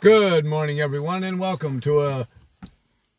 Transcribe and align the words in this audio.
Good 0.00 0.44
morning, 0.44 0.80
everyone, 0.80 1.24
and 1.24 1.40
welcome 1.40 1.80
to 1.80 2.02
a 2.02 2.28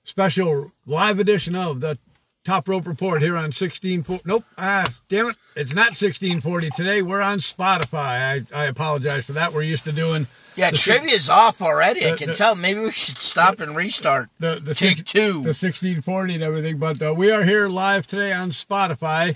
special 0.04 0.72
live 0.86 1.20
edition 1.20 1.56
of 1.56 1.82
the 1.82 1.98
Top 2.46 2.68
Rope 2.70 2.88
Report 2.88 3.22
here 3.22 3.36
on 3.36 3.52
16. 3.52 4.06
Nope, 4.24 4.46
ah, 4.58 4.86
damn 5.10 5.28
it, 5.30 5.38
it's 5.56 5.74
not 5.74 5.90
1640 6.00 6.70
today. 6.72 7.02
We're 7.02 7.22
on 7.22 7.40
Spotify. 7.40 8.46
I, 8.54 8.56
I 8.56 8.66
apologize 8.66 9.26
for 9.26 9.34
that. 9.34 9.54
We're 9.54 9.64
used 9.64 9.84
to 9.86 9.92
doing. 9.92 10.28
Yeah, 10.56 10.72
the 10.72 10.78
trivia's 10.78 11.30
off 11.30 11.62
already. 11.62 12.08
I 12.10 12.16
can 12.16 12.30
the- 12.30 12.36
tell. 12.36 12.56
Maybe 12.56 12.80
we 12.80 12.92
should 12.92 13.18
stop 13.18 13.60
and 13.60 13.76
restart. 13.76 14.30
the 14.40 14.60
the 14.64 14.74
Take 14.74 14.98
six- 15.00 15.12
two. 15.12 15.34
the 15.42 15.50
1640 15.54 16.36
and 16.36 16.44
everything. 16.44 16.78
But 16.78 17.02
uh, 17.02 17.14
we 17.14 17.32
are 17.32 17.44
here 17.44 17.68
live 17.68 18.08
today 18.08 18.32
on 18.34 18.52
Spotify. 18.52 19.36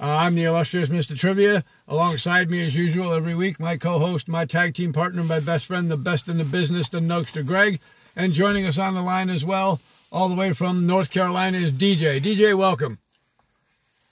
Uh, 0.00 0.06
I'm 0.06 0.34
the 0.34 0.44
illustrious 0.44 0.88
Mr. 0.88 1.18
Trivia. 1.18 1.62
Alongside 1.86 2.50
me, 2.50 2.66
as 2.66 2.74
usual, 2.74 3.12
every 3.12 3.34
week, 3.34 3.60
my 3.60 3.76
co-host, 3.76 4.28
my 4.28 4.46
tag 4.46 4.74
team 4.74 4.94
partner, 4.94 5.22
my 5.22 5.40
best 5.40 5.66
friend, 5.66 5.90
the 5.90 5.96
best 5.98 6.26
in 6.26 6.38
the 6.38 6.44
business, 6.44 6.88
the 6.88 7.00
Nokester 7.00 7.44
Greg, 7.44 7.80
and 8.16 8.32
joining 8.32 8.64
us 8.64 8.78
on 8.78 8.94
the 8.94 9.02
line 9.02 9.28
as 9.28 9.44
well, 9.44 9.78
all 10.10 10.30
the 10.30 10.34
way 10.34 10.54
from 10.54 10.86
North 10.86 11.10
Carolina, 11.10 11.58
is 11.58 11.72
DJ. 11.72 12.18
DJ, 12.18 12.56
welcome. 12.56 12.98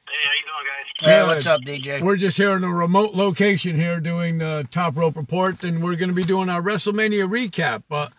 Hey, 0.07 0.15
how 0.25 0.33
you 0.35 0.43
doing, 0.43 0.67
guys? 0.67 1.11
Hey, 1.11 1.23
what's 1.23 1.47
up, 1.47 1.63
DJ? 1.63 2.03
We're 2.03 2.17
just 2.17 2.37
here 2.37 2.55
in 2.55 2.65
a 2.65 2.73
remote 2.73 3.15
location 3.15 3.77
here 3.77 3.99
doing 3.99 4.37
the 4.37 4.69
Top 4.71 4.95
Rope 4.95 5.17
Report, 5.17 5.65
and 5.65 5.83
we're 5.83 5.97
going 5.97 6.11
to 6.11 6.15
be 6.15 6.23
doing 6.23 6.51
our 6.51 6.61
WrestleMania 6.61 7.27
recap. 7.27 7.85
But 7.89 8.13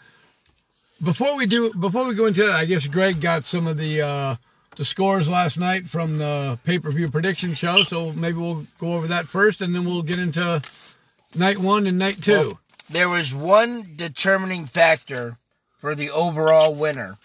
before 1.03 1.37
we 1.37 1.45
do, 1.45 1.71
before 1.75 2.07
we 2.07 2.15
go 2.15 2.25
into 2.25 2.41
that, 2.47 2.51
I 2.51 2.65
guess 2.65 2.87
Greg 2.87 3.21
got 3.21 3.45
some 3.45 3.67
of 3.67 3.77
the 3.77 4.01
uh, 4.01 4.35
the 4.79 4.85
scores 4.85 5.27
last 5.27 5.59
night 5.59 5.87
from 5.87 6.19
the 6.19 6.57
pay 6.63 6.79
per 6.79 6.89
view 6.89 7.11
prediction 7.11 7.53
show, 7.53 7.83
so 7.83 8.13
maybe 8.13 8.37
we'll 8.37 8.65
go 8.79 8.93
over 8.93 9.07
that 9.07 9.27
first, 9.27 9.61
and 9.61 9.75
then 9.75 9.83
we'll 9.83 10.01
get 10.01 10.17
into 10.17 10.61
night 11.35 11.57
one 11.57 11.85
and 11.85 11.97
night 11.97 12.23
two. 12.23 12.31
Well, 12.31 12.59
there 12.89 13.09
was 13.09 13.35
one 13.35 13.83
determining 13.97 14.65
factor 14.65 15.37
for 15.79 15.95
the 15.95 16.09
overall 16.09 16.73
winner. 16.73 17.17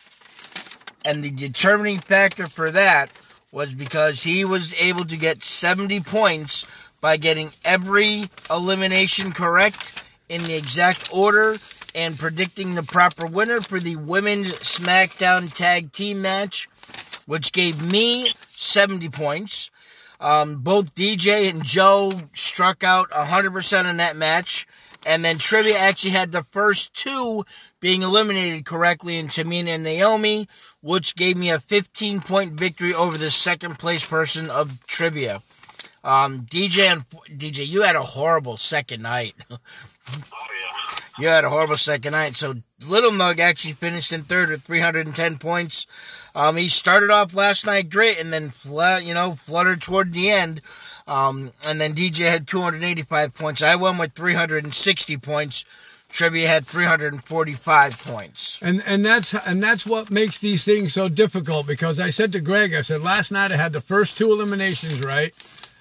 And 1.05 1.23
the 1.23 1.31
determining 1.31 2.01
factor 2.01 2.49
for 2.49 2.73
that 2.73 3.11
was 3.53 3.73
because 3.73 4.25
he 4.25 4.45
was 4.45 4.75
able 4.83 5.05
to 5.05 5.17
get 5.17 5.45
70 5.45 6.01
points 6.01 6.67
by 7.01 7.17
getting 7.17 7.53
every 7.65 8.25
elimination 8.51 9.31
correct 9.31 10.03
in 10.29 10.43
the 10.43 10.57
exact 10.57 11.09
order 11.13 11.59
and 11.95 12.19
predicting 12.19 12.75
the 12.75 12.83
proper 12.83 13.27
winner 13.27 13.61
for 13.61 13.79
the 13.79 13.95
women's 13.95 14.53
SmackDown 14.55 15.53
Tag 15.55 15.93
Team 15.93 16.21
match, 16.21 16.69
which 17.27 17.53
gave 17.53 17.91
me 17.91 18.33
70 18.49 19.09
points. 19.11 19.71
Um, 20.21 20.57
both 20.57 20.95
DJ 20.95 21.51
and 21.51 21.65
Joe 21.65 22.13
struck 22.33 22.83
out 22.83 23.11
100% 23.11 23.91
in 23.91 23.97
that 23.99 24.17
match. 24.17 24.67
And 25.07 25.23
then 25.25 25.39
Trivia 25.39 25.77
actually 25.77 26.13
had 26.13 26.33
the 26.33 26.47
first 26.51 26.95
two 26.95 27.45
being 27.79 28.03
eliminated 28.03 28.65
correctly 28.65 29.19
in 29.19 29.29
Tamina 29.29 29.69
and 29.69 29.85
Naomi, 29.85 30.49
which 30.81 31.15
gave 31.15 31.37
me 31.37 31.51
a 31.51 31.61
15 31.61 32.23
point 32.23 32.53
victory 32.55 32.95
over 32.95 33.19
the 33.19 33.31
second 33.31 33.79
place 33.79 34.05
person 34.05 34.49
of 34.49 34.85
Trivia. 34.87 35.43
Um, 36.03 36.43
DJ 36.43 36.93
and 36.93 37.09
DJ, 37.39 37.67
you 37.67 37.83
had 37.83 37.97
a 37.97 38.03
horrible 38.03 38.57
second 38.57 39.03
night. 39.03 39.35
Oh, 39.51 39.59
yeah. 40.13 40.99
You 41.19 41.29
had 41.29 41.45
a 41.45 41.51
horrible 41.51 41.77
second 41.77 42.13
night. 42.13 42.37
So 42.37 42.57
Little 42.87 43.13
Nug 43.13 43.39
actually 43.39 43.75
finished 43.75 44.13
in 44.13 44.25
third 44.25 44.51
with 44.51 44.63
310 44.63 45.39
points. 45.39 45.87
Um, 46.35 46.57
he 46.57 46.69
started 46.69 47.11
off 47.11 47.35
last 47.35 47.65
night 47.65 47.91
great 47.91 48.19
and 48.19 48.33
then 48.33 48.51
flat, 48.51 49.05
you 49.05 49.15
know, 49.15 49.35
fluttered 49.35 49.83
toward 49.83 50.13
the 50.13 50.31
end. 50.31 50.61
Um, 51.07 51.53
and 51.67 51.81
then 51.81 51.95
DJ 51.95 52.31
had 52.31 52.49
285 52.49 53.35
points. 53.35 53.63
I 53.63 53.77
won 53.77 53.99
with 53.99 54.15
360 54.15 55.17
points. 55.19 55.65
Trivia 56.09 56.47
had 56.47 56.67
345 56.67 57.99
points. 57.99 58.61
And 58.63 58.83
and 58.87 59.05
that's 59.05 59.35
and 59.35 59.63
that's 59.63 59.85
what 59.85 60.13
makes 60.13 60.39
these 60.39 60.65
things 60.65 60.95
so 60.95 61.09
difficult 61.09 61.67
because 61.67 61.99
I 61.99 62.11
said 62.11 62.31
to 62.33 62.41
Greg, 62.41 62.73
I 62.73 62.83
said 62.83 63.03
last 63.03 63.33
night 63.33 63.51
I 63.51 63.57
had 63.57 63.73
the 63.73 63.81
first 63.81 64.17
two 64.17 64.31
eliminations 64.31 65.01
right. 65.01 65.35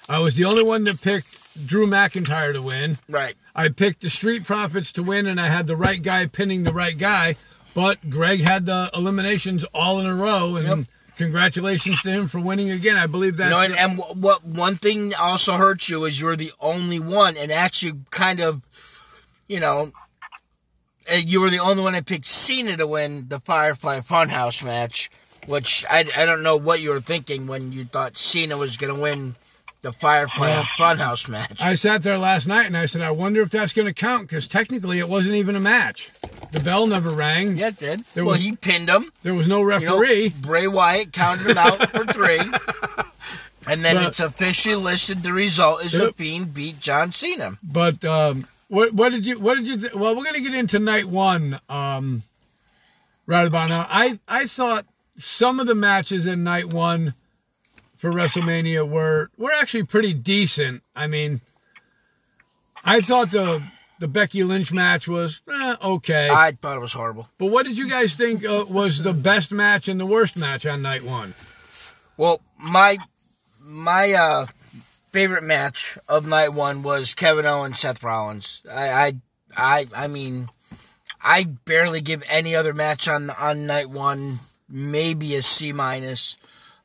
I 0.09 0.19
was 0.19 0.35
the 0.35 0.45
only 0.45 0.63
one 0.63 0.85
that 0.85 1.01
picked 1.01 1.67
Drew 1.67 1.87
McIntyre 1.87 2.51
to 2.53 2.61
win. 2.61 2.97
Right. 3.07 3.35
I 3.55 3.69
picked 3.69 4.01
the 4.01 4.09
Street 4.09 4.43
Profits 4.43 4.91
to 4.93 5.03
win, 5.03 5.27
and 5.27 5.39
I 5.39 5.47
had 5.47 5.67
the 5.67 5.75
right 5.75 6.01
guy 6.01 6.25
pinning 6.25 6.63
the 6.63 6.73
right 6.73 6.97
guy. 6.97 7.35
But 7.73 8.09
Greg 8.09 8.41
had 8.41 8.65
the 8.65 8.89
eliminations 8.93 9.65
all 9.73 9.99
in 9.99 10.05
a 10.05 10.13
row, 10.15 10.55
and 10.55 10.67
Yep. 10.67 10.77
congratulations 11.17 12.01
to 12.03 12.11
him 12.11 12.27
for 12.27 12.39
winning 12.39 12.69
again. 12.69 12.97
I 12.97 13.07
believe 13.07 13.33
You 13.33 13.37
that's 13.37 13.51
know, 13.51 13.59
and, 13.61 13.75
and 13.75 13.99
wh- 13.99 14.15
what 14.15 14.43
one 14.45 14.75
thing 14.75 15.13
also 15.15 15.53
hurts 15.53 15.89
you 15.89 16.05
is 16.05 16.19
you're 16.21 16.35
the 16.35 16.51
only 16.59 16.99
one, 16.99 17.35
and 17.35 17.51
actually 17.51 17.93
kind 18.11 18.39
of, 18.39 18.61
you 19.47 19.59
know, 19.59 19.91
uh, 21.11 21.15
you 21.15 21.41
were 21.41 21.49
the 21.49 21.59
only 21.59 21.81
one 21.83 21.93
that 21.93 22.05
picked 22.05 22.27
Cena 22.27 22.77
to 22.77 22.85
win 22.87 23.25
the 23.27 23.39
Firefly 23.39 23.99
Funhouse 24.01 24.63
match, 24.63 25.09
which 25.47 25.83
I, 25.89 26.05
I 26.15 26.25
don't 26.25 26.43
know 26.43 26.55
what 26.55 26.79
you 26.79 26.91
were 26.91 27.01
thinking 27.01 27.47
when 27.47 27.71
you 27.73 27.85
thought 27.85 28.17
Cena 28.17 28.55
was 28.55 28.77
going 28.77 28.93
to 28.95 29.01
win 29.01 29.35
the 29.83 29.93
Firefly 29.93 30.47
Yeah. 30.49 30.63
Funhouse 30.77 31.29
match. 31.29 31.61
I 31.61 31.75
sat 31.75 32.01
there 32.01 32.17
last 32.17 32.47
night 32.47 32.65
and 32.65 32.75
I 32.75 32.87
said, 32.87 33.01
I 33.01 33.11
wonder 33.11 33.41
if 33.41 33.51
that's 33.51 33.71
going 33.73 33.85
to 33.85 33.93
count 33.93 34.27
because 34.27 34.47
technically 34.47 34.97
it 34.97 35.07
wasn't 35.07 35.35
even 35.35 35.55
a 35.55 35.59
match. 35.59 36.09
The 36.51 36.59
bell 36.59 36.87
never 36.87 37.09
rang. 37.11 37.57
yeah, 37.57 37.67
it 37.67 37.77
did. 37.77 37.99
There 38.15 38.23
well, 38.25 38.33
was- 38.33 38.41
he 38.41 38.55
pinned 38.55 38.89
him. 38.89 39.11
There 39.21 39.33
was 39.35 39.47
no 39.47 39.59
You 39.59 39.79
know, 39.79 39.97
referee. 39.99 40.29
Bray 40.41 40.67
Wyatt 40.67 41.13
counted 41.13 41.47
him 41.51 41.57
out 41.57 41.89
for 41.91 42.05
three. 42.05 42.39
And 43.65 43.83
then 43.85 43.95
But- 43.95 44.07
it's 44.07 44.19
officially 44.19 44.75
listed. 44.75 45.23
The 45.23 45.31
result 45.31 45.85
is 45.85 45.93
the 45.93 46.05
Yep. 46.07 46.15
Fiend 46.17 46.53
beat 46.53 46.81
John 46.81 47.13
Cena. 47.13 47.57
But 47.63 48.03
um, 48.03 48.45
what 48.67 48.93
what 48.93 49.13
did 49.13 49.25
you 49.25 49.39
what 49.39 49.55
did 49.55 49.65
you 49.65 49.77
th- 49.77 49.93
well 49.93 50.17
we're 50.17 50.25
gonna 50.25 50.41
get 50.41 50.53
into 50.53 50.79
night 50.79 51.05
one 51.05 51.61
um, 51.69 52.23
right 53.25 53.47
about 53.47 53.69
now. 53.69 53.87
I 53.89 54.19
I 54.27 54.47
thought 54.47 54.85
some 55.17 55.61
of 55.61 55.67
the 55.67 55.75
matches 55.75 56.25
in 56.25 56.43
night 56.43 56.73
one 56.73 57.13
for 58.03 58.11
WrestleMania 58.11 58.85
were 58.85 59.31
were 59.37 59.53
actually 59.53 59.83
pretty 59.83 60.13
decent. 60.13 60.83
I 60.93 61.07
mean, 61.07 61.39
I 62.83 62.99
thought 62.99 63.31
the 63.31 63.63
the 63.97 64.09
Becky 64.09 64.43
Lynch 64.43 64.73
match 64.73 65.07
was 65.07 65.39
eh, 65.49 65.75
okay. 65.81 66.27
I 66.29 66.51
thought 66.51 66.75
it 66.75 66.81
was 66.81 66.91
horrible. 66.91 67.29
but 67.37 67.45
what 67.45 67.65
did 67.65 67.77
you 67.77 67.89
guys 67.89 68.13
think 68.13 68.43
uh, 68.43 68.65
was 68.67 69.03
the 69.03 69.13
best 69.13 69.53
match 69.53 69.87
and 69.87 70.01
the 70.01 70.05
worst 70.05 70.35
match 70.35 70.65
on 70.65 70.81
night 70.81 71.05
one? 71.05 71.33
Well, 72.17 72.41
my 72.59 72.97
my 73.61 74.11
uh, 74.11 74.47
favorite 75.13 75.45
match 75.45 75.97
of 76.09 76.27
night 76.27 76.49
one 76.49 76.83
was 76.83 77.13
Kevin 77.13 77.45
Owens 77.45 77.79
Seth 77.79 78.03
Rollins. 78.03 78.63
I 78.69 78.89
I 78.89 79.13
I, 79.55 79.87
I 79.95 80.07
mean, 80.09 80.49
I 81.21 81.45
barely 81.45 82.01
give 82.01 82.21
any 82.29 82.53
other 82.53 82.73
match 82.73 83.07
on 83.07 83.29
on 83.29 83.65
night 83.65 83.89
one 83.89 84.39
maybe 84.67 85.35
a 85.35 85.41
C 85.41 85.71
minus. 85.71 86.35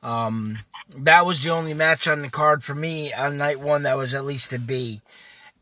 Um, 0.01 0.61
that 0.97 1.27
was 1.27 1.43
the 1.43 1.51
only 1.51 1.75
match 1.75 2.07
on 2.09 2.23
the 2.23 2.31
card 2.31 2.65
for 2.65 2.75
me 2.75 3.13
on 3.13 3.37
night 3.37 3.61
one 3.61 3.83
that 3.83 3.97
was 3.97 4.15
at 4.15 4.25
least 4.25 4.53
a 4.53 4.59
B. 4.59 5.01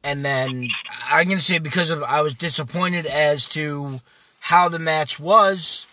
And 0.04 0.24
then 0.24 0.68
I'm 1.10 1.28
gonna 1.28 1.40
say 1.40 1.58
because 1.58 1.90
of 1.90 2.02
I 2.04 2.22
was 2.22 2.34
disappointed 2.34 3.06
as 3.06 3.48
to 3.50 4.00
how 4.40 4.68
the 4.68 4.78
match 4.78 5.18
was. 5.18 5.86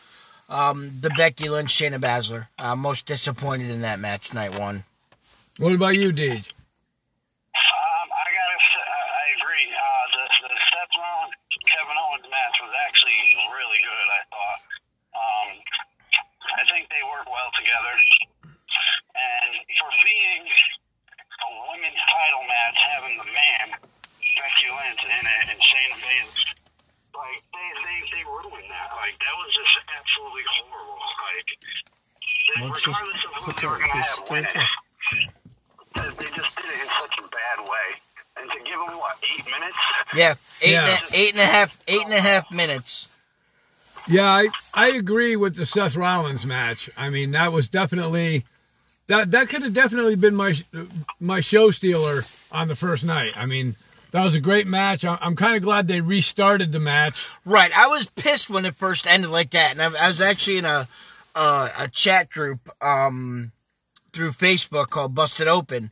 Um, 0.49 0.99
the 1.01 1.09
Becky 1.09 1.49
Lynch 1.49 1.73
Shayna 1.73 1.97
Baszler. 1.97 2.45
Uh, 2.59 2.75
most 2.75 3.07
disappointed 3.07 3.71
in 3.71 3.81
that 3.81 3.97
match, 3.99 4.33
night 4.35 4.53
one. 4.59 4.83
What 5.57 5.73
about 5.73 5.95
you, 5.97 6.11
Deej? 6.13 6.45
Um, 6.45 8.07
I 8.13 8.27
gotta 8.29 8.59
say, 8.61 8.83
I, 8.85 9.01
I 9.01 9.25
agree. 9.39 9.65
Uh, 9.73 10.05
the, 10.13 10.23
the 10.45 10.59
Seth 10.69 10.94
Rollins 11.00 11.33
Kevin 11.65 11.97
Owens 11.97 12.27
match 12.29 12.57
was 12.61 12.73
actually 12.85 13.17
really 13.50 13.81
good. 13.81 14.07
I 14.13 14.21
thought. 14.29 14.59
Um, 15.17 15.47
I 16.59 16.63
think 16.69 16.85
they 16.94 17.01
work 17.09 17.25
well 17.25 17.50
together, 17.57 17.95
and 19.13 19.51
for 19.81 19.89
being 20.05 20.44
a 20.45 21.47
women's 21.71 22.01
title 22.13 22.45
match, 22.45 22.77
having 22.94 23.15
the 23.17 23.29
man 23.31 23.67
Becky 24.38 24.69
Lynch 24.69 25.01
in 25.01 25.23
it 25.23 25.45
and 25.53 25.57
Shayna 25.61 25.97
Baszler, 26.01 26.57
like 27.13 27.42
they 27.53 27.69
they 27.85 27.97
they 28.18 28.23
ruined 28.25 28.69
that. 28.73 28.89
Like 28.97 29.13
that 29.21 29.35
was 29.38 29.53
just 29.53 29.77
absolutely 29.94 30.45
horrible. 30.50 30.97
Like. 30.97 31.50
they- 31.53 32.65
Let's 32.65 32.81
just 32.83 32.97
regardless 33.00 33.21
of 33.23 33.31
who 33.38 33.45
put 33.45 33.57
they 33.62 33.68
were 33.69 33.77
that- 33.77 33.85
going 33.85 33.94
to 33.94 33.97
this 34.01 34.18
have 34.18 34.30
win 34.33 34.44
it, 34.45 34.51
thing 34.51 34.68
they 35.94 36.09
they 36.25 36.30
just 36.33 36.51
did 36.57 36.65
it 36.73 36.80
in 36.81 36.89
such 37.01 37.15
a 37.21 37.25
bad 37.30 37.57
way. 37.69 37.88
And 38.42 38.50
to 38.50 38.57
give 38.65 38.77
them 38.81 38.97
what 38.97 39.15
eight 39.30 39.45
minutes? 39.45 39.77
Yeah, 40.15 40.36
eight, 40.62 40.71
Yeah. 40.74 40.88
And 40.88 41.13
a, 41.13 41.18
eight 41.18 41.31
and 41.31 41.39
a 41.42 41.45
half, 41.45 41.80
eight 41.88 42.04
and 42.04 42.13
a 42.13 42.19
half 42.21 42.51
minutes. 42.51 43.10
Yeah, 44.07 44.25
I, 44.25 44.48
I 44.74 44.89
agree 44.89 45.36
with 45.36 45.56
the 45.56 45.65
Seth 45.65 45.95
Rollins 45.95 46.45
match. 46.45 46.89
I 46.98 47.10
mean, 47.10 47.31
that 47.31 47.54
was 47.54 47.69
definitely 47.69 48.45
that 49.07 49.31
that 49.31 49.50
could 49.50 49.63
have 49.63 49.74
definitely 49.74 50.15
been 50.15 50.36
my 50.36 50.56
my 51.19 51.42
show 51.42 51.71
stealer 51.71 52.24
on 52.51 52.68
the 52.68 52.75
first 52.75 53.04
night. 53.06 53.31
I 53.36 53.45
mean, 53.45 53.75
that 54.12 54.24
was 54.24 54.36
a 54.36 54.42
great 54.42 54.68
match. 54.68 55.06
I- 55.06 55.18
I'm 55.21 55.36
kind 55.36 55.56
of 55.56 55.62
glad 55.63 55.88
they 55.88 56.01
restarted 56.01 56.71
the 56.71 56.80
match. 56.80 57.27
Right, 57.45 57.71
I 57.77 57.88
was 57.88 58.09
pissed 58.09 58.50
when 58.50 58.66
it 58.66 58.75
first 58.75 59.07
ended 59.07 59.30
like 59.30 59.51
that, 59.51 59.71
and 59.71 59.81
I, 59.81 60.06
I 60.06 60.07
was 60.09 60.21
actually 60.21 60.57
in 60.57 60.66
a 60.66 60.88
uh, 61.36 61.69
a 61.77 61.88
chat 61.88 62.30
group 62.30 62.69
um, 62.83 63.51
through 64.12 64.31
Facebook 64.31 64.89
called 64.89 65.16
Busted 65.16 65.48
Open, 65.48 65.89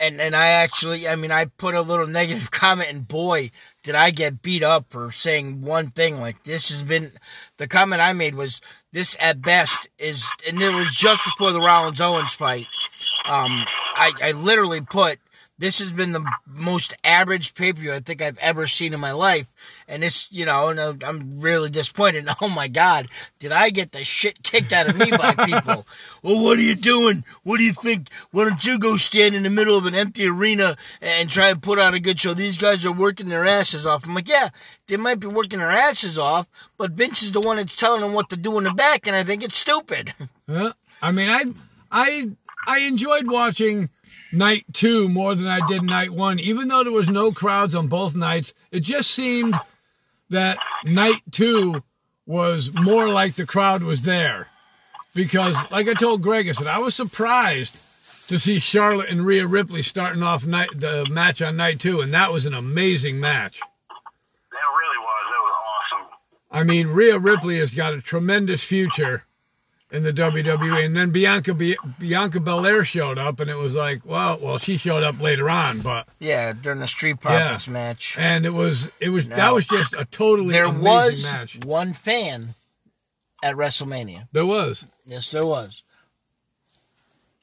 and 0.00 0.20
and 0.20 0.34
I 0.34 0.48
actually, 0.48 1.08
I 1.08 1.16
mean, 1.16 1.30
I 1.30 1.46
put 1.46 1.74
a 1.74 1.82
little 1.82 2.06
negative 2.06 2.50
comment, 2.50 2.90
and 2.90 3.06
boy, 3.06 3.50
did 3.82 3.94
I 3.94 4.10
get 4.10 4.42
beat 4.42 4.62
up 4.62 4.86
for 4.90 5.10
saying 5.12 5.62
one 5.62 5.90
thing 5.90 6.20
like 6.20 6.44
this 6.44 6.68
has 6.70 6.82
been. 6.82 7.12
The 7.56 7.68
comment 7.68 8.02
I 8.02 8.12
made 8.12 8.34
was 8.34 8.60
this 8.92 9.16
at 9.20 9.40
best 9.40 9.88
is, 9.98 10.28
and 10.48 10.60
it 10.60 10.74
was 10.74 10.94
just 10.94 11.24
before 11.24 11.52
the 11.52 11.60
Rollins 11.60 12.00
Owens 12.00 12.34
fight. 12.34 12.66
Um, 13.26 13.64
I 13.94 14.12
I 14.20 14.32
literally 14.32 14.80
put 14.80 15.18
this 15.64 15.78
has 15.78 15.92
been 15.92 16.12
the 16.12 16.22
most 16.46 16.94
average 17.04 17.54
pay 17.54 17.72
per 17.72 17.80
view 17.80 17.92
I 17.94 18.00
think 18.00 18.20
I've 18.20 18.36
ever 18.38 18.66
seen 18.66 18.92
in 18.92 19.00
my 19.00 19.12
life. 19.12 19.46
And 19.88 20.02
this, 20.02 20.28
you 20.30 20.44
know, 20.44 20.68
and 20.68 21.02
I'm 21.02 21.40
really 21.40 21.70
disappointed. 21.70 22.28
Oh 22.42 22.48
my 22.48 22.68
God, 22.68 23.08
did 23.38 23.52
I 23.52 23.70
get 23.70 23.92
the 23.92 24.04
shit 24.04 24.42
kicked 24.42 24.72
out 24.72 24.88
of 24.88 24.98
me 24.98 25.10
by 25.10 25.34
people? 25.46 25.86
well, 26.22 26.42
what 26.42 26.58
are 26.58 26.62
you 26.62 26.74
doing? 26.74 27.24
What 27.42 27.56
do 27.56 27.64
you 27.64 27.72
think? 27.72 28.08
Why 28.32 28.44
don't 28.44 28.62
you 28.64 28.78
go 28.78 28.98
stand 28.98 29.34
in 29.34 29.44
the 29.44 29.50
middle 29.50 29.78
of 29.78 29.86
an 29.86 29.94
empty 29.94 30.26
arena 30.26 30.76
and 31.00 31.30
try 31.30 31.48
and 31.48 31.62
put 31.62 31.78
on 31.78 31.94
a 31.94 32.00
good 32.00 32.20
show? 32.20 32.34
These 32.34 32.58
guys 32.58 32.84
are 32.84 32.92
working 32.92 33.28
their 33.28 33.46
asses 33.46 33.86
off. 33.86 34.06
I'm 34.06 34.14
like, 34.14 34.28
yeah, 34.28 34.50
they 34.88 34.98
might 34.98 35.20
be 35.20 35.28
working 35.28 35.60
their 35.60 35.70
asses 35.70 36.18
off, 36.18 36.46
but 36.76 36.90
Vince 36.90 37.22
is 37.22 37.32
the 37.32 37.40
one 37.40 37.56
that's 37.56 37.76
telling 37.76 38.02
them 38.02 38.12
what 38.12 38.28
to 38.30 38.36
do 38.36 38.58
in 38.58 38.64
the 38.64 38.74
back, 38.74 39.06
and 39.06 39.16
I 39.16 39.24
think 39.24 39.42
it's 39.42 39.56
stupid. 39.56 40.12
Yeah. 40.46 40.72
I 41.00 41.10
mean, 41.10 41.30
I, 41.30 41.44
I, 41.90 42.30
I 42.66 42.80
enjoyed 42.80 43.26
watching 43.26 43.88
night 44.32 44.64
two 44.72 45.08
more 45.08 45.34
than 45.34 45.46
I 45.46 45.66
did 45.66 45.82
night 45.82 46.10
one. 46.10 46.38
Even 46.38 46.68
though 46.68 46.84
there 46.84 46.92
was 46.92 47.08
no 47.08 47.32
crowds 47.32 47.74
on 47.74 47.88
both 47.88 48.14
nights, 48.14 48.52
it 48.70 48.80
just 48.80 49.10
seemed 49.10 49.54
that 50.30 50.58
night 50.84 51.22
two 51.30 51.82
was 52.26 52.72
more 52.72 53.08
like 53.08 53.34
the 53.34 53.46
crowd 53.46 53.82
was 53.82 54.02
there. 54.02 54.48
Because, 55.14 55.54
like 55.70 55.88
I 55.88 55.94
told 55.94 56.22
Greg, 56.22 56.48
I 56.48 56.52
said, 56.52 56.66
I 56.66 56.78
was 56.78 56.94
surprised 56.94 57.78
to 58.28 58.38
see 58.38 58.58
Charlotte 58.58 59.10
and 59.10 59.24
Rhea 59.24 59.46
Ripley 59.46 59.82
starting 59.82 60.22
off 60.22 60.46
night, 60.46 60.70
the 60.74 61.06
match 61.10 61.40
on 61.40 61.56
night 61.56 61.78
two, 61.78 62.00
and 62.00 62.12
that 62.14 62.32
was 62.32 62.46
an 62.46 62.54
amazing 62.54 63.20
match. 63.20 63.58
It 63.58 63.62
really 64.52 64.98
was. 64.98 65.26
It 65.28 65.42
was 65.42 65.56
awesome. 65.92 66.06
I 66.50 66.64
mean, 66.64 66.88
Rhea 66.88 67.18
Ripley 67.18 67.58
has 67.58 67.74
got 67.74 67.94
a 67.94 68.00
tremendous 68.00 68.64
future 68.64 69.24
in 69.94 70.02
the 70.02 70.12
WWE. 70.12 70.84
And 70.84 70.96
then 70.96 71.10
Bianca 71.10 71.54
Bianca 71.54 72.40
Belair 72.40 72.84
showed 72.84 73.18
up, 73.18 73.38
and 73.38 73.48
it 73.48 73.56
was 73.56 73.74
like, 73.74 74.04
well, 74.04 74.38
well, 74.42 74.58
she 74.58 74.76
showed 74.76 75.04
up 75.04 75.20
later 75.20 75.48
on, 75.48 75.80
but 75.80 76.08
yeah, 76.18 76.52
during 76.52 76.80
the 76.80 76.88
Street 76.88 77.20
Profits 77.20 77.68
yeah. 77.68 77.72
match, 77.72 78.18
and 78.18 78.44
it 78.44 78.52
was 78.52 78.90
it 79.00 79.10
was 79.10 79.26
no. 79.26 79.36
that 79.36 79.54
was 79.54 79.66
just 79.66 79.94
a 79.94 80.04
totally 80.04 80.52
there 80.52 80.68
was 80.68 81.22
match. 81.30 81.64
one 81.64 81.92
fan 81.92 82.54
at 83.42 83.54
WrestleMania. 83.54 84.26
There 84.32 84.46
was, 84.46 84.84
yes, 85.06 85.30
there 85.30 85.46
was. 85.46 85.84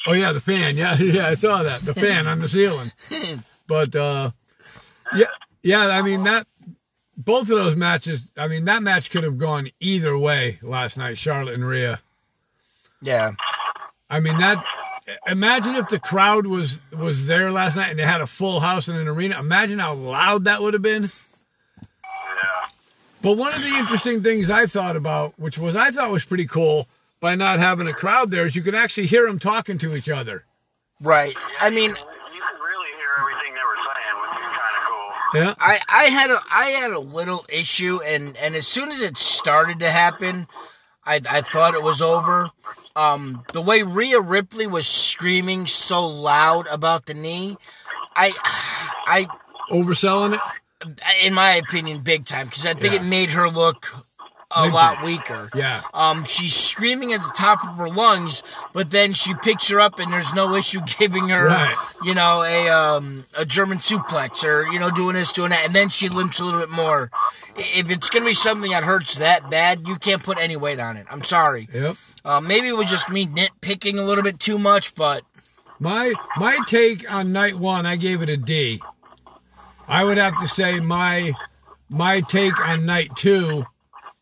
Oh 0.05 0.13
yeah, 0.13 0.33
the 0.33 0.41
fan. 0.41 0.75
Yeah, 0.75 0.95
yeah, 0.99 1.27
I 1.27 1.35
saw 1.35 1.63
that. 1.63 1.81
The 1.81 1.93
fan 1.93 2.27
on 2.27 2.39
the 2.39 2.49
ceiling. 2.49 2.91
But 3.67 3.95
uh, 3.95 4.31
yeah, 5.15 5.27
yeah. 5.63 5.87
I 5.87 6.01
mean 6.01 6.25
that 6.25 6.45
both 7.15 7.43
of 7.43 7.57
those 7.57 7.77
matches. 7.77 8.19
I 8.35 8.49
mean 8.49 8.65
that 8.65 8.83
match 8.83 9.09
could 9.09 9.23
have 9.23 9.37
gone 9.37 9.69
either 9.79 10.17
way 10.17 10.59
last 10.61 10.97
night. 10.97 11.17
Charlotte 11.17 11.53
and 11.53 11.65
Rhea. 11.65 12.01
Yeah. 13.01 13.31
I 14.09 14.19
mean 14.19 14.37
that. 14.37 14.63
Imagine 15.27 15.75
if 15.75 15.89
the 15.89 15.99
crowd 15.99 16.45
was 16.45 16.79
was 16.97 17.27
there 17.27 17.51
last 17.51 17.75
night 17.75 17.89
and 17.89 17.99
they 17.99 18.03
had 18.03 18.21
a 18.21 18.27
full 18.27 18.59
house 18.59 18.87
in 18.87 18.95
an 18.95 19.07
arena. 19.07 19.39
Imagine 19.39 19.79
how 19.79 19.93
loud 19.93 20.45
that 20.45 20.61
would 20.61 20.73
have 20.73 20.83
been. 20.83 21.03
Yeah. 21.03 22.67
But 23.21 23.33
one 23.33 23.53
of 23.53 23.61
the 23.61 23.69
interesting 23.69 24.23
things 24.23 24.49
I 24.49 24.67
thought 24.67 24.95
about, 24.95 25.33
which 25.37 25.57
was 25.57 25.75
I 25.75 25.91
thought 25.91 26.11
was 26.11 26.23
pretty 26.23 26.45
cool, 26.45 26.87
by 27.19 27.35
not 27.35 27.59
having 27.59 27.87
a 27.87 27.93
crowd 27.93 28.31
there, 28.31 28.45
is 28.45 28.55
you 28.55 28.61
could 28.61 28.75
actually 28.75 29.07
hear 29.07 29.25
them 29.27 29.39
talking 29.39 29.77
to 29.79 29.95
each 29.95 30.07
other. 30.07 30.45
Right. 31.01 31.35
I 31.59 31.69
mean, 31.71 31.89
you 31.89 31.95
could 31.95 32.59
really 32.63 32.89
hear 32.97 33.09
everything 33.19 33.53
they 33.53 33.61
were 33.61 33.81
saying, 33.83 34.21
which 34.21 34.37
is 34.39 34.57
kind 34.57 34.75
of 34.77 34.83
cool. 34.83 35.41
Yeah. 35.41 35.53
I, 35.59 35.79
I 35.89 36.03
had 36.05 36.29
a 36.29 36.39
I 36.51 36.65
had 36.79 36.91
a 36.91 36.99
little 36.99 37.45
issue, 37.49 37.99
and 38.05 38.37
and 38.37 38.55
as 38.55 38.67
soon 38.67 38.91
as 38.91 39.01
it 39.01 39.17
started 39.17 39.79
to 39.79 39.89
happen, 39.89 40.47
I 41.05 41.21
I 41.29 41.41
thought 41.41 41.73
it 41.73 41.83
was 41.83 42.01
over 42.01 42.51
um, 42.95 43.43
the 43.53 43.61
way 43.61 43.83
Rhea 43.83 44.19
Ripley 44.19 44.67
was 44.67 44.87
screaming 44.87 45.67
so 45.67 46.05
loud 46.05 46.67
about 46.67 47.05
the 47.05 47.13
knee, 47.13 47.57
I, 48.15 48.31
I 49.07 49.27
overselling 49.71 50.33
it. 50.35 50.41
In 51.23 51.33
my 51.35 51.51
opinion, 51.51 51.99
big 51.99 52.25
time 52.25 52.47
because 52.47 52.65
I 52.65 52.73
think 52.73 52.93
Yeah. 52.95 53.01
it 53.01 53.05
made 53.05 53.29
her 53.31 53.47
look 53.51 53.95
a 54.53 54.63
Maybe. 54.63 54.73
lot 54.73 55.03
weaker. 55.03 55.49
Yeah. 55.53 55.81
Um, 55.93 56.25
she's 56.25 56.55
screaming 56.55 57.13
at 57.13 57.21
the 57.21 57.31
top 57.37 57.63
of 57.63 57.77
her 57.77 57.87
lungs, 57.87 58.41
but 58.73 58.89
then 58.89 59.13
she 59.13 59.33
picks 59.35 59.69
her 59.69 59.79
up, 59.79 59.99
and 59.99 60.11
there's 60.11 60.33
no 60.33 60.55
issue 60.55 60.81
giving 60.99 61.29
her, 61.29 61.45
Right. 61.45 61.75
you 62.03 62.15
know, 62.15 62.41
a 62.43 62.67
um 62.69 63.25
a 63.37 63.45
German 63.45 63.77
suplex 63.77 64.43
or 64.43 64.65
you 64.73 64.79
know 64.79 64.89
doing 64.89 65.13
this, 65.15 65.31
doing 65.31 65.51
that, 65.51 65.65
and 65.67 65.75
then 65.75 65.89
she 65.89 66.09
limps 66.09 66.39
a 66.39 66.43
little 66.45 66.59
bit 66.59 66.69
more. 66.71 67.11
If 67.55 67.91
it's 67.91 68.09
gonna 68.09 68.25
be 68.25 68.33
something 68.33 68.71
that 68.71 68.83
hurts 68.83 69.13
that 69.15 69.49
bad, 69.51 69.87
you 69.87 69.97
can't 69.97 70.23
put 70.23 70.39
any 70.39 70.55
weight 70.57 70.79
on 70.79 70.97
it. 70.97 71.05
I'm 71.11 71.23
sorry. 71.23 71.69
Yep. 71.71 71.95
Uh, 72.23 72.39
maybe 72.39 72.67
it 72.67 72.77
was 72.77 72.89
just 72.89 73.09
me 73.09 73.25
nitpicking 73.25 73.97
a 73.97 74.01
little 74.03 74.23
bit 74.23 74.39
too 74.39 74.59
much, 74.59 74.93
but 74.95 75.23
My 75.79 76.13
my 76.37 76.59
take 76.67 77.11
on 77.11 77.31
night 77.31 77.57
one, 77.57 77.85
I 77.85 77.95
gave 77.95 78.21
it 78.21 78.29
a 78.29 78.37
D. 78.37 78.81
I 79.87 80.03
would 80.03 80.17
have 80.17 80.39
to 80.39 80.47
say 80.47 80.79
my 80.79 81.33
my 81.89 82.21
take 82.21 82.59
on 82.59 82.85
night 82.85 83.15
two 83.15 83.65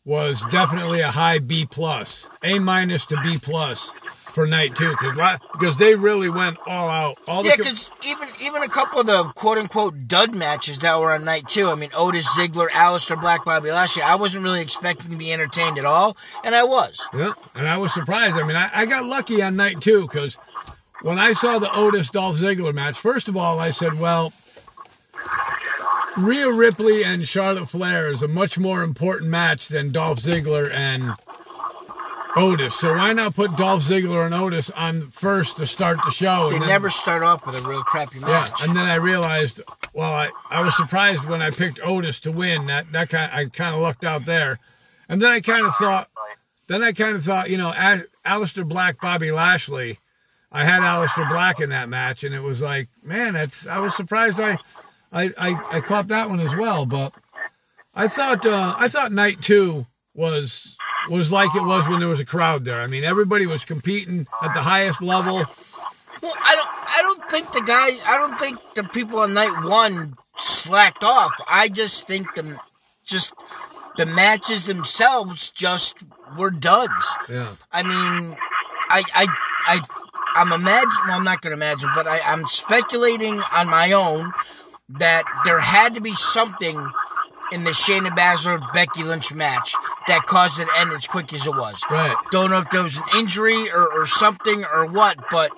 was 0.05 0.41
definitely 0.49 1.01
a 1.01 1.11
high 1.11 1.39
B 1.39 1.65
plus, 1.69 2.27
A 2.43 2.59
minus 2.59 3.05
to 3.07 3.19
B 3.21 3.37
plus 3.37 3.93
for 4.29 4.47
night 4.47 4.75
two 4.75 4.91
because 4.91 5.39
because 5.51 5.77
they 5.77 5.95
really 5.95 6.29
went 6.29 6.57
all 6.65 6.87
out. 6.87 7.17
All 7.27 7.43
the 7.43 7.49
yeah, 7.49 7.55
because 7.57 7.91
even 8.05 8.27
even 8.41 8.63
a 8.63 8.69
couple 8.69 8.99
of 8.99 9.05
the 9.05 9.25
quote 9.35 9.57
unquote 9.57 10.07
dud 10.07 10.35
matches 10.35 10.79
that 10.79 10.99
were 10.99 11.11
on 11.11 11.25
night 11.25 11.47
two. 11.47 11.67
I 11.67 11.75
mean, 11.75 11.89
Otis 11.95 12.27
Ziggler, 12.37 12.69
Aleister 12.69 13.19
Black, 13.19 13.45
Bobby 13.45 13.71
Lashley. 13.71 14.03
I 14.03 14.15
wasn't 14.15 14.43
really 14.43 14.61
expecting 14.61 15.11
to 15.11 15.17
be 15.17 15.33
entertained 15.33 15.77
at 15.77 15.85
all, 15.85 16.15
and 16.43 16.55
I 16.55 16.63
was. 16.63 17.07
Yeah, 17.13 17.33
and 17.55 17.67
I 17.67 17.77
was 17.77 17.93
surprised. 17.93 18.35
I 18.35 18.45
mean, 18.45 18.55
I, 18.55 18.69
I 18.73 18.85
got 18.85 19.05
lucky 19.05 19.41
on 19.41 19.55
night 19.55 19.81
two 19.81 20.03
because 20.03 20.37
when 21.01 21.17
I 21.17 21.33
saw 21.33 21.59
the 21.59 21.73
Otis 21.73 22.09
Dolph 22.09 22.37
Ziggler 22.37 22.73
match, 22.73 22.97
first 22.97 23.27
of 23.27 23.37
all, 23.37 23.59
I 23.59 23.71
said, 23.71 23.99
well, 23.99 24.33
Rhea 26.17 26.51
Ripley 26.51 27.03
and 27.03 27.27
Charlotte 27.27 27.69
Flair 27.69 28.09
is 28.11 28.21
a 28.21 28.27
much 28.27 28.57
more 28.57 28.83
important 28.83 29.29
match 29.29 29.69
than 29.69 29.91
Dolph 29.91 30.19
Ziggler 30.19 30.69
and 30.71 31.13
Otis. 32.35 32.75
So 32.79 32.95
why 32.95 33.13
not 33.13 33.35
put 33.35 33.55
Dolph 33.57 33.83
Ziggler 33.83 34.25
and 34.25 34.33
Otis 34.35 34.69
on 34.71 35.09
first 35.09 35.57
to 35.57 35.67
start 35.67 35.97
the 36.05 36.11
show? 36.11 36.49
They 36.51 36.59
then- 36.59 36.67
never 36.67 36.89
start 36.89 37.23
off 37.23 37.45
with 37.45 37.55
a 37.63 37.67
real 37.67 37.83
crappy 37.83 38.19
match. 38.19 38.51
yeah, 38.59 38.65
and 38.67 38.75
then 38.75 38.85
I 38.85 38.95
realized, 38.95 39.61
well, 39.93 40.11
I, 40.11 40.29
I 40.49 40.61
was 40.63 40.75
surprised 40.77 41.25
when 41.25 41.41
I 41.41 41.49
picked 41.49 41.79
Otis 41.83 42.19
to 42.21 42.31
win. 42.31 42.67
That 42.67 42.91
that 42.91 43.09
kind 43.09 43.31
I 43.33 43.45
kind 43.45 43.75
of 43.75 43.81
lucked 43.81 44.03
out 44.03 44.25
there, 44.25 44.59
and 45.07 45.21
then 45.21 45.31
I 45.31 45.39
kind 45.41 45.65
of 45.65 45.73
thought, 45.75 46.09
then 46.67 46.83
I 46.83 46.91
kind 46.91 47.15
of 47.15 47.25
thought, 47.25 47.49
you 47.49 47.57
know, 47.57 47.73
Al- 47.75 48.03
Aleister 48.25 48.67
Black, 48.67 49.01
Bobby 49.01 49.31
Lashley. 49.31 49.97
I 50.51 50.63
had 50.65 50.81
Aleister 50.81 51.29
Black 51.29 51.59
in 51.59 51.69
that 51.69 51.89
match, 51.89 52.23
and 52.23 52.33
it 52.33 52.41
was 52.41 52.61
like, 52.61 52.89
man, 53.03 53.33
that's. 53.33 53.67
I 53.67 53.79
was 53.79 53.95
surprised 53.95 54.39
I, 54.39 54.57
I, 55.11 55.31
I, 55.37 55.77
I 55.77 55.81
caught 55.81 56.07
that 56.09 56.29
one 56.29 56.39
as 56.39 56.55
well. 56.55 56.85
But 56.85 57.13
I 57.95 58.07
thought, 58.07 58.45
uh, 58.45 58.75
I 58.77 58.87
thought 58.87 59.11
night 59.11 59.41
two 59.41 59.85
was 60.15 60.75
was 61.07 61.31
like 61.31 61.55
it 61.55 61.63
was 61.63 61.87
when 61.87 61.99
there 61.99 62.09
was 62.09 62.19
a 62.19 62.25
crowd 62.25 62.65
there. 62.65 62.81
I 62.81 62.87
mean, 62.87 63.03
everybody 63.03 63.45
was 63.45 63.63
competing 63.63 64.27
at 64.41 64.53
the 64.53 64.61
highest 64.61 65.01
level. 65.01 65.35
Well, 66.21 66.33
I 66.43 66.55
don't. 66.55 66.69
I 66.91 67.01
don't 67.01 67.29
think 67.29 67.51
the 67.53 67.61
guy. 67.61 67.89
I 68.05 68.17
don't 68.17 68.37
think 68.37 68.59
the 68.75 68.83
people 68.83 69.19
on 69.19 69.33
night 69.33 69.63
one 69.63 70.17
slacked 70.37 71.03
off. 71.03 71.31
I 71.47 71.69
just 71.69 72.07
think 72.07 72.33
the 72.35 72.59
just 73.05 73.33
the 73.97 74.05
matches 74.05 74.65
themselves 74.65 75.51
just 75.51 75.97
were 76.37 76.51
duds. 76.51 77.17
Yeah. 77.29 77.55
I 77.71 77.83
mean, 77.83 78.37
I 78.89 79.03
I 79.15 79.27
I 79.67 79.81
I'm 80.35 80.51
imagine. 80.51 80.91
Well, 81.07 81.17
I'm 81.17 81.23
not 81.23 81.41
going 81.41 81.51
to 81.51 81.57
imagine, 81.57 81.89
but 81.95 82.07
I, 82.07 82.19
I'm 82.25 82.47
speculating 82.47 83.41
on 83.53 83.69
my 83.69 83.91
own 83.93 84.31
that 84.89 85.23
there 85.45 85.59
had 85.59 85.93
to 85.95 86.01
be 86.01 86.15
something 86.15 86.91
in 87.51 87.63
the 87.63 87.71
Shayna 87.71 88.09
Baszler 88.09 88.61
Becky 88.73 89.03
Lynch 89.03 89.33
match 89.33 89.73
that 90.07 90.25
caused 90.25 90.59
it 90.59 90.65
to 90.67 90.79
end 90.79 90.91
as 90.91 91.07
quick 91.07 91.33
as 91.33 91.45
it 91.45 91.55
was. 91.55 91.81
Right. 91.89 92.15
Don't 92.31 92.49
know 92.49 92.59
if 92.59 92.69
there 92.69 92.83
was 92.83 92.97
an 92.97 93.03
injury 93.17 93.69
or, 93.71 93.91
or 93.91 94.05
something 94.05 94.63
or 94.65 94.85
what, 94.85 95.17
but 95.31 95.51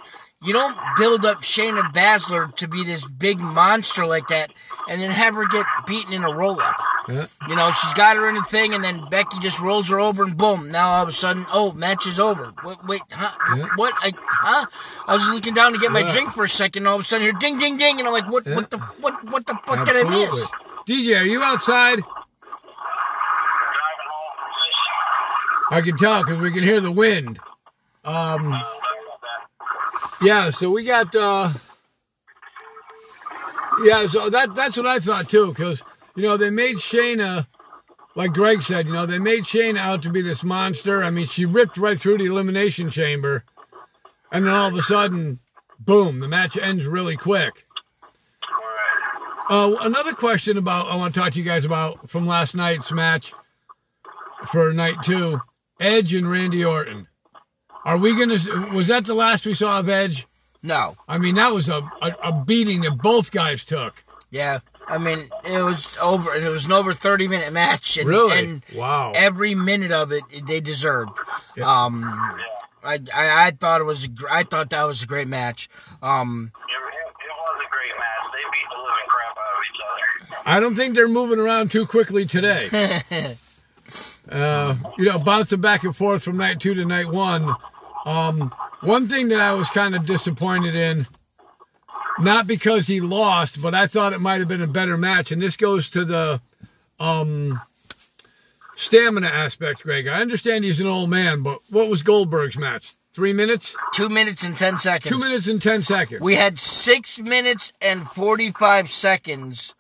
you 0.44 0.54
don't 0.54 0.76
build 0.98 1.24
up 1.24 1.42
Shayna 1.42 1.82
Baszler 1.94 2.56
to 2.56 2.68
be 2.68 2.84
this 2.84 3.06
big 3.06 3.40
monster 3.40 4.06
like 4.06 4.28
that 4.30 4.52
and 4.90 5.00
then 5.00 5.12
have 5.12 5.36
her 5.36 5.48
get 5.48 5.66
beaten 5.86 6.14
in 6.14 6.24
a 6.24 6.34
roll 6.34 6.60
up. 6.60 6.76
Yeah. 7.08 7.28
You 7.48 7.56
know, 7.56 7.70
she's 7.72 7.94
got 7.94 8.16
her 8.16 8.28
in 8.30 8.38
a 8.38 8.44
thing, 8.44 8.74
and 8.74 8.84
then 8.84 9.08
Becky 9.10 9.40
just 9.40 9.60
rolls 9.60 9.90
her 9.90 10.00
over, 10.00 10.24
and 10.24 10.38
boom! 10.38 10.72
Now 10.72 10.90
all 10.90 11.04
of 11.04 11.10
a 11.10 11.12
sudden, 11.12 11.46
oh, 11.52 11.72
match 11.72 12.06
is 12.06 12.20
over. 12.20 12.54
Wait, 12.64 12.78
wait 12.86 13.02
huh? 13.12 13.58
Yeah. 13.58 13.68
What? 13.76 13.94
I, 13.98 14.14
huh? 14.26 14.66
I 15.08 15.16
was 15.16 15.28
looking 15.30 15.54
down 15.54 15.74
to 15.74 15.80
get 15.80 15.92
my 15.92 16.02
Yeah. 16.02 16.12
drink 16.12 16.32
for 16.32 16.44
a 16.44 16.50
second, 16.50 16.84
and 16.84 16.88
all 16.88 16.96
of 16.96 17.02
a 17.02 17.04
sudden, 17.04 17.24
here, 17.24 17.34
ding, 17.34 17.58
ding, 17.58 17.78
ding, 17.78 18.00
and 18.00 18.08
I'm 18.08 18.14
like, 18.14 18.30
what? 18.32 18.46
What 18.48 18.70
the? 18.70 18.78
What? 18.78 19.24
What 19.32 19.46
the? 19.48 19.56
What 19.66 19.86
did 19.86 19.96
I 20.06 20.10
miss? 20.10 20.48
DJ, 20.88 21.20
are 21.20 21.26
you 21.26 21.42
outside? 21.44 22.00
I 25.70 25.82
can 25.82 25.96
tell 25.96 26.24
because 26.24 26.40
we 26.40 26.52
can 26.52 26.64
hear 26.64 26.82
the 26.82 26.92
wind. 26.92 27.40
Um, 28.04 28.60
yeah, 30.22 30.50
so 30.50 30.70
we 30.70 30.84
got 30.84 31.16
uh, 31.16 31.52
Yeah, 33.84 34.06
so 34.08 34.30
that 34.30 34.54
that's 34.54 34.78
what 34.78 34.86
I 34.86 35.00
thought 35.00 35.30
too, 35.30 35.48
because 35.50 35.84
you 36.16 36.24
know 36.24 36.38
they 36.38 36.50
made 36.50 36.78
Shayna, 36.78 37.48
like 38.16 38.34
Greg 38.34 38.64
said, 38.64 38.86
you 38.86 38.94
know 38.94 39.06
they 39.06 39.20
made 39.20 39.44
Shayna 39.44 39.78
out 39.78 40.04
to 40.04 40.10
be 40.10 40.22
this 40.22 40.44
monster. 40.44 41.04
I 41.04 41.10
mean, 41.10 41.26
she 41.26 41.46
ripped 41.46 41.78
right 41.78 42.00
through 42.00 42.18
the 42.18 42.26
elimination 42.26 42.90
chamber, 42.90 43.46
and 44.32 44.46
then 44.46 44.54
all 44.54 44.68
of 44.68 44.76
a 44.76 44.82
sudden, 44.82 45.40
boom, 45.80 46.20
the 46.20 46.28
match 46.28 46.58
ends 46.58 46.86
really 46.86 47.16
quick. 47.16 47.66
Uh, 49.52 49.76
another 49.82 50.14
question 50.14 50.58
about 50.58 50.88
I 50.90 50.96
want 50.96 51.14
to 51.14 51.20
talk 51.20 51.34
to 51.34 51.40
you 51.40 51.44
guys 51.44 51.66
about 51.66 52.10
from 52.10 52.26
last 52.26 52.56
night's 52.56 52.90
match 52.94 53.34
for 54.48 54.72
night 54.72 54.96
two: 55.04 55.42
Edge 55.78 56.14
and 56.14 56.30
Randy 56.32 56.64
Orton. 56.64 57.08
Are 57.84 57.98
we 57.98 58.16
gonna? 58.18 58.38
Was 58.74 58.88
that 58.88 59.04
the 59.06 59.14
last 59.14 59.46
we 59.46 59.54
saw 59.54 59.80
of 59.82 59.90
Edge? 59.90 60.26
No. 60.64 60.96
I 61.06 61.18
mean, 61.18 61.36
that 61.36 61.50
was 61.50 61.68
a, 61.68 61.80
a, 62.02 62.16
a 62.24 62.44
beating 62.46 62.82
that 62.82 63.02
both 63.02 63.32
guys 63.34 63.66
took. 63.66 64.06
Yeah. 64.30 64.60
I 64.88 64.98
mean, 64.98 65.30
it 65.44 65.62
was 65.64 65.98
over. 66.02 66.34
It 66.34 66.48
was 66.50 66.66
an 66.68 66.72
over 66.72 66.94
thirty 66.94 67.28
minute 67.28 67.52
match, 67.52 67.98
and, 67.98 68.08
Really? 68.08 68.40
and 68.40 68.64
Wow. 68.74 69.12
every 69.16 69.54
minute 69.54 69.92
of 69.92 70.14
it 70.14 70.24
they 70.46 70.62
deserved. 70.62 71.12
Um, 71.62 72.04
I, 72.84 73.00
I 73.14 73.48
I 73.48 73.52
thought 73.52 73.82
it 73.82 73.86
was. 73.86 74.08
I 74.30 74.44
thought 74.44 74.70
that 74.70 74.84
was 74.84 75.04
a 75.04 75.08
great 75.08 75.28
match. 75.28 75.68
Um, 76.02 76.54
was 77.54 77.66
a 77.66 77.70
great 77.70 77.94
match. 77.98 78.24
They 78.34 78.44
beat 78.52 78.68
the 78.70 78.78
living 78.78 79.08
crap 79.08 79.38
out 79.38 79.56
of 79.58 79.64
each 79.70 79.82
other. 79.90 80.42
I 80.46 80.60
don't 80.60 80.76
think 80.76 80.96
they're 80.96 81.08
moving 81.08 81.40
around 81.40 81.72
too 81.72 81.86
quickly 81.86 82.26
today. 82.26 82.68
uh, 84.30 84.76
you 84.98 85.06
know, 85.06 85.20
bouncing 85.20 85.62
back 85.62 85.84
and 85.84 85.96
forth 85.96 86.24
from 86.24 86.38
night 86.38 86.60
two 86.60 86.74
to 86.74 86.86
night 86.86 87.10
one. 87.10 87.54
Um, 88.06 88.54
one 88.82 89.08
thing 89.08 89.28
that 89.30 89.40
I 89.40 89.54
was 89.54 89.70
kind 89.70 89.96
of 89.96 90.06
disappointed 90.06 90.76
in, 90.76 91.06
not 92.20 92.48
because 92.48 92.88
he 92.88 93.00
lost, 93.00 93.62
but 93.62 93.76
I 93.76 93.88
thought 93.88 94.14
it 94.14 94.22
might 94.22 94.40
have 94.40 94.48
been 94.48 94.62
a 94.62 94.68
better 94.68 94.98
match, 94.98 95.32
and 95.32 95.42
this 95.42 95.56
goes 95.56 95.90
to 95.92 96.04
the 96.04 96.42
um, 97.00 97.62
stamina 98.76 99.28
aspect, 99.28 99.84
Greg. 99.84 100.08
I 100.08 100.22
understand 100.22 100.66
he's 100.66 100.80
an 100.80 100.88
old 100.88 101.10
man, 101.10 101.44
but 101.44 101.60
what 101.70 101.90
was 101.90 102.02
Goldberg's 102.02 102.58
match? 102.58 102.96
Three 103.14 103.34
minutes? 103.34 103.76
two 103.94 104.08
minutes 104.10 104.44
and 104.44 104.58
ten 104.58 104.80
seconds. 104.80 105.12
Two 105.12 105.20
minutes 105.20 105.48
and 105.48 105.62
ten 105.62 105.84
seconds. 105.84 106.22
We 106.22 106.36
had 106.36 106.58
six 106.60 107.20
minutes 107.20 107.74
and 107.82 108.08
45 108.08 108.90
seconds 108.90 109.74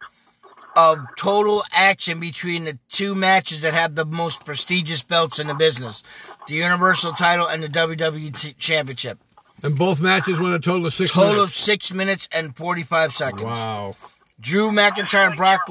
of 0.75 0.99
total 1.17 1.63
action 1.73 2.19
between 2.19 2.65
the 2.65 2.77
two 2.89 3.13
matches 3.15 3.61
that 3.61 3.73
have 3.73 3.95
the 3.95 4.05
most 4.05 4.45
prestigious 4.45 5.01
belts 5.03 5.39
in 5.39 5.47
the 5.47 5.53
business 5.53 6.01
the 6.47 6.55
Universal 6.55 7.11
title 7.13 7.45
and 7.47 7.61
the 7.63 7.67
WWE 7.67 8.35
T- 8.37 8.53
Championship. 8.53 9.19
and 9.63 9.77
both 9.77 10.01
matches 10.01 10.39
went 10.39 10.55
a 10.55 10.59
total 10.59 10.85
of 10.87 10.93
six 10.93 11.11
Total 11.11 11.31
of 11.31 11.37
minutes. 11.37 11.55
six 11.57 11.93
minutes 11.93 12.27
and 12.31 12.55
45 12.55 13.13
seconds. 13.13 13.43
Wow. 13.43 13.95
Drew 14.39 14.71
McIntyre 14.71 15.27
and 15.27 15.37
Brock. 15.37 15.67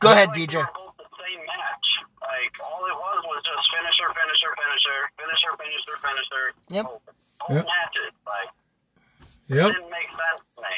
Go 0.00 0.10
ahead, 0.12 0.28
Like, 0.28 0.36
DJ. 0.36 0.50
they 0.52 0.58
were 0.58 0.68
both 0.74 0.96
the 0.98 1.06
same 1.22 1.38
match. 1.46 1.88
Like 2.20 2.52
all 2.60 2.82
it 2.84 2.94
was 2.98 3.18
was 3.24 3.42
just 3.46 3.64
finisher, 3.70 4.10
finisher, 4.12 4.52
finisher, 5.16 5.51
finisher, 5.62 5.96
finisher. 6.02 6.54
Yep. 6.70 6.86
Whole 7.40 7.56
Yep. 7.56 7.66
matches. 7.66 8.12
Like 8.26 8.50
Yep. 9.48 9.72
didn't 9.74 9.90
make 9.90 10.08
sense 10.08 10.42
to 10.56 10.62
me. 10.62 10.76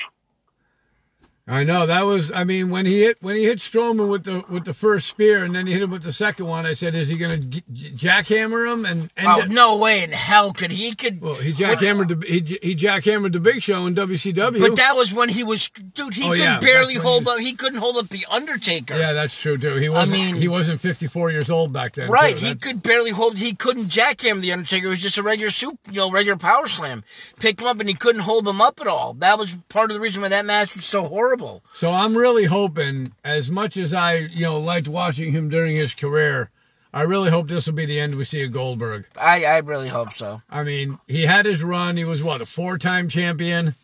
I 1.47 1.63
know 1.63 1.85
that 1.87 2.03
was. 2.07 2.33
I 2.33 2.45
mean, 2.45 2.71
when 2.71 2.87
he 2.87 3.01
hit 3.03 3.19
when 3.21 3.37
he 3.37 3.45
hit 3.45 3.59
Strowman 3.59 4.09
with 4.09 4.25
the 4.25 4.45
with 4.49 4.65
the 4.65 4.73
first 4.73 5.09
spear, 5.09 5.45
and 5.45 5.55
then 5.55 5.67
he 5.67 5.75
hit 5.75 5.83
him 5.83 5.91
with 5.91 6.03
the 6.03 6.13
second 6.13 6.47
one. 6.47 6.65
I 6.65 6.73
said, 6.73 6.95
"Is 6.95 7.09
he 7.09 7.19
going 7.19 7.51
to 7.51 7.61
jackhammer 7.61 8.73
him?" 8.73 8.87
And 8.87 9.11
end 9.15 9.29
Oh 9.29 9.43
no 9.49 9.77
way 9.77 10.03
in 10.03 10.11
hell 10.13 10.53
could 10.55 10.71
he 10.71 10.95
could. 10.95 11.21
Well, 11.21 11.35
he 11.35 11.53
jackhammered 11.53 12.19
the 12.19 12.27
he, 12.27 12.59
he 12.63 12.75
jackhammered 12.75 13.33
the 13.33 13.41
Big 13.41 13.63
Show 13.63 13.85
in 13.87 13.95
WCW. 13.95 14.59
But 14.59 14.77
that 14.77 14.97
was 14.97 15.13
when 15.13 15.29
he 15.29 15.45
was, 15.45 15.69
dude. 15.69 16.15
He 16.15 16.25
Oh, 16.25 16.31
could 16.31 16.39
yeah, 16.39 16.61
barely 16.61 16.95
hold 16.95 17.25
he 17.25 17.31
up. 17.31 17.39
He 17.41 17.53
couldn't 17.55 17.79
hold 17.81 17.99
up 17.99 18.09
the 18.09 18.25
Undertaker. 18.31 18.97
yeah, 18.97 19.13
that's 19.13 19.39
true 19.39 19.59
too. 19.59 19.75
He 19.75 19.91
wasn't. 19.91 20.13
mean- 20.13 20.37
he 20.37 20.49
wasn't 20.49 20.81
54 20.81 21.31
years 21.31 21.51
old 21.51 21.75
back 21.75 21.93
then. 21.93 22.09
Right, 22.11 22.39
he 22.39 22.55
could 22.55 22.83
barely 22.83 23.11
hold. 23.11 23.37
He 23.39 23.55
couldn't 23.55 23.89
jackhammer 23.89 24.41
the 24.41 24.53
Undertaker. 24.53 24.87
It 24.87 24.91
was 24.91 25.03
just 25.03 25.19
a 25.19 25.23
regular 25.23 25.51
soup, 25.51 25.79
you 25.91 25.97
know, 26.01 26.11
regular 26.11 26.39
power 26.39 26.67
slam. 26.69 27.05
Picked 27.39 27.61
him 27.61 27.69
up, 27.69 27.81
and 27.81 27.89
he 27.89 27.95
couldn't 27.95 28.23
hold 28.23 28.49
him 28.49 28.63
up 28.63 28.81
at 28.81 28.87
all. 28.87 29.13
That 29.13 29.39
was 29.39 29.59
part 29.69 29.91
of 29.91 29.95
the 29.95 30.01
reason 30.01 30.23
why 30.23 30.29
that 30.31 30.47
match 30.47 30.75
was 30.75 30.87
so 30.87 31.05
horrible. 31.05 31.34
So 31.75 31.91
I'm 31.91 32.17
really 32.17 32.45
hoping, 32.45 33.13
as 33.25 33.51
much 33.51 33.77
as 33.77 33.93
I 33.93 34.17
you 34.17 34.43
know 34.43 34.59
liked 34.59 34.89
watching 34.89 35.33
him 35.33 35.49
during 35.49 35.77
his 35.77 35.95
career, 35.95 36.51
I 36.93 37.03
really 37.03 37.31
hope 37.31 37.49
this 37.49 37.67
will 37.67 37.75
be 37.75 37.87
the 37.87 37.99
end 38.01 38.15
we 38.15 38.25
see 38.25 38.45
of 38.45 38.53
Goldberg. 38.53 39.07
I, 39.21 39.45
I 39.45 39.59
really 39.59 39.89
hope 39.89 40.13
so. 40.13 40.43
I 40.49 40.63
mean, 40.63 40.99
he 41.07 41.27
had 41.27 41.47
his 41.47 41.63
run. 41.63 41.97
He 41.97 42.05
was 42.05 42.23
what 42.23 42.41
a 42.41 42.47
four-time 42.47 43.09
champion. 43.09 43.75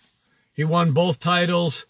He 0.54 0.64
won 0.64 0.92
both 0.92 1.18
titles. 1.18 1.86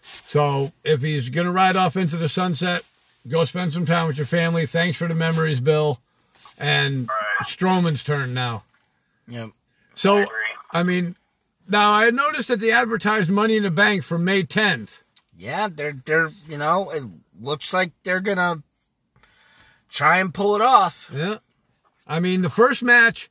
So 0.00 0.72
if 0.84 1.02
he's 1.02 1.28
gonna 1.28 1.52
ride 1.52 1.76
off 1.76 1.96
into 1.96 2.16
the 2.16 2.28
sunset, 2.28 2.84
go 3.28 3.44
spend 3.44 3.72
some 3.72 3.86
time 3.86 4.06
with 4.06 4.16
your 4.16 4.26
family. 4.26 4.66
Thanks 4.66 4.98
for 4.98 5.06
the 5.08 5.14
memories, 5.14 5.60
Bill. 5.60 6.00
And 6.58 7.08
Strowman's 7.42 8.04
turn 8.04 8.34
now. 8.34 8.64
Yeah, 9.28 9.48
So 9.94 10.18
agree. 10.18 10.28
I 10.72 10.82
mean, 10.82 11.14
now 11.70 11.92
I 11.92 12.10
noticed 12.10 12.48
that 12.48 12.60
they 12.60 12.70
advertised 12.72 13.30
Money 13.30 13.56
in 13.56 13.62
the 13.62 13.70
Bank 13.70 14.02
for 14.04 14.18
May 14.18 14.42
10th. 14.42 15.02
yeah. 15.36 15.68
They're 15.72 15.96
they're 16.04 16.30
you 16.48 16.58
know 16.58 16.90
it 16.90 17.04
looks 17.40 17.72
like 17.72 17.92
they're 18.04 18.20
gonna 18.20 18.62
try 19.88 20.18
and 20.18 20.32
pull 20.34 20.54
it 20.54 20.60
off. 20.62 21.10
Yeah. 21.14 21.38
I 22.06 22.20
mean, 22.20 22.42
the 22.42 22.50
first 22.50 22.82
match 22.82 23.30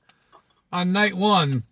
on 0.72 0.92
night 0.92 1.16
one, 1.16 1.64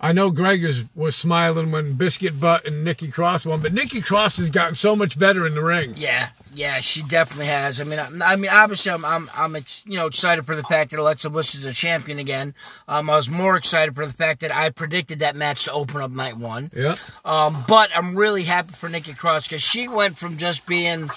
I 0.00 0.12
know 0.12 0.30
Greg 0.30 0.62
is, 0.62 0.84
was 0.94 1.16
smiling 1.16 1.72
when 1.72 1.94
Biscuit 1.94 2.38
Butt 2.38 2.64
and 2.64 2.84
Nikki 2.84 3.08
Cross 3.08 3.46
won, 3.46 3.60
but 3.60 3.72
Nikki 3.72 4.00
Cross 4.00 4.36
has 4.36 4.48
gotten 4.48 4.76
so 4.76 4.94
much 4.94 5.18
better 5.18 5.44
in 5.44 5.54
the 5.54 5.62
ring. 5.62 5.94
Yeah, 5.96 6.28
yeah, 6.54 6.78
she 6.78 7.02
definitely 7.02 7.46
has. 7.46 7.80
I 7.80 7.84
mean, 7.84 7.98
I, 7.98 8.08
I 8.24 8.36
mean, 8.36 8.50
obviously, 8.52 8.92
I'm, 8.92 9.04
I'm, 9.04 9.28
I'm, 9.36 9.56
ex, 9.56 9.82
you 9.88 9.96
know, 9.96 10.06
excited 10.06 10.46
for 10.46 10.54
the 10.54 10.62
fact 10.62 10.92
that 10.92 11.00
Alexa 11.00 11.30
Bliss 11.30 11.56
is 11.56 11.64
a 11.64 11.72
champion 11.72 12.20
again. 12.20 12.54
Um, 12.86 13.10
I 13.10 13.16
was 13.16 13.28
more 13.28 13.56
excited 13.56 13.96
for 13.96 14.06
the 14.06 14.12
fact 14.12 14.40
that 14.40 14.54
I 14.54 14.70
predicted 14.70 15.18
that 15.18 15.34
match 15.34 15.64
to 15.64 15.72
open 15.72 16.00
up 16.00 16.12
night 16.12 16.36
one. 16.36 16.70
Yeah. 16.76 16.94
Um, 17.24 17.64
but 17.66 17.90
I'm 17.92 18.14
really 18.14 18.44
happy 18.44 18.74
for 18.74 18.88
Nikki 18.88 19.14
Cross 19.14 19.48
because 19.48 19.62
she 19.62 19.88
went 19.88 20.16
from 20.16 20.36
just 20.36 20.64
being 20.64 21.10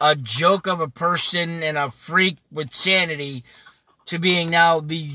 a 0.00 0.14
joke 0.14 0.66
of 0.66 0.80
a 0.80 0.88
person 0.88 1.62
and 1.62 1.78
a 1.78 1.90
freak 1.90 2.36
with 2.52 2.74
sanity 2.74 3.44
to 4.04 4.18
being 4.18 4.50
now 4.50 4.80
the 4.80 5.14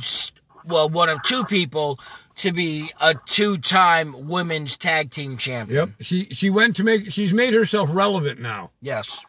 well 0.65 0.89
one 0.89 1.09
of 1.09 1.21
two 1.23 1.43
people 1.45 1.99
to 2.41 2.51
be 2.51 2.91
a 2.99 3.15
two-time 3.25 4.27
women's 4.27 4.77
tag 4.77 5.11
team 5.11 5.37
champion. 5.37 5.77
Yep. 5.77 5.89
She 6.01 6.25
she 6.31 6.49
went 6.49 6.75
to 6.77 6.83
make 6.83 7.11
she's 7.11 7.33
made 7.33 7.53
herself 7.53 7.89
relevant 7.91 8.39
now. 8.39 8.71
Yes. 8.81 9.25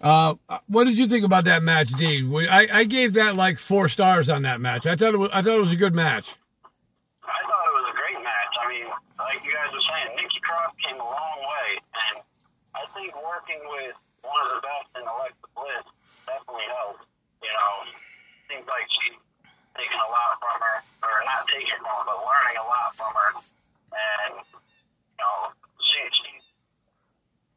Uh, 0.00 0.34
what 0.68 0.84
did 0.84 0.98
you 0.98 1.08
think 1.08 1.24
about 1.24 1.44
that 1.44 1.62
match, 1.62 1.88
D? 1.96 2.22
We- 2.22 2.48
I, 2.48 2.68
I 2.80 2.84
gave 2.84 3.14
that 3.14 3.34
like 3.34 3.58
four 3.58 3.88
stars 3.88 4.28
on 4.28 4.42
that 4.42 4.60
match. 4.60 4.84
I 4.86 4.94
thought 4.96 5.14
it 5.14 5.18
was 5.18 5.30
I 5.32 5.40
thought 5.42 5.56
it 5.56 5.60
was 5.68 5.72
a 5.72 5.76
good 5.76 5.94
match. 5.94 6.36
I 7.24 7.40
thought 7.48 7.64
it 7.64 7.74
was 7.80 7.88
a 7.92 7.96
great 7.96 8.20
match. 8.22 8.52
I 8.60 8.68
mean, 8.68 8.86
like 9.18 9.40
you 9.44 9.52
guys 9.52 9.72
were 9.72 9.80
saying, 9.88 10.16
Nikki 10.16 10.40
Cross 10.44 10.72
came 10.84 10.96
a 11.00 11.04
long 11.04 11.38
way, 11.40 11.68
and 12.12 12.20
I 12.76 12.84
think 12.92 13.12
working 13.16 13.60
with 13.72 13.96
one 14.22 14.40
of 14.46 14.60
the 14.60 14.62
best 14.68 14.88
in 15.00 15.02
Alexa 15.08 15.48
Bliss 15.56 15.86
definitely 16.28 16.68
helped. 16.76 17.04
You 17.42 17.52
know, 17.52 17.72
seems 18.52 18.66
like 18.68 18.86
she's 19.00 19.16
taking 19.76 20.00
a 20.00 20.10
lot 20.10 20.32
from 20.40 20.56
her, 20.60 20.76
or 21.04 21.14
not 21.24 21.46
taking 21.48 21.76
from 21.78 21.92
her, 21.92 22.04
but 22.08 22.18
learning 22.24 22.56
a 22.60 22.66
lot 22.66 22.88
from 22.96 23.12
her, 23.12 23.30
and 23.92 24.34
you 24.40 25.18
know, 25.20 25.52
she 25.80 26.00
she 26.12 26.28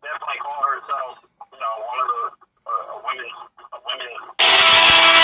definitely 0.04 0.40
called 0.44 0.66
herself, 0.68 1.14
you 1.52 1.60
know, 1.60 1.74
one 1.88 2.00
of 2.04 2.08
the 2.12 2.24
uh, 2.68 2.96
women 3.08 3.32
women 3.88 5.20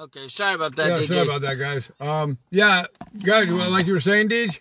Okay. 0.00 0.28
Sorry 0.28 0.54
about 0.54 0.76
that, 0.76 0.88
yeah, 0.88 0.98
DJ. 0.98 1.08
sorry 1.08 1.26
about 1.28 1.42
that, 1.42 1.58
guys. 1.58 1.92
Um, 2.00 2.38
yeah, 2.50 2.86
guys, 3.22 3.50
well, 3.52 3.70
like 3.70 3.86
you 3.86 3.92
were 3.92 4.00
saying, 4.00 4.30
Deej. 4.30 4.60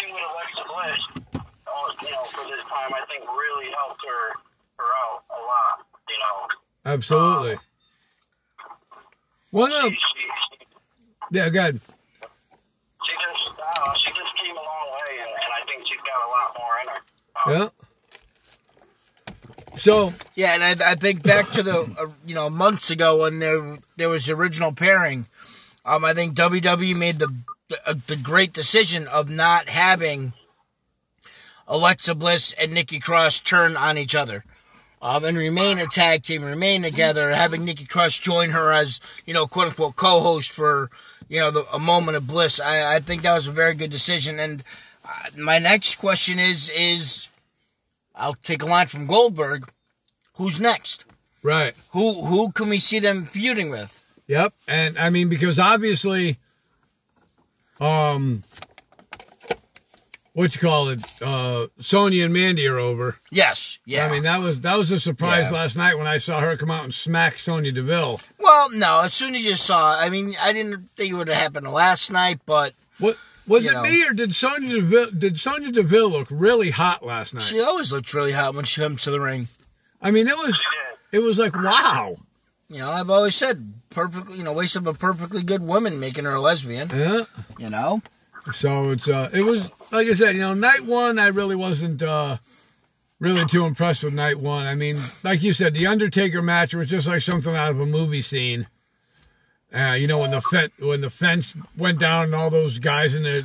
Yeah, 0.00 0.06
I'm 0.06 0.14
just 0.14 0.14
saying, 0.14 0.14
working 0.14 0.14
with 0.14 0.22
Alexa 0.30 0.64
Bliss, 0.68 1.44
oh, 1.68 1.94
you 2.02 2.10
know, 2.10 2.22
for 2.24 2.48
this 2.48 2.64
time, 2.66 2.94
I 2.94 3.02
think 3.06 3.28
really 3.28 3.70
helped 3.76 4.04
her, 4.06 4.32
her 4.78 4.84
out 4.84 5.24
a 5.30 5.40
lot. 5.42 5.86
You 6.08 6.18
know, 6.18 6.92
Absolutely. 6.92 7.56
One 9.50 9.72
of 9.72 9.92
she, 9.92 9.98
she, 9.98 10.66
yeah, 11.32 11.48
good. 11.48 11.80
she 13.04 13.12
just, 13.12 13.50
I 13.58 13.72
don't 13.76 13.86
know, 13.86 13.94
she 13.96 14.08
just 14.10 14.36
came 14.36 14.52
a 14.52 14.56
long 14.56 14.88
way, 14.92 15.18
and, 15.20 15.30
and 15.30 15.52
I 15.54 15.66
think 15.66 15.86
she's 15.86 16.00
got 16.00 16.26
a 16.26 16.30
lot 16.30 16.56
more 16.58 16.80
in 16.82 16.88
her. 16.88 17.00
Um, 17.44 17.52
Yeah. 17.52 17.68
So 19.76 20.12
Yeah, 20.34 20.54
and 20.54 20.82
I, 20.82 20.90
I 20.90 20.94
think 20.96 21.22
back 21.22 21.50
to 21.52 21.62
the 21.62 21.80
uh, 21.98 22.08
you 22.26 22.34
know 22.34 22.50
months 22.50 22.90
ago 22.90 23.22
when 23.22 23.38
there 23.38 23.78
there 23.96 24.08
was 24.08 24.26
the 24.26 24.32
original 24.32 24.72
pairing. 24.72 25.28
Um, 25.84 26.04
I 26.04 26.14
think 26.14 26.34
WWE 26.34 26.96
made 26.96 27.20
the 27.20 27.32
the, 27.68 27.78
uh, 27.88 27.94
the 28.06 28.16
great 28.16 28.52
decision 28.52 29.06
of 29.06 29.28
not 29.28 29.68
having 29.68 30.32
Alexa 31.66 32.14
Bliss 32.14 32.52
and 32.54 32.72
Nikki 32.72 32.98
Cross 32.98 33.40
turn 33.40 33.76
on 33.76 33.98
each 33.98 34.14
other. 34.14 34.44
um, 35.00 35.24
and 35.24 35.36
remain 35.36 35.78
a 35.78 35.86
tag 35.86 36.22
team, 36.22 36.44
remain 36.44 36.82
together, 36.82 37.30
having 37.32 37.64
Nikki 37.64 37.84
Cross 37.84 38.18
join 38.20 38.50
her 38.50 38.72
as, 38.72 39.00
you 39.24 39.34
know, 39.34 39.46
quote 39.46 39.68
unquote 39.68 39.96
co-host 39.96 40.50
for, 40.50 40.90
you 41.28 41.40
know, 41.40 41.50
the, 41.50 41.64
a 41.72 41.78
moment 41.78 42.16
of 42.16 42.26
bliss. 42.26 42.60
I, 42.60 42.96
I 42.96 43.00
think 43.00 43.22
that 43.22 43.34
was 43.34 43.46
a 43.46 43.52
very 43.52 43.74
good 43.74 43.90
decision. 43.90 44.38
And 44.40 44.64
uh, 45.04 45.40
my 45.40 45.58
next 45.58 45.96
question 45.96 46.38
is, 46.38 46.70
is 46.70 47.28
I'll 48.14 48.34
take 48.34 48.62
a 48.62 48.66
line 48.66 48.88
from 48.88 49.06
Goldberg. 49.06 49.70
Who's 50.34 50.60
next? 50.60 51.04
Right. 51.42 51.74
Who, 51.90 52.24
who 52.24 52.50
can 52.52 52.68
we 52.68 52.80
see 52.80 52.98
them 52.98 53.24
feuding 53.24 53.70
with? 53.70 53.94
Yep. 54.26 54.52
And 54.66 54.98
I 54.98 55.10
mean, 55.10 55.28
because 55.28 55.58
obviously, 55.58 56.38
um, 57.80 58.42
what 60.32 60.54
you 60.54 60.60
call 60.60 60.88
it, 60.88 61.00
uh, 61.20 61.66
Sonya 61.80 62.24
and 62.24 62.32
Mandy 62.32 62.66
are 62.68 62.78
over. 62.78 63.16
Yes. 63.30 63.78
Yeah. 63.84 64.06
I 64.06 64.10
mean, 64.10 64.22
that 64.22 64.40
was 64.40 64.60
that 64.60 64.78
was 64.78 64.90
a 64.92 65.00
surprise 65.00 65.46
Yeah. 65.50 65.58
last 65.58 65.76
night 65.76 65.98
when 65.98 66.06
I 66.06 66.18
saw 66.18 66.40
her 66.40 66.56
come 66.56 66.70
out 66.70 66.84
and 66.84 66.94
smack 66.94 67.38
Sonya 67.40 67.72
Deville. 67.72 68.20
well, 68.38 68.70
no, 68.72 69.00
as 69.00 69.14
soon 69.14 69.34
as 69.34 69.44
you 69.44 69.56
saw, 69.56 69.98
I 69.98 70.10
mean, 70.10 70.34
I 70.40 70.52
didn't 70.52 70.90
think 70.96 71.10
it 71.10 71.14
would 71.14 71.28
have 71.28 71.36
happened 71.36 71.66
last 71.68 72.10
night, 72.12 72.40
but 72.46 72.74
What 72.98 73.16
was 73.46 73.64
it 73.64 73.72
know. 73.72 73.82
me 73.82 74.06
or 74.06 74.12
did 74.12 74.34
Sonya 74.34 74.80
Deville 74.80 75.10
did 75.10 75.40
Sonya 75.40 75.72
Deville 75.72 76.10
look 76.10 76.28
really 76.30 76.70
hot 76.70 77.04
last 77.04 77.34
night? 77.34 77.42
she 77.42 77.60
always 77.60 77.90
looks 77.90 78.14
really 78.14 78.32
hot 78.32 78.54
when 78.54 78.64
she 78.64 78.80
comes 78.80 79.02
to 79.02 79.10
the 79.10 79.20
ring. 79.20 79.48
I 80.00 80.10
mean, 80.12 80.28
it 80.28 80.36
was 80.36 80.60
it 81.10 81.18
was 81.20 81.38
like 81.38 81.54
wow. 81.56 82.16
You 82.68 82.78
know, 82.78 82.90
I've 82.92 83.10
always 83.10 83.34
said 83.34 83.72
perfectly, 83.90 84.36
you 84.38 84.44
know, 84.44 84.52
waste 84.52 84.76
of 84.76 84.86
a 84.86 84.94
perfectly 84.94 85.42
good 85.42 85.62
woman 85.62 85.98
making 86.00 86.24
her 86.24 86.34
a 86.34 86.40
lesbian. 86.40 86.88
Yeah. 86.94 87.24
You 87.58 87.70
know, 87.70 88.02
So 88.52 88.90
it's 88.90 89.08
uh 89.08 89.30
it 89.32 89.42
was 89.42 89.70
like 89.92 90.06
I 90.08 90.14
said, 90.14 90.34
you 90.34 90.40
know, 90.40 90.54
night 90.54 90.84
one 90.84 91.18
I 91.18 91.28
really 91.28 91.56
wasn't 91.56 92.02
uh 92.02 92.38
really 93.18 93.44
too 93.46 93.64
impressed 93.66 94.04
with 94.04 94.14
night 94.14 94.38
one. 94.38 94.66
I 94.66 94.74
mean, 94.74 94.96
like 95.24 95.42
you 95.42 95.52
said, 95.52 95.74
the 95.74 95.86
Undertaker 95.86 96.40
match 96.42 96.72
was 96.74 96.88
just 96.88 97.08
like 97.08 97.22
something 97.22 97.54
out 97.54 97.70
of 97.70 97.80
a 97.80 97.86
movie 97.86 98.22
scene. 98.22 98.68
Uh, 99.74 99.92
you 99.92 100.06
know 100.06 100.18
when 100.20 100.30
the 100.30 100.40
fence 100.40 100.72
when 100.78 101.02
the 101.02 101.10
fence 101.10 101.54
went 101.76 101.98
down 101.98 102.24
and 102.26 102.34
all 102.34 102.48
those 102.48 102.78
guys 102.78 103.14
in 103.14 103.22
the 103.24 103.44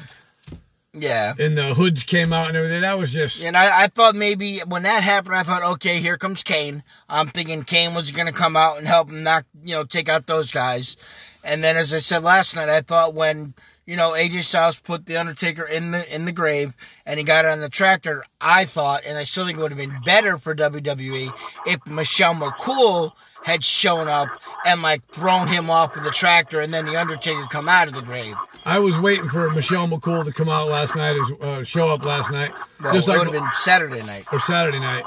yeah. 0.93 1.33
And 1.39 1.57
the 1.57 1.73
hoods 1.73 2.03
came 2.03 2.31
out 2.31 2.49
and 2.49 2.57
everything. 2.57 2.81
That 2.81 2.99
was 2.99 3.11
just 3.11 3.43
And 3.43 3.57
I, 3.57 3.83
I 3.83 3.87
thought 3.87 4.15
maybe 4.15 4.59
when 4.59 4.83
that 4.83 5.03
happened, 5.03 5.35
I 5.35 5.43
thought, 5.43 5.63
okay, 5.63 5.99
here 5.99 6.17
comes 6.17 6.43
Kane. 6.43 6.83
I'm 7.09 7.27
thinking 7.27 7.63
Kane 7.63 7.95
was 7.95 8.11
going 8.11 8.27
to 8.27 8.33
come 8.33 8.55
out 8.55 8.77
and 8.77 8.85
help 8.85 9.09
him 9.09 9.23
knock, 9.23 9.45
you 9.63 9.75
know, 9.75 9.83
take 9.83 10.07
out 10.07 10.27
those 10.27 10.51
guys. 10.51 10.95
And 11.43 11.63
then, 11.63 11.75
as 11.75 11.93
I 11.93 11.97
said 11.97 12.23
last 12.23 12.55
night, 12.55 12.69
I 12.69 12.81
thought 12.81 13.13
when 13.13 13.53
you 13.85 13.97
know 13.97 14.11
AJ 14.11 14.43
Styles 14.43 14.79
put 14.79 15.07
the 15.07 15.17
Undertaker 15.17 15.63
in 15.63 15.91
the 15.91 16.15
in 16.15 16.23
the 16.23 16.31
grave 16.31 16.73
and 17.05 17.17
he 17.17 17.25
got 17.25 17.45
on 17.45 17.59
the 17.59 17.69
tractor, 17.69 18.23
I 18.39 18.63
thought, 18.63 19.03
and 19.05 19.17
I 19.17 19.25
still 19.25 19.45
think 19.45 19.57
it 19.57 19.61
would 19.61 19.71
have 19.71 19.77
been 19.77 19.99
better 20.05 20.37
for 20.37 20.55
WWE 20.55 21.33
if 21.65 21.85
Michelle 21.85 22.35
McCool 22.35 23.11
had 23.43 23.63
shown 23.63 24.07
up 24.07 24.27
and 24.65 24.81
like 24.81 25.05
thrown 25.09 25.47
him 25.47 25.69
off 25.69 25.95
of 25.95 26.03
the 26.03 26.11
tractor, 26.11 26.59
and 26.61 26.73
then 26.73 26.85
the 26.85 26.95
Undertaker 26.95 27.45
come 27.49 27.67
out 27.67 27.87
of 27.87 27.93
the 27.93 28.01
grave. 28.01 28.35
I 28.65 28.79
was 28.79 28.97
waiting 28.97 29.27
for 29.29 29.49
Michelle 29.49 29.87
McCool 29.87 30.23
to 30.25 30.31
come 30.31 30.49
out 30.49 30.69
last 30.69 30.95
night, 30.95 31.17
as 31.17 31.31
uh, 31.41 31.63
show 31.63 31.89
up 31.89 32.05
last 32.05 32.31
night, 32.31 32.51
Well, 32.81 32.93
just 32.93 33.07
it 33.07 33.11
like 33.11 33.19
would 33.19 33.33
have 33.33 33.43
been 33.43 33.51
Saturday 33.55 34.01
night. 34.03 34.25
or 34.31 34.39
Saturday 34.39 34.79
night. 34.79 35.03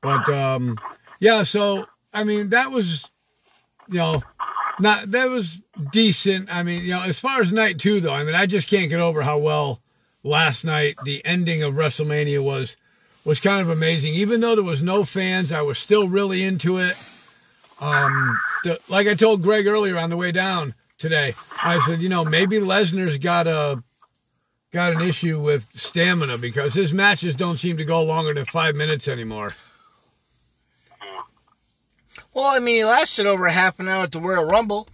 But 0.00 0.28
um, 0.28 0.76
yeah, 1.18 1.42
so 1.42 1.86
I 2.14 2.24
mean 2.24 2.50
that 2.50 2.70
was, 2.70 3.10
you 3.88 3.98
know, 3.98 4.22
not 4.78 5.10
that 5.10 5.28
was 5.28 5.62
decent. 5.90 6.48
I 6.52 6.62
mean, 6.62 6.82
you 6.82 6.90
know, 6.90 7.02
as 7.02 7.18
far 7.18 7.40
as 7.40 7.50
night 7.50 7.78
two 7.80 8.00
though, 8.00 8.12
I 8.12 8.22
mean, 8.24 8.34
I 8.34 8.46
just 8.46 8.68
can't 8.68 8.88
get 8.90 9.00
over 9.00 9.22
how 9.22 9.38
well 9.38 9.80
last 10.22 10.64
night 10.64 10.96
the 11.04 11.24
ending 11.24 11.62
of 11.62 11.74
WrestleMania 11.74 12.42
was 12.42 12.76
was 13.24 13.40
kind 13.40 13.60
of 13.60 13.68
amazing. 13.68 14.14
Even 14.14 14.40
though 14.40 14.54
there 14.54 14.62
was 14.64 14.82
no 14.82 15.04
fans, 15.04 15.50
I 15.50 15.62
was 15.62 15.78
still 15.78 16.08
really 16.08 16.44
into 16.44 16.78
it. 16.78 16.94
Um, 17.80 18.38
the, 18.64 18.80
like 18.88 19.06
I 19.06 19.14
told 19.14 19.42
Greg 19.42 19.66
earlier 19.66 19.98
on 19.98 20.10
the 20.10 20.16
way 20.16 20.32
down 20.32 20.74
today, 20.98 21.34
I 21.62 21.78
said, 21.86 22.00
you 22.00 22.08
know, 22.08 22.24
maybe 22.24 22.56
Lesnar's 22.58 23.18
got 23.18 23.46
a 23.46 23.82
got 24.72 24.92
an 24.92 25.00
issue 25.00 25.40
with 25.40 25.68
stamina 25.72 26.38
because 26.38 26.74
his 26.74 26.92
matches 26.92 27.34
don't 27.34 27.58
seem 27.58 27.76
to 27.76 27.84
go 27.84 28.02
longer 28.02 28.34
than 28.34 28.44
five 28.44 28.74
minutes 28.74 29.08
anymore. 29.08 29.52
Well, 32.34 32.44
I 32.46 32.58
mean, 32.58 32.76
he 32.76 32.84
lasted 32.84 33.26
over 33.26 33.48
half 33.48 33.80
an 33.80 33.88
hour 33.88 34.02
at 34.02 34.12
the 34.12 34.20
Royal 34.20 34.44
Rumble. 34.44 34.88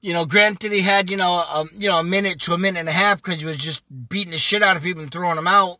You 0.00 0.12
know, 0.12 0.24
granted, 0.24 0.72
he 0.72 0.82
had 0.82 1.10
you 1.10 1.16
know 1.16 1.34
a 1.34 1.66
you 1.74 1.88
know 1.88 1.98
a 1.98 2.04
minute 2.04 2.40
to 2.42 2.54
a 2.54 2.58
minute 2.58 2.80
and 2.80 2.88
a 2.88 2.92
half 2.92 3.22
because 3.22 3.40
he 3.40 3.46
was 3.46 3.58
just 3.58 3.82
beating 4.08 4.32
the 4.32 4.38
shit 4.38 4.62
out 4.62 4.76
of 4.76 4.82
people 4.82 5.02
and 5.02 5.10
throwing 5.10 5.36
them 5.36 5.48
out. 5.48 5.78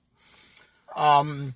Um, 0.96 1.54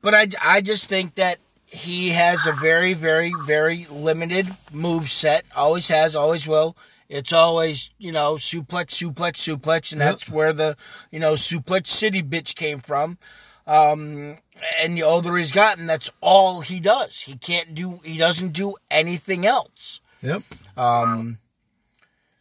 but 0.00 0.14
I 0.14 0.28
I 0.42 0.60
just 0.60 0.88
think 0.88 1.16
that 1.16 1.38
he 1.72 2.10
has 2.10 2.46
a 2.46 2.52
very 2.52 2.92
very 2.92 3.32
very 3.44 3.86
limited 3.90 4.48
move 4.70 5.10
set. 5.10 5.44
Always 5.56 5.88
has, 5.88 6.14
always 6.14 6.46
will. 6.46 6.76
It's 7.08 7.32
always 7.32 7.90
you 7.98 8.12
know 8.12 8.34
suplex, 8.34 8.88
suplex, 8.90 9.56
suplex, 9.56 9.90
and 9.92 10.00
that's 10.00 10.28
where 10.28 10.52
the 10.52 10.76
you 11.10 11.18
know 11.18 11.32
suplex 11.32 11.88
city 11.88 12.22
bitch 12.22 12.54
came 12.54 12.80
from. 12.80 13.18
Um, 13.66 14.38
and 14.82 14.96
the 14.96 15.02
older 15.02 15.36
he's 15.36 15.52
gotten, 15.52 15.86
that's 15.86 16.10
all 16.20 16.60
he 16.60 16.78
does. 16.78 17.22
He 17.22 17.36
can't 17.36 17.74
do. 17.74 18.00
He 18.04 18.18
doesn't 18.18 18.52
do 18.52 18.74
anything 18.90 19.46
else. 19.46 20.00
Yep. 20.20 20.42
Um, 20.76 21.38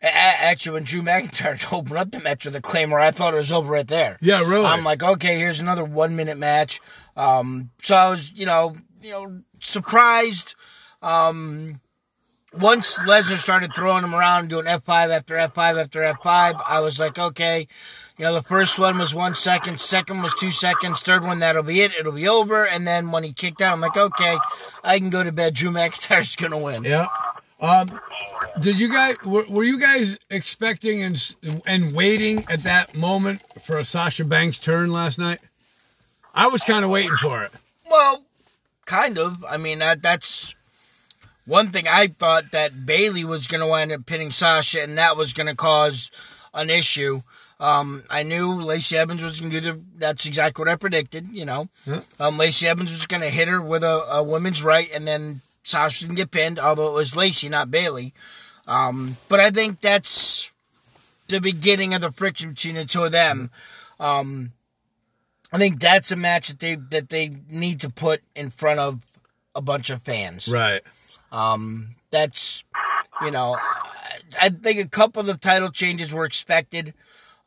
actually, 0.01 0.73
when 0.73 0.83
Drew 0.83 1.01
McIntyre 1.01 1.71
opened 1.73 1.97
up 1.97 2.11
the 2.11 2.19
match 2.19 2.43
with 2.43 2.55
a 2.55 2.61
Claymore, 2.61 2.99
I 2.99 3.11
thought 3.11 3.33
it 3.33 3.37
was 3.37 3.51
over 3.51 3.71
right 3.71 3.87
there. 3.87 4.17
Yeah, 4.19 4.41
really. 4.41 4.65
I'm 4.65 4.83
like, 4.83 5.03
okay, 5.03 5.39
here's 5.39 5.61
another 5.61 5.85
one 5.85 6.17
minute 6.17 6.37
match. 6.37 6.81
Um, 7.15 7.71
so 7.81 7.95
I 7.95 8.09
was, 8.09 8.31
you 8.33 8.45
know, 8.45 8.75
you 9.01 9.11
know, 9.11 9.41
surprised. 9.59 10.55
Um, 11.01 11.81
once 12.53 12.97
Lesnar 12.97 13.37
started 13.37 13.73
throwing 13.73 14.03
him 14.03 14.13
around, 14.13 14.49
doing 14.49 14.65
F5 14.65 15.09
after 15.09 15.35
F5 15.35 15.81
after 15.81 16.01
F5, 16.01 16.61
I 16.67 16.79
was 16.81 16.99
like, 16.99 17.17
okay, 17.17 17.67
you 18.17 18.25
know, 18.25 18.33
the 18.33 18.41
first 18.41 18.77
one 18.77 18.97
was 18.97 19.15
one 19.15 19.35
second, 19.35 19.79
second 19.79 20.21
was 20.21 20.33
two 20.35 20.51
seconds, 20.51 21.01
third 21.01 21.23
one, 21.23 21.39
that'll 21.39 21.63
be 21.63 21.81
it, 21.81 21.93
it'll 21.97 22.11
be 22.11 22.27
over. 22.27 22.65
And 22.67 22.85
then 22.85 23.11
when 23.11 23.23
he 23.23 23.31
kicked 23.31 23.61
out, 23.61 23.73
I'm 23.73 23.81
like, 23.81 23.95
okay, 23.95 24.37
I 24.83 24.99
can 24.99 25.09
go 25.09 25.23
to 25.23 25.31
bed. 25.31 25.53
Drew 25.53 25.71
McIntyre's 25.71 26.35
gonna 26.37 26.57
win. 26.57 26.83
yeah. 26.83 27.07
Um, 27.61 27.99
did 28.59 28.79
you 28.79 28.91
guys 28.91 29.17
were, 29.23 29.45
were 29.47 29.63
you 29.63 29.79
guys 29.79 30.17
expecting 30.31 31.03
and 31.03 31.35
and 31.67 31.93
waiting 31.93 32.43
at 32.49 32.63
that 32.63 32.95
moment 32.95 33.43
for 33.63 33.77
a 33.77 33.85
Sasha 33.85 34.25
Banks 34.25 34.57
turn 34.57 34.91
last 34.91 35.19
night? 35.19 35.39
I 36.33 36.47
was 36.47 36.63
kind 36.63 36.83
of 36.83 36.89
waiting 36.89 37.15
for 37.21 37.43
it. 37.43 37.51
Well, 37.89 38.25
kind 38.85 39.17
of. 39.17 39.43
I 39.49 39.57
mean, 39.57 39.79
that 39.79 40.01
that's 40.01 40.55
one 41.45 41.71
thing. 41.71 41.87
I 41.87 42.07
thought 42.07 42.51
that 42.51 42.85
Bayley 42.85 43.23
was 43.25 43.47
going 43.47 43.61
to 43.61 43.67
wind 43.67 43.91
up 43.91 44.05
pinning 44.05 44.31
Sasha, 44.31 44.81
and 44.83 44.97
that 44.97 45.17
was 45.17 45.33
going 45.33 45.47
to 45.47 45.55
cause 45.55 46.11
an 46.53 46.69
issue. 46.69 47.21
Um, 47.59 48.03
I 48.09 48.23
knew 48.23 48.59
Lacey 48.61 48.97
Evans 48.97 49.21
was 49.21 49.39
going 49.39 49.51
to 49.51 49.61
do 49.61 49.71
the. 49.73 49.81
That's 49.97 50.25
exactly 50.25 50.63
what 50.63 50.71
I 50.71 50.75
predicted. 50.75 51.27
You 51.31 51.45
know, 51.45 51.69
Yeah. 51.85 52.01
um, 52.19 52.37
Lacey 52.37 52.67
Evans 52.67 52.91
was 52.91 53.05
going 53.05 53.21
to 53.21 53.29
hit 53.29 53.47
her 53.47 53.61
with 53.61 53.83
a, 53.83 54.05
a 54.11 54.23
women's 54.23 54.63
right, 54.63 54.89
and 54.93 55.07
then 55.07 55.41
Sasha 55.63 56.01
didn't 56.05 56.15
get 56.15 56.31
pinned. 56.31 56.59
Although 56.59 56.87
it 56.89 56.93
was 56.93 57.15
Lacey, 57.15 57.49
not 57.49 57.69
Bayley. 57.71 58.13
Um, 58.67 59.17
but 59.29 59.39
I 59.39 59.49
think 59.51 59.81
that's 59.81 60.49
the 61.27 61.39
beginning 61.41 61.93
of 61.93 62.01
the 62.01 62.11
friction 62.11 62.51
between 62.51 62.75
the 62.75 62.85
two 62.85 63.03
of 63.03 63.11
them. 63.11 63.51
Um, 63.99 64.53
I 65.53 65.57
think 65.57 65.79
that's 65.79 66.11
a 66.11 66.15
match 66.15 66.47
that 66.49 66.59
they 66.59 66.75
that 66.75 67.09
they 67.09 67.31
need 67.49 67.79
to 67.81 67.89
put 67.89 68.21
in 68.35 68.49
front 68.49 68.79
of 68.79 69.01
a 69.53 69.61
bunch 69.61 69.89
of 69.89 70.01
fans. 70.03 70.47
Right. 70.47 70.81
Um, 71.31 71.95
that's 72.09 72.63
you 73.21 73.31
know, 73.31 73.57
I- 74.41 74.49
think 74.49 74.79
a 74.79 74.87
couple 74.87 75.19
of 75.21 75.27
the 75.27 75.37
title 75.37 75.69
changes 75.69 76.13
were 76.13 76.25
expected. 76.25 76.93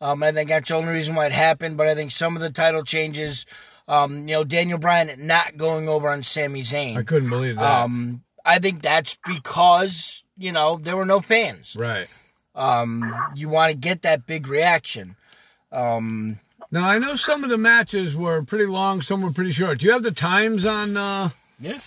Um, 0.01 0.23
I 0.23 0.33
think 0.33 0.49
that's 0.51 0.69
the 0.69 0.77
only 0.77 0.93
reason 0.93 1.15
why 1.15 1.27
it 1.27 1.33
happened. 1.33 1.77
But 1.77 1.87
I 1.87 1.95
think 1.95 2.11
some 2.13 2.37
of 2.37 2.43
the 2.43 2.51
title 2.51 2.83
changes, 2.85 3.47
um, 3.89 4.29
you 4.29 4.35
know, 4.35 4.45
Daniel 4.45 4.79
Bryan 4.79 5.27
not 5.27 5.57
going 5.57 5.89
over 5.89 6.11
on 6.11 6.23
Sami 6.23 6.63
Zayn. 6.63 6.97
I 6.99 7.03
couldn't 7.05 7.31
believe 7.31 7.57
that. 7.57 7.83
Um, 7.85 8.23
I 8.45 8.59
think 8.59 8.83
that's 8.83 9.17
because 9.27 10.25
you 10.37 10.53
know 10.53 10.77
there 10.77 10.97
were 10.97 11.07
no 11.07 11.21
fans. 11.21 11.77
right. 11.79 12.07
Um, 12.57 13.13
you 13.35 13.49
want 13.49 13.73
to 13.73 13.77
get 13.77 14.03
that 14.03 14.27
big 14.27 14.47
reaction. 14.47 15.17
Um, 15.73 16.39
Now 16.75 16.91
I 16.91 16.99
know 16.99 17.15
some 17.15 17.45
of 17.45 17.51
the 17.51 17.57
matches 17.57 18.17
were 18.17 18.43
pretty 18.43 18.67
long, 18.67 19.01
some 19.01 19.23
were 19.23 19.31
pretty 19.31 19.53
short. 19.53 19.79
Do 19.79 19.87
you 19.87 19.93
have 19.93 20.03
the 20.03 20.11
times 20.11 20.67
on 20.67 20.97
uh, 20.97 21.29
yeah, 21.61 21.79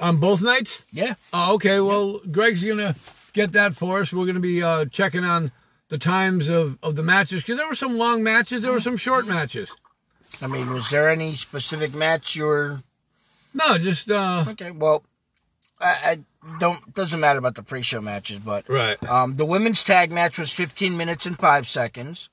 on 0.00 0.16
both 0.16 0.42
nights? 0.42 0.84
yeah. 0.92 1.14
Oh, 1.32 1.54
okay. 1.54 1.78
Well, 1.78 2.18
Greg's 2.28 2.64
gonna 2.64 2.96
get 3.34 3.52
that 3.52 3.76
for 3.76 4.00
us. 4.00 4.12
We're 4.12 4.26
gonna 4.26 4.40
be 4.40 4.60
uh, 4.60 4.86
checking 4.86 5.22
on 5.22 5.52
the 5.90 5.96
times 5.98 6.48
of, 6.48 6.76
of 6.82 6.96
the 6.96 7.04
matches 7.04 7.44
because 7.44 7.56
there 7.56 7.68
were 7.68 7.76
some 7.76 7.96
long 7.96 8.24
matches, 8.24 8.62
there 8.62 8.72
were 8.72 8.80
some 8.80 8.96
short 8.96 9.28
matches. 9.28 9.76
I 10.42 10.48
mean, 10.48 10.72
was 10.72 10.90
there 10.90 11.08
any 11.08 11.36
specific 11.36 11.94
match 11.94 12.34
you 12.34 12.46
were 12.46 12.80
No, 13.54 13.78
just 13.78 14.10
uh, 14.10 14.44
okay? 14.48 14.72
Well, 14.72 15.04
I, 15.80 15.94
I 16.04 16.58
don't. 16.58 16.92
Doesn't 16.92 17.20
matter 17.20 17.38
about 17.38 17.54
the 17.54 17.62
pre-show 17.62 18.00
matches, 18.00 18.40
but 18.40 18.68
right. 18.68 19.00
um, 19.08 19.36
the 19.36 19.46
women's 19.46 19.84
tag 19.84 20.10
match 20.10 20.36
was 20.36 20.52
15 20.52 20.96
minutes 20.96 21.26
and 21.26 21.38
five 21.38 21.68
seconds. 21.68 22.28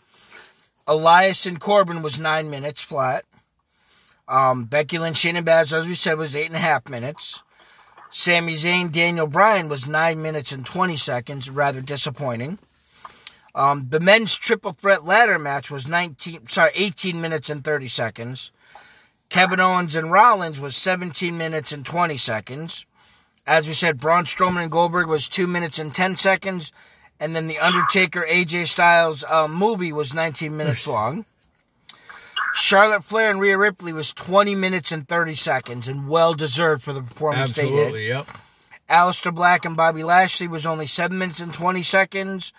Elias 0.89 1.45
and 1.45 1.59
Corbin 1.59 2.01
was 2.01 2.19
nine 2.19 2.49
minutes 2.49 2.81
flat. 2.81 3.23
Um, 4.27 4.65
Becky 4.65 4.97
Lynch, 4.97 5.17
Shayna 5.21 5.43
Baszler, 5.43 5.81
as 5.81 5.85
we 5.85 5.93
said, 5.93 6.17
was 6.17 6.35
eight 6.35 6.47
and 6.47 6.55
a 6.55 6.59
half 6.59 6.89
minutes. 6.89 7.43
Sami 8.09 8.55
Zayn, 8.55 8.91
Daniel 8.91 9.27
Bryan 9.27 9.69
was 9.69 9.87
nine 9.87 10.19
minutes 10.19 10.51
and 10.51 10.65
20 10.65 10.97
seconds, 10.97 11.47
rather 11.47 11.81
disappointing. 11.81 12.57
Um, 13.53 13.85
the 13.89 13.99
men's 13.99 14.35
triple 14.35 14.71
threat 14.71 15.05
ladder 15.05 15.37
match 15.37 15.69
was 15.69 15.87
19, 15.87 16.47
sorry, 16.47 16.71
18 16.73 17.21
minutes 17.21 17.51
and 17.51 17.63
30 17.63 17.87
seconds. 17.87 18.51
Kevin 19.29 19.59
Owens 19.59 19.95
and 19.95 20.11
Rollins 20.11 20.59
was 20.59 20.75
17 20.75 21.37
minutes 21.37 21.71
and 21.71 21.85
20 21.85 22.17
seconds. 22.17 22.87
As 23.45 23.67
we 23.67 23.75
said, 23.75 23.99
Braun 23.99 24.25
Strowman 24.25 24.63
and 24.63 24.71
Goldberg 24.71 25.07
was 25.07 25.29
2 25.29 25.45
minutes 25.45 25.77
and 25.77 25.93
10 25.93 26.17
seconds. 26.17 26.71
And 27.19 27.35
then 27.35 27.47
the 27.47 27.59
Undertaker 27.59 28.25
AJ 28.29 28.67
Styles 28.67 29.23
uh, 29.25 29.47
movie 29.47 29.91
was 29.91 30.13
19 30.13 30.55
minutes 30.55 30.87
long. 30.87 31.25
Charlotte 32.53 33.03
Flair 33.03 33.29
and 33.29 33.39
Rhea 33.39 33.57
Ripley 33.57 33.93
was 33.93 34.13
20 34.13 34.55
minutes 34.55 34.91
and 34.91 35.07
30 35.07 35.35
seconds 35.35 35.87
and 35.87 36.07
well 36.07 36.33
deserved 36.33 36.81
for 36.83 36.93
the 36.93 37.01
performance 37.01 37.53
they 37.53 37.63
did. 37.63 37.73
Absolutely, 37.73 38.07
yep. 38.07 38.27
Aleister 38.89 39.33
Black 39.33 39.65
and 39.65 39.77
Bobby 39.77 40.03
Lashley 40.03 40.47
was 40.47 40.65
only 40.65 40.87
7 40.87 41.15
minutes 41.17 41.39
and 41.39 41.53
20 41.53 41.83
seconds. 41.83 42.53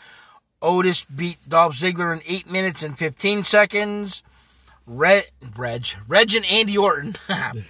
Otis 0.62 1.05
beat 1.07 1.38
Dolph 1.49 1.75
Ziggler 1.75 2.12
in 2.14 2.23
8 2.27 2.51
minutes 2.51 2.83
and 2.83 2.96
15 2.96 3.44
seconds. 3.44 4.23
Reg, 4.87 5.25
Reg, 5.57 5.87
Reg 6.07 6.35
and 6.35 6.44
Andy 6.46 6.77
Orton. 6.77 7.14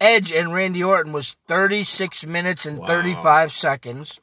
Edge 0.00 0.30
and 0.30 0.52
Randy 0.52 0.84
Orton 0.84 1.12
was 1.12 1.36
36 1.46 2.26
minutes 2.26 2.66
and 2.66 2.82
35 2.82 3.50
seconds. 3.52 4.20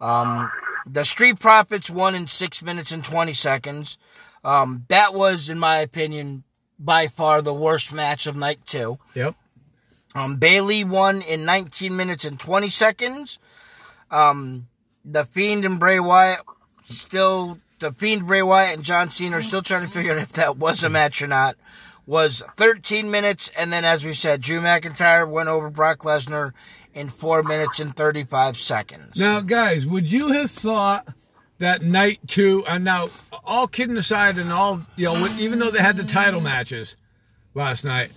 Um, 0.00 0.50
the 0.86 1.04
Street 1.04 1.38
Profits 1.38 1.90
won 1.90 2.14
in 2.14 2.26
6 2.26 2.62
minutes 2.62 2.92
and 2.92 3.04
20 3.04 3.34
seconds. 3.34 3.98
Um, 4.44 4.84
that 4.88 5.14
was, 5.14 5.50
in 5.50 5.58
my 5.58 5.78
opinion, 5.78 6.44
by 6.78 7.08
far 7.08 7.42
the 7.42 7.54
worst 7.54 7.92
match 7.92 8.26
of 8.26 8.36
night 8.36 8.60
two. 8.64 8.98
Yep. 9.14 9.34
Um, 10.14 10.36
Bayley 10.36 10.82
won 10.82 11.22
in 11.22 11.44
19 11.44 11.94
minutes 11.94 12.24
and 12.24 12.40
20 12.40 12.68
seconds. 12.70 13.38
Um, 14.10 14.66
the 15.04 15.24
Fiend 15.24 15.64
and 15.64 15.78
Bray 15.78 16.00
Wyatt 16.00 16.40
still, 16.84 17.58
the 17.78 17.92
Fiend, 17.92 18.26
Bray 18.26 18.42
Wyatt, 18.42 18.74
and 18.74 18.84
John 18.84 19.10
Cena 19.10 19.38
are 19.38 19.42
still 19.42 19.62
trying 19.62 19.86
to 19.86 19.92
figure 19.92 20.12
out 20.12 20.18
if 20.18 20.32
that 20.32 20.56
was 20.56 20.82
a 20.82 20.88
match 20.88 21.22
or 21.22 21.26
not. 21.26 21.56
Was 22.06 22.42
13 22.56 23.08
minutes, 23.10 23.50
and 23.56 23.72
then 23.72 23.84
as 23.84 24.04
we 24.04 24.14
said, 24.14 24.40
Drew 24.40 24.60
McIntyre 24.60 25.28
went 25.28 25.48
over 25.48 25.70
Brock 25.70 25.98
Lesnar 26.00 26.52
in 26.94 27.08
4 27.08 27.42
minutes 27.42 27.80
and 27.80 27.94
35 27.94 28.56
seconds. 28.58 29.18
Now, 29.18 29.40
guys, 29.40 29.86
would 29.86 30.10
you 30.10 30.32
have 30.32 30.50
thought 30.50 31.08
that 31.58 31.82
night 31.82 32.20
two? 32.26 32.64
And 32.66 32.84
now, 32.84 33.08
all 33.44 33.66
kidding 33.68 33.96
aside, 33.96 34.38
and 34.38 34.52
all 34.52 34.80
you 34.96 35.06
know, 35.06 35.28
even 35.38 35.58
though 35.58 35.70
they 35.70 35.80
had 35.80 35.96
the 35.96 36.04
title 36.04 36.40
matches 36.40 36.96
last 37.54 37.84
night, 37.84 38.10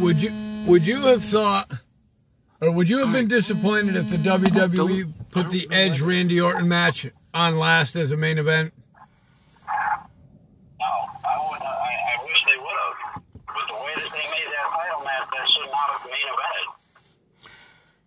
would 0.00 0.16
you 0.16 0.30
would 0.66 0.82
you 0.86 1.02
have 1.02 1.24
thought, 1.24 1.70
or 2.60 2.70
would 2.70 2.88
you 2.88 2.98
have 2.98 3.12
been 3.12 3.28
disappointed 3.28 3.96
if 3.96 4.10
the 4.10 4.16
WWE 4.16 5.12
put 5.30 5.50
the 5.50 5.68
Edge 5.70 6.00
Randy 6.00 6.40
Orton 6.40 6.68
match 6.68 7.06
on 7.32 7.58
last 7.58 7.96
as 7.96 8.12
a 8.12 8.16
main 8.16 8.38
event? 8.38 8.72
No, 10.78 10.86
I 10.86 11.48
would. 11.50 11.60
I, 11.62 12.18
I 12.18 12.24
wish 12.24 12.44
they 12.44 12.58
would 12.58 12.78
have. 12.84 13.22
But 13.46 13.66
the 13.68 13.74
way 13.74 13.92
that 13.96 14.10
they 14.12 14.18
made 14.18 14.48
that 14.52 14.68
title 14.70 15.04
match, 15.04 15.28
that 15.32 15.48
should 15.48 15.70
not 15.70 15.90
have 15.92 16.04
main 16.06 16.28
evented. 16.32 17.50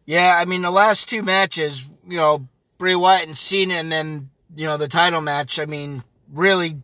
Yeah, 0.08 0.40
I 0.42 0.46
mean 0.46 0.64
the 0.64 0.72
last 0.72 1.10
two 1.10 1.22
matches, 1.22 1.86
you 2.08 2.18
know, 2.18 2.48
Bray 2.80 2.96
Wyatt 2.96 3.28
and 3.28 3.38
Cena, 3.38 3.76
and 3.76 3.92
then 3.92 4.30
you 4.56 4.66
know 4.66 4.78
the 4.78 4.88
title 4.88 5.22
match. 5.22 5.60
I 5.60 5.66
mean, 5.66 6.02
really, 6.34 6.78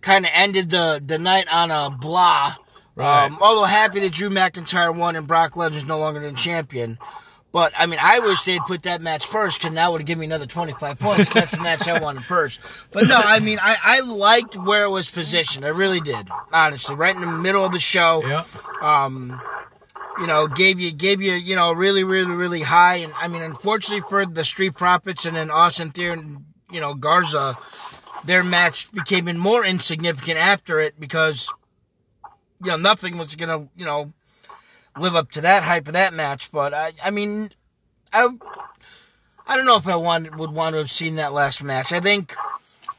kind 0.00 0.24
of 0.24 0.30
ended 0.32 0.70
the 0.70 1.02
the 1.04 1.18
night 1.18 1.52
on 1.52 1.70
a 1.70 1.90
blah. 1.90 2.54
Right. 2.94 3.24
Um, 3.26 3.36
although 3.42 3.64
happy 3.64 4.00
that 4.00 4.12
Drew 4.12 4.30
McIntyre 4.30 4.96
won 4.96 5.16
and 5.16 5.26
Brock 5.26 5.52
Lesnar's 5.52 5.84
no 5.86 5.98
longer 5.98 6.20
the 6.20 6.34
champion. 6.36 6.98
But 7.52 7.72
I 7.76 7.86
mean, 7.86 7.98
I 8.02 8.20
wish 8.20 8.42
they'd 8.42 8.60
put 8.62 8.82
that 8.82 9.00
match 9.00 9.26
first, 9.26 9.60
because 9.60 9.74
that 9.74 9.90
would 9.90 10.00
have 10.00 10.06
given 10.06 10.20
me 10.20 10.26
another 10.26 10.46
twenty 10.46 10.72
five 10.72 10.98
points. 10.98 11.32
That's 11.34 11.50
the 11.50 11.60
match 11.62 11.88
I 11.88 11.98
wanted 11.98 12.24
first. 12.24 12.60
But 12.92 13.08
no, 13.08 13.18
I 13.18 13.40
mean, 13.40 13.58
I, 13.60 13.76
I 13.82 14.00
liked 14.00 14.56
where 14.56 14.84
it 14.84 14.90
was 14.90 15.10
positioned. 15.10 15.64
I 15.64 15.68
really 15.70 16.00
did, 16.00 16.28
honestly, 16.52 16.94
right 16.94 17.14
in 17.14 17.20
the 17.22 17.26
middle 17.26 17.64
of 17.64 17.72
the 17.72 17.80
show 17.80 18.22
Yep. 18.26 18.82
um, 18.82 19.40
you 20.18 20.26
know, 20.26 20.46
gave 20.46 20.80
you 20.80 20.92
gave 20.92 21.20
you 21.20 21.32
you 21.32 21.56
know 21.56 21.72
really 21.72 22.04
really 22.04 22.34
really 22.34 22.62
high. 22.62 22.96
And 22.96 23.12
I 23.16 23.28
mean, 23.28 23.42
unfortunately 23.42 24.08
for 24.08 24.26
the 24.26 24.44
Street 24.44 24.74
Profits 24.74 25.24
and 25.24 25.36
then 25.36 25.50
Austin 25.50 25.90
Theory 25.90 26.14
and 26.14 26.44
you 26.70 26.80
know 26.80 26.94
Garza, 26.94 27.54
their 28.24 28.42
match 28.42 28.90
became 28.92 29.28
even 29.28 29.38
more 29.38 29.64
insignificant 29.64 30.38
after 30.38 30.80
it 30.80 30.98
because 30.98 31.52
you 32.62 32.70
know 32.70 32.76
nothing 32.76 33.18
was 33.18 33.34
gonna 33.34 33.68
you 33.76 33.84
know 33.84 34.12
live 34.98 35.14
up 35.14 35.30
to 35.32 35.40
that 35.42 35.62
hype 35.62 35.86
of 35.86 35.94
that 35.94 36.14
match. 36.14 36.50
But 36.50 36.72
I 36.72 36.92
I 37.04 37.10
mean, 37.10 37.50
I 38.12 38.28
I 39.46 39.56
don't 39.56 39.66
know 39.66 39.76
if 39.76 39.86
I 39.86 39.96
want 39.96 40.36
would 40.36 40.50
want 40.50 40.74
to 40.74 40.78
have 40.78 40.90
seen 40.90 41.16
that 41.16 41.32
last 41.32 41.62
match. 41.62 41.92
I 41.92 42.00
think 42.00 42.34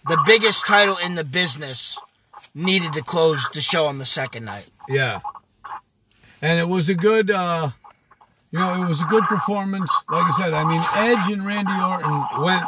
the 0.07 0.21
biggest 0.25 0.65
title 0.65 0.97
in 0.97 1.15
the 1.15 1.23
business 1.23 1.99
needed 2.53 2.93
to 2.93 3.01
close 3.01 3.49
the 3.49 3.61
show 3.61 3.85
on 3.85 3.99
the 3.99 4.05
second 4.05 4.45
night. 4.45 4.69
Yeah. 4.87 5.19
And 6.41 6.59
it 6.59 6.67
was 6.67 6.89
a 6.89 6.93
good, 6.95 7.31
uh, 7.31 7.71
you 8.51 8.59
know, 8.59 8.83
it 8.83 8.87
was 8.87 9.01
a 9.01 9.05
good 9.05 9.23
performance. 9.23 9.89
Like 10.09 10.25
I 10.25 10.31
said, 10.37 10.53
I 10.53 10.63
mean, 10.63 10.81
Edge 10.95 11.31
and 11.33 11.45
Randy 11.45 11.71
Orton 11.81 12.43
went, 12.43 12.63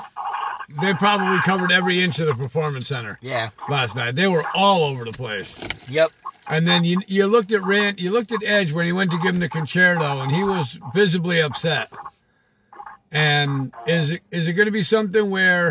they 0.81 0.93
probably 0.93 1.37
covered 1.39 1.71
every 1.71 2.01
inch 2.01 2.19
of 2.19 2.27
the 2.27 2.33
performance 2.35 2.87
center 2.87 3.17
Yeah. 3.21 3.49
last 3.69 3.95
night. 3.95 4.15
They 4.15 4.27
were 4.27 4.43
all 4.55 4.83
over 4.83 5.05
the 5.05 5.11
place. 5.11 5.59
Yep. 5.87 6.11
And 6.47 6.67
then 6.67 6.83
you 6.83 7.01
you 7.07 7.27
looked 7.27 7.51
at 7.51 7.61
Rand, 7.63 7.99
you 7.99 8.09
looked 8.09 8.31
at 8.31 8.43
Edge 8.43 8.71
when 8.71 8.87
he 8.87 8.91
went 8.91 9.11
to 9.11 9.17
give 9.19 9.35
him 9.35 9.39
the 9.39 9.49
Con-Chair-To, 9.49 10.03
and 10.21 10.31
he 10.31 10.43
was 10.43 10.79
visibly 10.95 11.39
upset. 11.39 11.93
And 13.11 13.71
is 13.87 14.11
it 14.11 14.21
is 14.31 14.47
it 14.47 14.53
going 14.53 14.65
to 14.67 14.71
be 14.71 14.81
something 14.83 15.29
where 15.29 15.69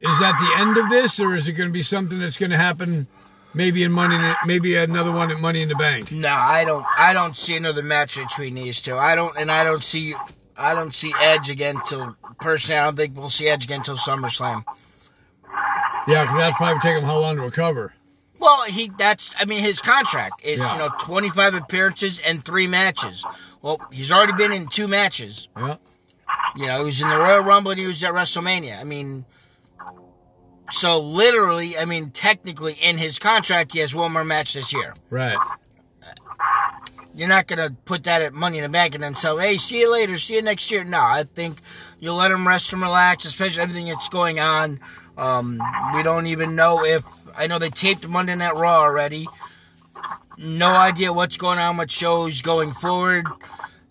is 0.00 0.18
that 0.20 0.38
the 0.40 0.60
end 0.60 0.76
of 0.76 0.88
this, 0.90 1.18
or 1.20 1.34
is 1.36 1.46
it 1.48 1.52
going 1.52 1.68
to 1.68 1.72
be 1.72 1.82
something 1.84 2.18
that's 2.18 2.36
going 2.36 2.50
to 2.50 2.56
happen 2.56 3.06
maybe 3.56 3.82
in 3.82 3.90
Money, 3.90 4.14
in- 4.14 4.34
maybe 4.46 4.76
another 4.76 5.10
one 5.10 5.30
at 5.32 5.40
Money 5.40 5.62
in 5.62 5.68
the 5.68 5.74
Bank? 5.74 6.12
No, 6.12 6.28
I 6.28 6.64
don't. 6.64 6.86
I 6.96 7.12
don't 7.12 7.36
see 7.36 7.56
another 7.56 7.82
match 7.82 8.16
between 8.16 8.54
these 8.54 8.80
two. 8.80 8.96
I 8.96 9.14
don't, 9.16 9.36
and 9.36 9.50
I 9.50 9.64
don't 9.64 9.82
see. 9.82 10.14
I 10.56 10.74
don't 10.74 10.94
see 10.94 11.12
Edge 11.20 11.50
again 11.50 11.76
till 11.88 12.16
personally. 12.40 12.78
I 12.80 12.84
don't 12.84 12.96
think 12.96 13.16
we'll 13.16 13.30
see 13.30 13.48
Edge 13.48 13.64
again 13.64 13.82
till 13.82 13.96
SummerSlam. 13.96 14.64
Yeah, 16.08 16.22
because 16.22 16.38
that's 16.38 16.56
probably 16.56 16.80
take 16.80 16.96
him 16.96 17.04
how 17.04 17.18
long 17.18 17.36
to 17.36 17.42
recover. 17.42 17.94
Well, 18.38 18.62
he 18.64 18.90
that's. 18.96 19.34
I 19.40 19.44
mean, 19.46 19.60
his 19.60 19.80
contract 19.80 20.44
is 20.44 20.58
Yeah. 20.58 20.72
you 20.74 20.78
know 20.78 20.90
twenty 21.00 21.30
five 21.30 21.54
appearances 21.54 22.20
and 22.20 22.44
three 22.44 22.66
matches. 22.66 23.24
Well, 23.62 23.80
he's 23.90 24.12
already 24.12 24.34
been 24.34 24.52
in 24.52 24.68
two 24.68 24.86
matches. 24.86 25.48
Yeah, 25.56 25.76
You 26.54 26.66
know, 26.66 26.78
he 26.80 26.84
was 26.84 27.00
in 27.00 27.08
the 27.08 27.16
Royal 27.18 27.40
Rumble 27.42 27.72
and 27.72 27.80
he 27.80 27.86
was 27.86 28.04
at 28.04 28.12
WrestleMania. 28.12 28.78
I 28.80 28.84
mean, 28.84 29.24
so 30.70 30.98
literally, 30.98 31.78
I 31.78 31.84
mean, 31.84 32.10
technically, 32.10 32.74
in 32.74 32.98
his 32.98 33.18
contract, 33.18 33.72
he 33.72 33.78
has 33.80 33.94
one 33.94 34.12
more 34.12 34.24
match 34.24 34.54
this 34.54 34.72
year. 34.72 34.94
right. 35.10 35.38
You're 37.14 37.28
not 37.28 37.46
gonna 37.46 37.70
put 37.86 38.04
that 38.04 38.20
at 38.20 38.34
Money 38.34 38.58
in 38.58 38.62
the 38.62 38.68
Bank 38.68 38.94
and 38.94 39.02
then 39.02 39.16
say, 39.16 39.34
"Hey, 39.38 39.56
see 39.56 39.80
you 39.80 39.90
later, 39.90 40.18
see 40.18 40.34
you 40.34 40.42
next 40.42 40.70
year." 40.70 40.84
No, 40.84 41.00
I 41.00 41.24
think 41.34 41.60
you'll 41.98 42.16
let 42.16 42.30
him 42.30 42.46
rest 42.46 42.74
and 42.74 42.82
relax, 42.82 43.24
especially 43.24 43.62
everything 43.62 43.86
that's 43.86 44.10
going 44.10 44.38
on. 44.38 44.80
Um, 45.16 45.62
we 45.94 46.02
don't 46.02 46.26
even 46.26 46.54
know 46.54 46.84
if 46.84 47.04
I 47.34 47.46
know 47.46 47.58
they 47.58 47.70
taped 47.70 48.06
Monday 48.06 48.34
Night 48.34 48.54
Raw 48.54 48.80
already. 48.80 49.26
No 50.36 50.68
idea 50.68 51.10
what's 51.10 51.38
going 51.38 51.58
on 51.58 51.78
with 51.78 51.90
shows 51.90 52.42
going 52.42 52.70
forward. 52.72 53.26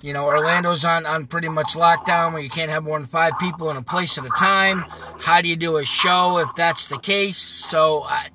You 0.06 0.14
know, 0.14 0.26
Orlando's 0.28 0.86
on 0.86 1.08
on 1.08 1.26
pretty 1.26 1.50
much 1.50 1.74
lockdown 1.74 2.34
where 2.34 2.42
you 2.44 2.50
can't 2.50 2.70
have 2.70 2.84
more 2.84 3.00
than 3.00 3.08
five 3.08 3.34
people 3.40 3.72
in 3.72 3.78
a 3.78 3.82
place 3.82 4.20
at 4.20 4.26
a 4.26 4.30
time. 4.38 4.86
How 5.20 5.42
do 5.42 5.50
you 5.50 5.56
do 5.56 5.78
a 5.78 5.84
show 5.84 6.38
if 6.38 6.50
that's 6.56 6.86
the 6.86 7.00
case? 7.00 7.40
So 7.40 8.04
I 8.04 8.28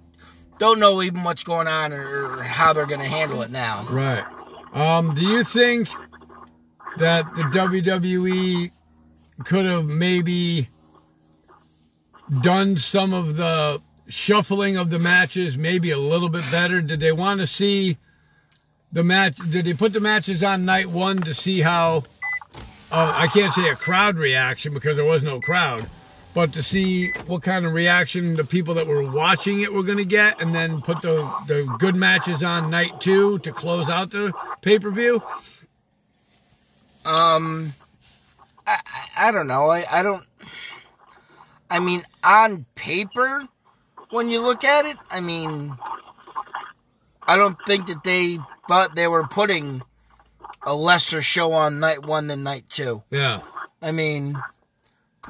don't 0.58 0.80
know 0.80 1.00
even 1.00 1.22
what's 1.22 1.44
going 1.44 1.68
on 1.68 1.92
or, 1.92 2.42
how 2.42 2.72
they're 2.72 2.86
going 2.86 3.00
to 3.00 3.06
handle 3.06 3.40
it 3.42 3.52
now. 3.52 3.84
Right. 3.88 4.24
Um, 4.72 5.14
do 5.14 5.22
you 5.24 5.44
think 5.44 5.88
that 6.96 7.36
the 7.36 7.42
WWE 7.42 8.72
could 9.44 9.64
have 9.64 9.84
maybe 9.84 10.70
done 12.40 12.78
some 12.78 13.12
of 13.12 13.36
the 13.36 13.80
shuffling 14.08 14.76
of 14.76 14.90
the 14.90 14.98
matches 14.98 15.56
maybe 15.56 15.92
a 15.92 15.98
little 15.98 16.30
bit 16.30 16.42
better? 16.50 16.80
Did 16.80 16.98
they 16.98 17.12
want 17.12 17.38
to 17.38 17.46
see 17.46 17.96
the 18.92 19.04
match? 19.04 19.36
Did 19.36 19.64
they 19.64 19.74
put 19.74 19.92
the 19.92 20.00
matches 20.00 20.42
on 20.42 20.64
night 20.64 20.88
one 20.88 21.18
to 21.18 21.34
see 21.34 21.60
how? 21.60 22.04
Uh, 22.92 23.12
I 23.16 23.28
can't 23.28 23.52
say 23.52 23.68
a 23.68 23.76
crowd 23.76 24.16
reaction 24.16 24.74
because 24.74 24.96
there 24.96 25.04
was 25.04 25.22
no 25.22 25.40
crowd, 25.40 25.88
but 26.34 26.52
to 26.54 26.62
see 26.62 27.12
what 27.26 27.42
kind 27.42 27.64
of 27.64 27.72
reaction 27.72 28.34
the 28.34 28.44
people 28.44 28.74
that 28.74 28.86
were 28.88 29.08
watching 29.08 29.60
it 29.60 29.72
were 29.72 29.84
going 29.84 29.98
to 29.98 30.04
get, 30.04 30.40
and 30.40 30.54
then 30.54 30.82
put 30.82 31.02
the 31.02 31.22
the 31.46 31.72
good 31.78 31.94
matches 31.94 32.42
on 32.42 32.70
night 32.70 33.00
two 33.00 33.38
to 33.40 33.52
close 33.52 33.88
out 33.88 34.10
the 34.10 34.32
pay 34.62 34.78
per 34.78 34.90
view. 34.90 35.22
Um, 37.04 37.72
I, 38.66 38.80
I, 38.86 39.28
I 39.28 39.32
don't 39.32 39.46
know. 39.46 39.70
I, 39.70 39.84
I 39.90 40.02
don't. 40.02 40.24
I 41.70 41.78
mean, 41.78 42.02
on 42.24 42.66
paper, 42.74 43.46
when 44.10 44.28
you 44.28 44.40
look 44.40 44.64
at 44.64 44.86
it, 44.86 44.96
I 45.10 45.20
mean, 45.20 45.76
I 47.22 47.36
don't 47.36 47.56
think 47.66 47.86
that 47.86 48.02
they 48.02 48.38
thought 48.70 48.94
they 48.94 49.08
were 49.08 49.26
putting 49.26 49.82
a 50.62 50.76
lesser 50.76 51.20
show 51.20 51.50
on 51.50 51.80
night 51.80 52.06
one 52.06 52.28
than 52.28 52.44
night 52.44 52.62
two. 52.68 53.02
Yeah. 53.10 53.40
I 53.82 53.90
mean, 53.90 54.40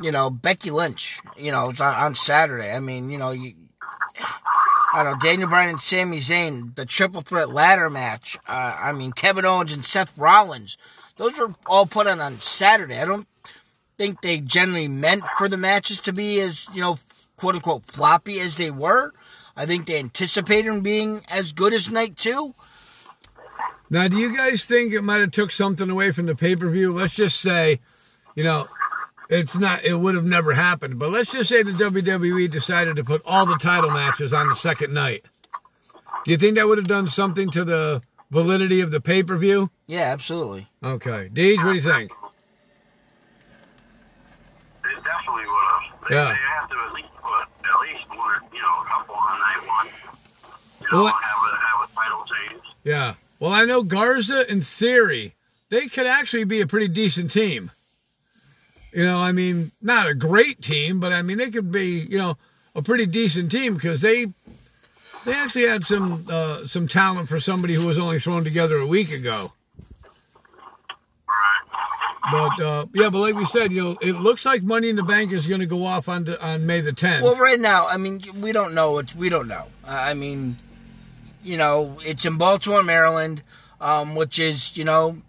you 0.03 0.13
know, 0.13 0.29
Becky 0.29 0.71
Lynch, 0.71 1.23
you 1.39 1.51
know, 1.51 1.73
on, 1.81 1.81
on 1.81 2.15
Saturday. 2.17 2.71
I 2.71 2.81
mean, 2.81 3.09
you 3.09 3.17
know, 3.17 3.31
you, 3.31 3.55
I 4.93 5.03
don't 5.03 5.13
know, 5.15 5.19
Daniel 5.19 5.49
Bryan 5.49 5.71
and 5.71 5.81
Sami 5.81 6.19
Zayn, 6.19 6.75
the 6.75 6.85
triple 6.85 7.23
threat 7.23 7.49
ladder 7.49 7.89
match. 7.89 8.37
Uh, 8.47 8.77
I 8.79 8.93
mean, 8.93 9.13
Kevin 9.13 9.47
Owens 9.47 9.73
and 9.73 9.87
Seth 9.87 10.19
Rollins. 10.19 10.77
Those 11.17 11.39
were 11.39 11.55
all 11.65 11.87
put 11.87 12.07
on 12.07 12.21
on 12.21 12.41
Saturday. 12.41 13.01
I 13.01 13.07
don't 13.07 13.27
think 13.97 14.21
they 14.21 14.41
generally 14.41 14.87
meant 14.87 15.25
for 15.39 15.49
the 15.49 15.57
matches 15.57 16.03
to 16.03 16.13
be 16.13 16.41
as, 16.41 16.69
you 16.75 16.83
know, 16.83 16.99
quote 17.39 17.55
unquote 17.55 17.87
floppy 17.87 18.39
as 18.39 18.59
they 18.59 18.71
were. 18.71 19.15
I 19.57 19.65
think 19.65 19.87
they 19.87 19.99
anticipated 19.99 20.71
them 20.71 20.83
being 20.83 21.23
as 21.31 21.55
good 21.55 21.73
as 21.73 21.91
night 21.91 22.19
two. 22.19 22.55
Now, 23.93 24.07
do 24.07 24.17
you 24.17 24.37
guys 24.37 24.65
think 24.65 24.93
it 24.93 25.03
might 25.03 25.19
have 25.21 25.33
took 25.33 25.51
something 25.51 25.91
away 25.91 26.13
from 26.13 26.27
the 26.27 26.35
pay 26.37 26.55
per 26.55 26.69
view? 26.71 26.93
Let's 26.95 27.15
just 27.15 27.41
say, 27.41 27.81
you 28.37 28.45
know, 28.45 28.69
it's 29.29 29.57
not. 29.57 29.85
It 29.85 29.95
would 29.99 30.15
have 30.15 30.25
never 30.25 30.55
happened. 30.55 30.99
But 30.99 31.11
let's 31.11 31.33
just 31.33 31.49
say 31.49 31.63
the 31.65 31.73
WWE 31.73 32.49
decided 32.51 32.97
to 32.97 33.05
put 33.05 33.21
all 33.25 33.47
the 33.47 33.57
title 33.57 33.91
matches 33.91 34.33
on 34.33 34.49
the 34.49 34.55
second 34.57 34.95
night. 34.95 35.25
Do 36.25 36.31
you 36.31 36.37
think 36.37 36.55
that 36.57 36.69
would 36.69 36.79
have 36.79 36.87
done 36.87 37.09
something 37.09 37.51
to 37.51 37.65
the 37.65 38.03
validity 38.31 38.81
of 38.81 38.91
the 38.93 39.01
pay 39.01 39.23
per 39.25 39.37
view? 39.37 39.71
Yeah, 39.87 40.03
absolutely. 40.13 40.69
Okay, 40.85 41.29
Deej, 41.33 41.57
what 41.65 41.71
do 41.73 41.75
you 41.75 41.81
think? 41.83 42.13
It 44.85 45.05
definitely 45.05 45.47
would 45.47 45.67
have. 45.71 46.09
They, 46.09 46.15
Yeah. 46.15 46.25
they 46.25 46.35
have 46.35 46.69
to 46.71 46.77
at 46.87 46.93
least 46.95 47.09
put 47.23 47.43
at 47.65 47.81
least 47.83 48.09
one, 48.09 48.41
you 48.53 48.61
know, 48.61 48.81
a 48.81 48.85
couple 48.87 49.15
on 49.17 49.39
night 49.39 49.67
one. 49.67 49.87
You 50.81 50.89
know, 50.93 51.05
Well, 51.05 51.13
have 51.13 51.53
a 51.53 51.57
have 51.57 51.89
a 51.91 51.95
title 51.95 52.25
change. 52.27 52.63
Yeah. 52.85 53.15
Well, 53.41 53.51
I 53.51 53.65
know 53.65 53.83
Garza, 53.83 54.49
in 54.53 54.61
theory, 54.61 55.35
they 55.71 55.89
could 55.89 56.07
actually 56.07 56.45
be 56.45 56.61
a 56.61 56.67
pretty 56.67 56.89
decent 56.89 57.31
team. 57.31 57.71
You 58.93 59.05
know, 59.05 59.19
I 59.19 59.33
mean, 59.33 59.73
not 59.81 60.09
a 60.09 60.15
great 60.15 60.61
team, 60.61 61.01
but 61.01 61.13
I 61.13 61.23
mean, 61.23 61.39
they 61.39 61.51
could 61.51 61.73
be, 61.73 62.07
you 62.11 62.19
know, 62.19 62.37
a 62.75 62.83
pretty 62.83 63.07
decent 63.07 63.51
team 63.51 63.75
because 63.75 64.03
they 64.03 64.27
they 65.25 65.33
actually 65.33 65.69
had 65.69 65.85
some 65.85 66.25
uh, 66.31 66.67
some 66.67 66.87
talent 66.87 67.29
for 67.29 67.41
somebody 67.41 67.75
who 67.75 67.87
was 67.87 67.99
only 67.99 68.19
thrown 68.19 68.45
together 68.45 68.77
a 68.77 68.87
week 68.87 69.11
ago. 69.11 69.53
But 72.31 72.61
uh, 72.61 72.87
yeah, 72.93 73.09
but 73.09 73.21
like 73.21 73.37
we 73.37 73.47
said, 73.47 73.73
you 73.73 73.83
know, 73.83 73.97
it 74.03 74.13
looks 74.13 74.45
like 74.45 74.63
Money 74.63 74.91
in 74.91 74.97
the 74.97 75.03
Bank 75.03 75.33
is 75.33 75.47
going 75.47 75.61
to 75.61 75.67
go 75.67 75.85
off 75.85 76.09
on 76.09 76.29
on 76.43 76.67
May 76.67 76.81
the 76.81 76.93
10th. 76.93 77.23
Well, 77.23 77.37
right 77.37 77.59
now, 77.59 77.89
I 77.89 77.97
mean, 77.97 78.21
we 78.41 78.53
don't 78.53 78.75
know. 78.75 78.99
It's 78.99 79.15
we 79.15 79.31
don't 79.31 79.49
know. 79.49 79.67
I 79.87 80.15
mean, 80.15 80.57
you 81.43 81.57
know, 81.57 81.99
it's 82.05 82.25
in 82.25 82.37
Baltimore, 82.37 82.83
Maryland, 82.83 83.43
um, 83.81 84.15
which 84.15 84.39
is 84.39 84.77
you 84.77 84.85
know 84.85 85.23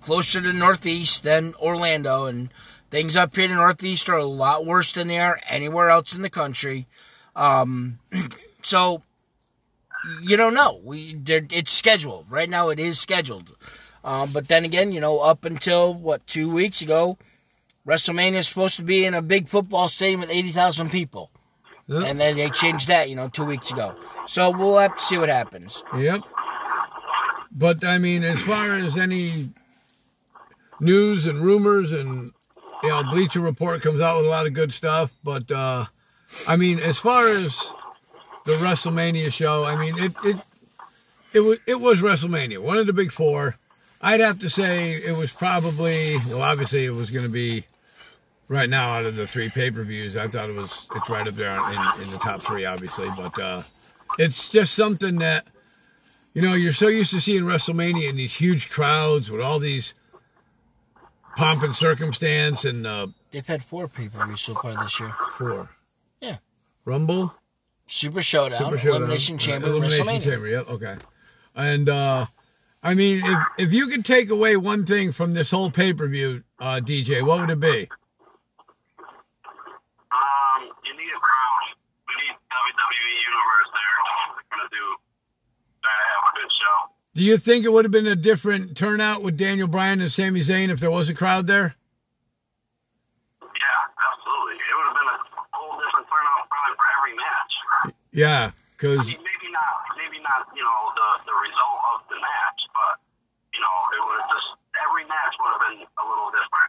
closer 0.00 0.40
to 0.40 0.52
the 0.52 0.58
Northeast 0.58 1.22
than 1.22 1.54
Orlando, 1.60 2.26
and 2.26 2.50
things 2.90 3.16
up 3.16 3.34
here 3.34 3.44
in 3.44 3.50
the 3.50 3.56
Northeast 3.56 4.08
are 4.08 4.18
a 4.18 4.24
lot 4.24 4.66
worse 4.66 4.92
than 4.92 5.08
they 5.08 5.18
are 5.18 5.38
anywhere 5.48 5.90
else 5.90 6.14
in 6.14 6.22
the 6.22 6.30
country. 6.30 6.86
Um, 7.36 7.98
so 8.62 9.02
you 10.22 10.36
don't 10.36 10.54
know. 10.54 10.80
We 10.82 11.20
it's 11.26 11.72
scheduled 11.72 12.26
right 12.30 12.48
now. 12.48 12.68
It 12.70 12.78
is 12.78 12.98
scheduled. 12.98 13.54
Um, 14.02 14.30
but 14.32 14.48
then 14.48 14.64
again, 14.64 14.92
you 14.92 15.00
know, 15.00 15.18
up 15.18 15.44
until 15.44 15.92
what 15.92 16.26
two 16.26 16.50
weeks 16.50 16.80
ago, 16.80 17.18
WrestleMania 17.86 18.38
is 18.38 18.48
supposed 18.48 18.76
to 18.76 18.82
be 18.82 19.04
in 19.04 19.14
a 19.14 19.22
big 19.22 19.48
football 19.48 19.88
stadium 19.88 20.20
with 20.20 20.30
eighty 20.30 20.50
thousand 20.50 20.90
people. 20.90 21.30
Yeah. 21.90 22.04
And 22.04 22.20
then 22.20 22.36
they 22.36 22.48
changed 22.50 22.86
that, 22.86 23.10
you 23.10 23.16
know, 23.16 23.28
two 23.28 23.44
weeks 23.44 23.72
ago. 23.72 23.96
So 24.26 24.50
we'll 24.56 24.78
have 24.78 24.96
to 24.96 25.02
see 25.02 25.18
what 25.18 25.28
happens. 25.28 25.82
Yep. 25.96 26.22
But 27.50 27.84
I 27.84 27.98
mean, 27.98 28.22
as 28.22 28.40
far 28.40 28.76
as 28.76 28.96
any 28.96 29.50
news 30.78 31.26
and 31.26 31.40
rumors 31.40 31.90
and 31.90 32.30
you 32.84 32.88
know, 32.88 33.02
Bleacher 33.10 33.40
Report 33.40 33.82
comes 33.82 34.00
out 34.00 34.18
with 34.18 34.26
a 34.26 34.28
lot 34.28 34.46
of 34.46 34.54
good 34.54 34.72
stuff. 34.72 35.10
But 35.24 35.50
uh, 35.50 35.86
I 36.46 36.56
mean, 36.56 36.78
as 36.78 36.96
far 36.98 37.26
as 37.28 37.60
the 38.46 38.52
WrestleMania 38.52 39.32
show, 39.32 39.64
I 39.64 39.74
mean, 39.74 39.98
it 39.98 40.12
it 40.22 40.36
it 41.32 41.40
was 41.40 41.58
it 41.66 41.80
was 41.80 42.00
WrestleMania, 42.00 42.60
one 42.60 42.78
of 42.78 42.86
the 42.86 42.92
big 42.92 43.10
four. 43.10 43.56
I'd 44.00 44.20
have 44.20 44.38
to 44.38 44.48
say 44.48 44.92
it 44.92 45.16
was 45.16 45.32
probably 45.32 46.16
well, 46.28 46.42
obviously 46.42 46.84
it 46.84 46.94
was 46.94 47.10
going 47.10 47.24
to 47.24 47.32
be 47.32 47.64
right 48.50 48.68
now 48.68 48.90
out 48.90 49.06
of 49.06 49.16
the 49.16 49.26
three 49.26 49.48
pay 49.48 49.70
per 49.70 49.82
views. 49.84 50.16
I 50.16 50.28
thought 50.28 50.50
it 50.50 50.56
was 50.56 50.86
it's 50.94 51.08
right 51.08 51.26
up 51.26 51.34
there 51.34 51.54
in, 51.54 52.02
in 52.02 52.10
the 52.10 52.18
top 52.18 52.42
three, 52.42 52.66
obviously, 52.66 53.08
but 53.16 53.38
uh, 53.38 53.62
it's 54.18 54.50
just 54.50 54.74
something 54.74 55.16
that 55.18 55.46
you 56.34 56.42
know 56.42 56.52
you're 56.52 56.74
so 56.74 56.88
used 56.88 57.12
to 57.12 57.20
seeing 57.20 57.44
WrestleMania 57.44 58.10
in 58.10 58.16
these 58.16 58.34
huge 58.34 58.68
crowds 58.68 59.30
with 59.30 59.40
all 59.40 59.58
these 59.58 59.94
pomp 61.36 61.62
and 61.62 61.74
circumstance 61.74 62.64
and 62.64 62.86
uh, 62.86 63.06
They've 63.30 63.46
had 63.46 63.64
four 63.64 63.86
pay 63.88 64.08
per 64.08 64.26
views 64.26 64.42
so 64.42 64.54
far 64.54 64.74
this 64.82 64.98
year. 64.98 65.14
four 65.38 65.70
Yeah. 66.20 66.38
Rumble, 66.84 67.34
Super 67.86 68.22
Showdown, 68.22 68.58
Super 68.58 68.78
Showdown, 68.78 68.96
Elimination 69.02 69.36
uh, 69.36 69.38
Chamber, 69.38 69.66
Elimination 69.68 70.06
WrestleMania. 70.06 70.22
Chamber. 70.22 70.48
Yep. 70.48 70.70
Okay. 70.70 70.96
And 71.54 71.88
uh, 71.88 72.26
I 72.82 72.94
mean, 72.94 73.20
if 73.24 73.38
if 73.58 73.72
you 73.72 73.86
could 73.86 74.04
take 74.04 74.30
away 74.30 74.56
one 74.56 74.84
thing 74.86 75.12
from 75.12 75.32
this 75.32 75.50
whole 75.52 75.70
pay 75.70 75.92
per 75.92 76.08
view, 76.08 76.42
uh, 76.58 76.80
DJ, 76.82 77.24
what 77.24 77.40
would 77.40 77.50
it 77.50 77.60
be? 77.60 77.88
Um, 80.10 80.66
you 80.84 80.92
need 80.96 81.12
a 81.14 81.20
crowd. 81.20 81.76
We 82.08 82.14
need 82.24 82.36
WWE 82.90 83.14
Universe 83.22 83.70
there. 83.72 83.96
Gonna 84.50 84.68
do. 84.70 84.96
Try 85.82 85.92
to 85.94 86.06
have 86.10 86.24
a 86.26 86.40
good 86.42 86.52
show. 86.52 86.90
Do 87.14 87.22
you 87.22 87.36
think 87.38 87.64
it 87.64 87.72
would 87.72 87.84
have 87.84 87.92
been 87.92 88.06
a 88.06 88.16
different 88.16 88.76
turnout 88.76 89.22
with 89.22 89.36
Daniel 89.36 89.68
Bryan 89.68 90.00
and 90.00 90.10
Sami 90.10 90.40
Zayn 90.40 90.68
if 90.70 90.80
there 90.80 90.90
was 90.90 91.08
a 91.08 91.14
crowd 91.14 91.46
there? 91.46 91.74
Yeah, 93.42 93.80
absolutely. 94.10 94.54
It 94.58 94.74
would 94.74 94.86
have 94.90 94.98
been 94.98 95.10
a 95.10 95.18
whole 95.54 95.78
different 95.78 96.06
turnout 96.10 96.42
probably 96.50 96.74
for 96.78 96.88
every 96.98 97.14
match. 97.14 97.52
Yeah, 98.12 98.50
because 98.74 99.06
Maybe 99.06 99.48
not, 99.54 99.74
maybe 99.96 100.18
not, 100.22 100.50
you 100.54 100.62
know, 100.66 100.80
the 100.98 101.30
the 101.30 101.36
result 101.46 101.78
of 101.94 101.98
the 102.10 102.18
match, 102.18 102.60
but 102.74 102.98
you 103.54 103.60
know, 103.62 103.74
it 103.94 104.00
would 104.02 104.18
have 104.20 104.30
just 104.34 104.48
every 104.82 105.04
match 105.06 105.32
would 105.38 105.50
have 105.54 105.62
been 105.70 105.78
a 105.86 106.04
little 106.04 106.30
different. 106.34 106.59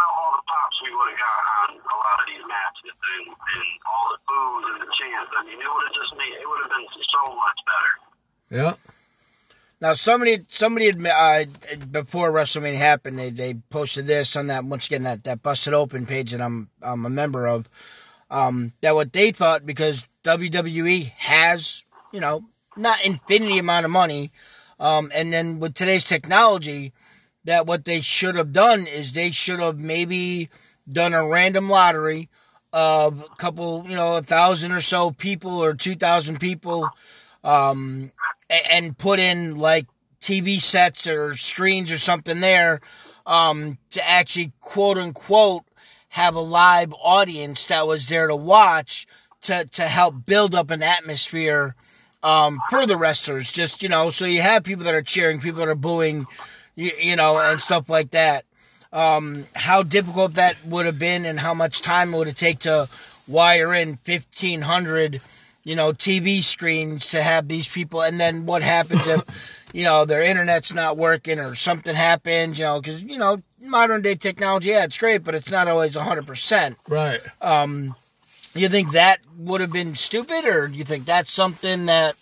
You 0.00 0.06
about 0.06 0.16
all 0.16 0.32
the 0.32 0.42
pops 0.48 0.76
we 0.82 0.90
would 0.96 1.08
have 1.12 1.18
got 1.18 1.44
on 1.60 1.68
a 1.76 1.96
lot 2.00 2.20
of 2.20 2.26
these 2.26 2.44
matches, 2.48 2.96
and, 3.20 3.26
and 3.28 3.64
all 3.84 4.08
the 4.08 4.20
boos 4.24 4.64
and 4.72 4.80
the 4.80 4.90
chants. 4.96 5.30
I 5.36 5.44
mean, 5.44 5.60
it 5.60 5.68
would 5.68 5.84
have 5.84 5.92
just 5.92 6.16
made 6.16 6.32
it 6.40 6.48
would 6.48 6.60
have 6.62 6.70
been 6.70 6.86
so 7.04 7.34
much 7.36 7.58
better. 7.68 7.92
yeah, 8.48 8.74
Now, 9.80 9.92
somebody, 9.94 10.44
somebody 10.48 10.92
admi- 10.92 11.12
uh, 11.12 11.86
before 11.92 12.32
WrestleMania 12.32 12.78
happened, 12.78 13.18
they, 13.18 13.30
they 13.30 13.54
posted 13.68 14.06
this 14.06 14.36
on 14.36 14.46
that 14.46 14.64
once 14.64 14.86
again 14.86 15.02
that, 15.02 15.24
that 15.24 15.42
busted 15.42 15.74
open 15.74 16.06
page 16.06 16.32
that 16.32 16.40
I'm 16.40 16.70
I'm 16.82 17.04
a 17.04 17.10
member 17.10 17.46
of. 17.46 17.68
Um, 18.30 18.72
that 18.80 18.94
what 18.94 19.12
they 19.12 19.32
thought 19.32 19.66
because 19.66 20.06
WWE 20.24 21.10
has 21.10 21.84
you 22.12 22.20
know 22.20 22.44
not 22.76 23.04
infinity 23.04 23.58
amount 23.58 23.84
of 23.84 23.90
money, 23.90 24.32
um, 24.78 25.10
and 25.14 25.32
then 25.32 25.60
with 25.60 25.74
today's 25.74 26.04
technology, 26.06 26.92
that 27.44 27.66
what 27.66 27.84
they 27.84 28.00
should 28.00 28.34
have 28.36 28.52
done 28.52 28.86
is 28.86 29.12
they 29.12 29.30
should 29.30 29.60
have 29.60 29.78
maybe 29.78 30.48
done 30.88 31.14
a 31.14 31.26
random 31.26 31.68
lottery 31.68 32.28
of 32.72 33.20
a 33.20 33.36
couple, 33.36 33.84
you 33.86 33.96
know, 33.96 34.16
a 34.16 34.22
thousand 34.22 34.72
or 34.72 34.80
so 34.80 35.10
people 35.10 35.62
or 35.62 35.74
two 35.74 35.96
thousand 35.96 36.38
people 36.40 36.88
um, 37.42 38.12
and 38.70 38.96
put 38.98 39.18
in 39.18 39.58
like 39.58 39.86
TV 40.20 40.60
sets 40.60 41.06
or 41.06 41.34
screens 41.34 41.90
or 41.90 41.98
something 41.98 42.40
there 42.40 42.80
um, 43.26 43.78
to 43.90 44.06
actually 44.08 44.52
quote 44.60 44.98
unquote 44.98 45.64
have 46.10 46.34
a 46.34 46.40
live 46.40 46.92
audience 47.02 47.66
that 47.66 47.86
was 47.86 48.08
there 48.08 48.26
to 48.26 48.36
watch 48.36 49.06
to 49.42 49.64
to 49.66 49.82
help 49.84 50.26
build 50.26 50.54
up 50.54 50.70
an 50.70 50.82
atmosphere 50.82 51.74
um, 52.22 52.60
for 52.68 52.86
the 52.86 52.96
wrestlers. 52.96 53.50
Just 53.50 53.82
you 53.82 53.88
know, 53.88 54.10
so 54.10 54.26
you 54.26 54.42
have 54.42 54.64
people 54.64 54.84
that 54.84 54.94
are 54.94 55.02
cheering, 55.02 55.40
people 55.40 55.60
that 55.60 55.68
are 55.68 55.74
booing, 55.74 56.26
you, 56.80 56.90
you 57.00 57.16
know, 57.16 57.38
and 57.38 57.60
stuff 57.60 57.88
like 57.88 58.10
that. 58.10 58.44
Um, 58.92 59.46
how 59.54 59.82
difficult 59.84 60.34
that 60.34 60.56
would 60.64 60.86
have 60.86 60.98
been, 60.98 61.24
and 61.24 61.40
how 61.40 61.54
much 61.54 61.80
time 61.80 62.12
it 62.12 62.18
would 62.18 62.26
have 62.26 62.36
take 62.36 62.58
to 62.60 62.88
wire 63.28 63.72
in 63.74 63.96
fifteen 63.98 64.62
hundred 64.62 65.20
you 65.64 65.76
know, 65.76 65.92
TV 65.92 66.42
screens 66.42 67.10
to 67.10 67.22
have 67.22 67.48
these 67.48 67.68
people, 67.68 68.00
and 68.00 68.20
then 68.20 68.46
what 68.46 68.62
happens 68.62 69.06
if, 69.06 69.22
you 69.74 69.84
know, 69.84 70.04
their 70.04 70.22
internet's 70.22 70.72
not 70.72 70.96
working 70.96 71.38
or 71.38 71.54
something 71.54 71.94
happens, 71.94 72.58
you 72.58 72.64
know, 72.64 72.80
because, 72.80 73.02
you 73.02 73.18
know, 73.18 73.42
modern 73.60 74.00
day 74.00 74.14
technology, 74.14 74.70
yeah, 74.70 74.84
it's 74.84 74.96
great, 74.98 75.22
but 75.22 75.34
it's 75.34 75.50
not 75.50 75.68
always 75.68 75.96
100%. 75.96 76.76
right. 76.88 77.20
Um, 77.42 77.94
You 78.54 78.68
think 78.68 78.92
that 78.92 79.18
would 79.36 79.60
have 79.60 79.72
been 79.72 79.94
stupid, 79.94 80.44
or 80.44 80.68
do 80.68 80.76
you 80.76 80.84
think 80.84 81.04
that's 81.04 81.32
something 81.32 81.86
that, 81.86 82.16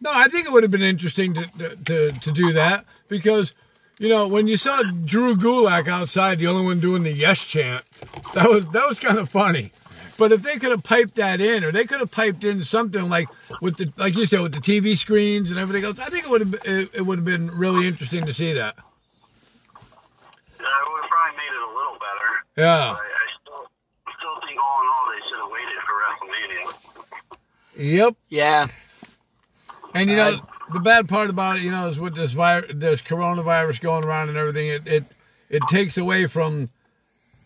No, 0.00 0.10
I 0.12 0.28
think 0.28 0.46
it 0.46 0.52
would 0.52 0.62
have 0.62 0.72
been 0.72 0.80
interesting 0.80 1.34
to, 1.34 1.44
to, 1.58 1.76
to, 1.76 2.10
to 2.12 2.32
do 2.32 2.52
that 2.54 2.86
because, 3.08 3.52
you 4.00 4.08
know, 4.08 4.26
when 4.26 4.48
you 4.48 4.56
saw 4.56 4.82
Drew 4.82 5.36
Gulak 5.36 5.86
outside, 5.86 6.38
the 6.38 6.46
only 6.46 6.64
one 6.64 6.80
doing 6.80 7.02
the 7.02 7.12
yes 7.12 7.44
chant, 7.44 7.84
that 8.32 8.48
was 8.48 8.64
that 8.68 8.88
was 8.88 8.98
kind 8.98 9.18
of 9.18 9.28
funny. 9.28 9.72
But 10.16 10.32
if 10.32 10.42
they 10.42 10.56
could 10.56 10.70
have 10.70 10.82
piped 10.82 11.16
that 11.16 11.38
in, 11.38 11.64
or 11.64 11.70
they 11.70 11.84
could 11.84 12.00
have 12.00 12.10
piped 12.10 12.42
in 12.42 12.64
something 12.64 13.10
like 13.10 13.28
with 13.60 13.76
the, 13.76 13.92
like 13.98 14.16
you 14.16 14.24
said, 14.24 14.40
with 14.40 14.54
the 14.54 14.60
TV 14.60 14.96
screens 14.96 15.50
and 15.50 15.60
everything 15.60 15.84
else, 15.84 15.98
I 15.98 16.06
think 16.06 16.24
it 16.24 16.30
would 16.30 16.40
have, 16.40 16.54
it, 16.64 16.90
it 16.94 17.02
would 17.02 17.18
have 17.18 17.24
been 17.26 17.50
really 17.50 17.86
interesting 17.86 18.24
to 18.24 18.32
see 18.32 18.54
that. 18.54 18.74
Yeah, 18.76 20.64
it 20.64 20.92
would 20.92 21.02
have 21.02 21.10
probably 21.10 21.36
made 21.36 21.52
it 21.52 21.62
a 21.62 21.72
little 21.76 21.98
better. 22.00 22.30
Yeah. 22.56 22.90
I, 22.90 22.96
I 22.96 23.26
still, 23.42 23.66
still 24.18 24.40
think 24.46 24.60
all 24.62 24.80
in 24.80 24.88
all 24.88 25.04
they 25.10 25.20
should 25.28 25.40
have 25.40 25.52
waited 25.52 25.80
for 25.86 25.94
WrestleMania. 26.56 27.96
Yep. 27.96 28.16
Yeah. 28.30 28.66
And 29.94 30.08
you 30.10 30.16
know, 30.16 30.34
uh, 30.34 30.40
the 30.72 30.80
bad 30.80 31.08
part 31.08 31.30
about 31.30 31.56
it, 31.56 31.62
you 31.62 31.70
know, 31.70 31.88
is 31.88 31.98
with 31.98 32.14
this 32.14 32.32
virus, 32.32 32.70
this 32.74 33.02
coronavirus 33.02 33.80
going 33.80 34.04
around 34.04 34.28
and 34.28 34.38
everything, 34.38 34.68
it, 34.68 34.86
it 34.86 35.04
it 35.48 35.62
takes 35.68 35.98
away 35.98 36.26
from, 36.26 36.70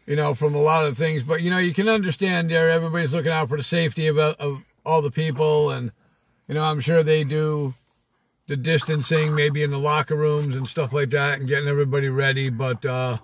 you 0.06 0.16
know, 0.16 0.34
from 0.34 0.54
a 0.54 0.60
lot 0.60 0.84
of 0.84 0.96
things. 0.96 1.22
But 1.22 1.42
you 1.42 1.50
know, 1.50 1.58
you 1.58 1.72
can 1.72 1.88
understand 1.88 2.50
there, 2.50 2.70
everybody's 2.70 3.14
looking 3.14 3.32
out 3.32 3.48
for 3.48 3.56
the 3.56 3.62
safety 3.62 4.06
of 4.06 4.18
of 4.18 4.62
all 4.84 5.02
the 5.02 5.10
people, 5.10 5.70
and 5.70 5.92
you 6.48 6.54
know, 6.54 6.64
I'm 6.64 6.80
sure 6.80 7.02
they 7.02 7.24
do 7.24 7.74
the 8.46 8.56
distancing, 8.56 9.34
maybe 9.34 9.62
in 9.62 9.70
the 9.70 9.78
locker 9.78 10.16
rooms 10.16 10.54
and 10.54 10.68
stuff 10.68 10.92
like 10.92 11.10
that, 11.10 11.38
and 11.38 11.48
getting 11.48 11.68
everybody 11.68 12.08
ready. 12.08 12.50
But 12.50 12.84
uh, 12.84 13.18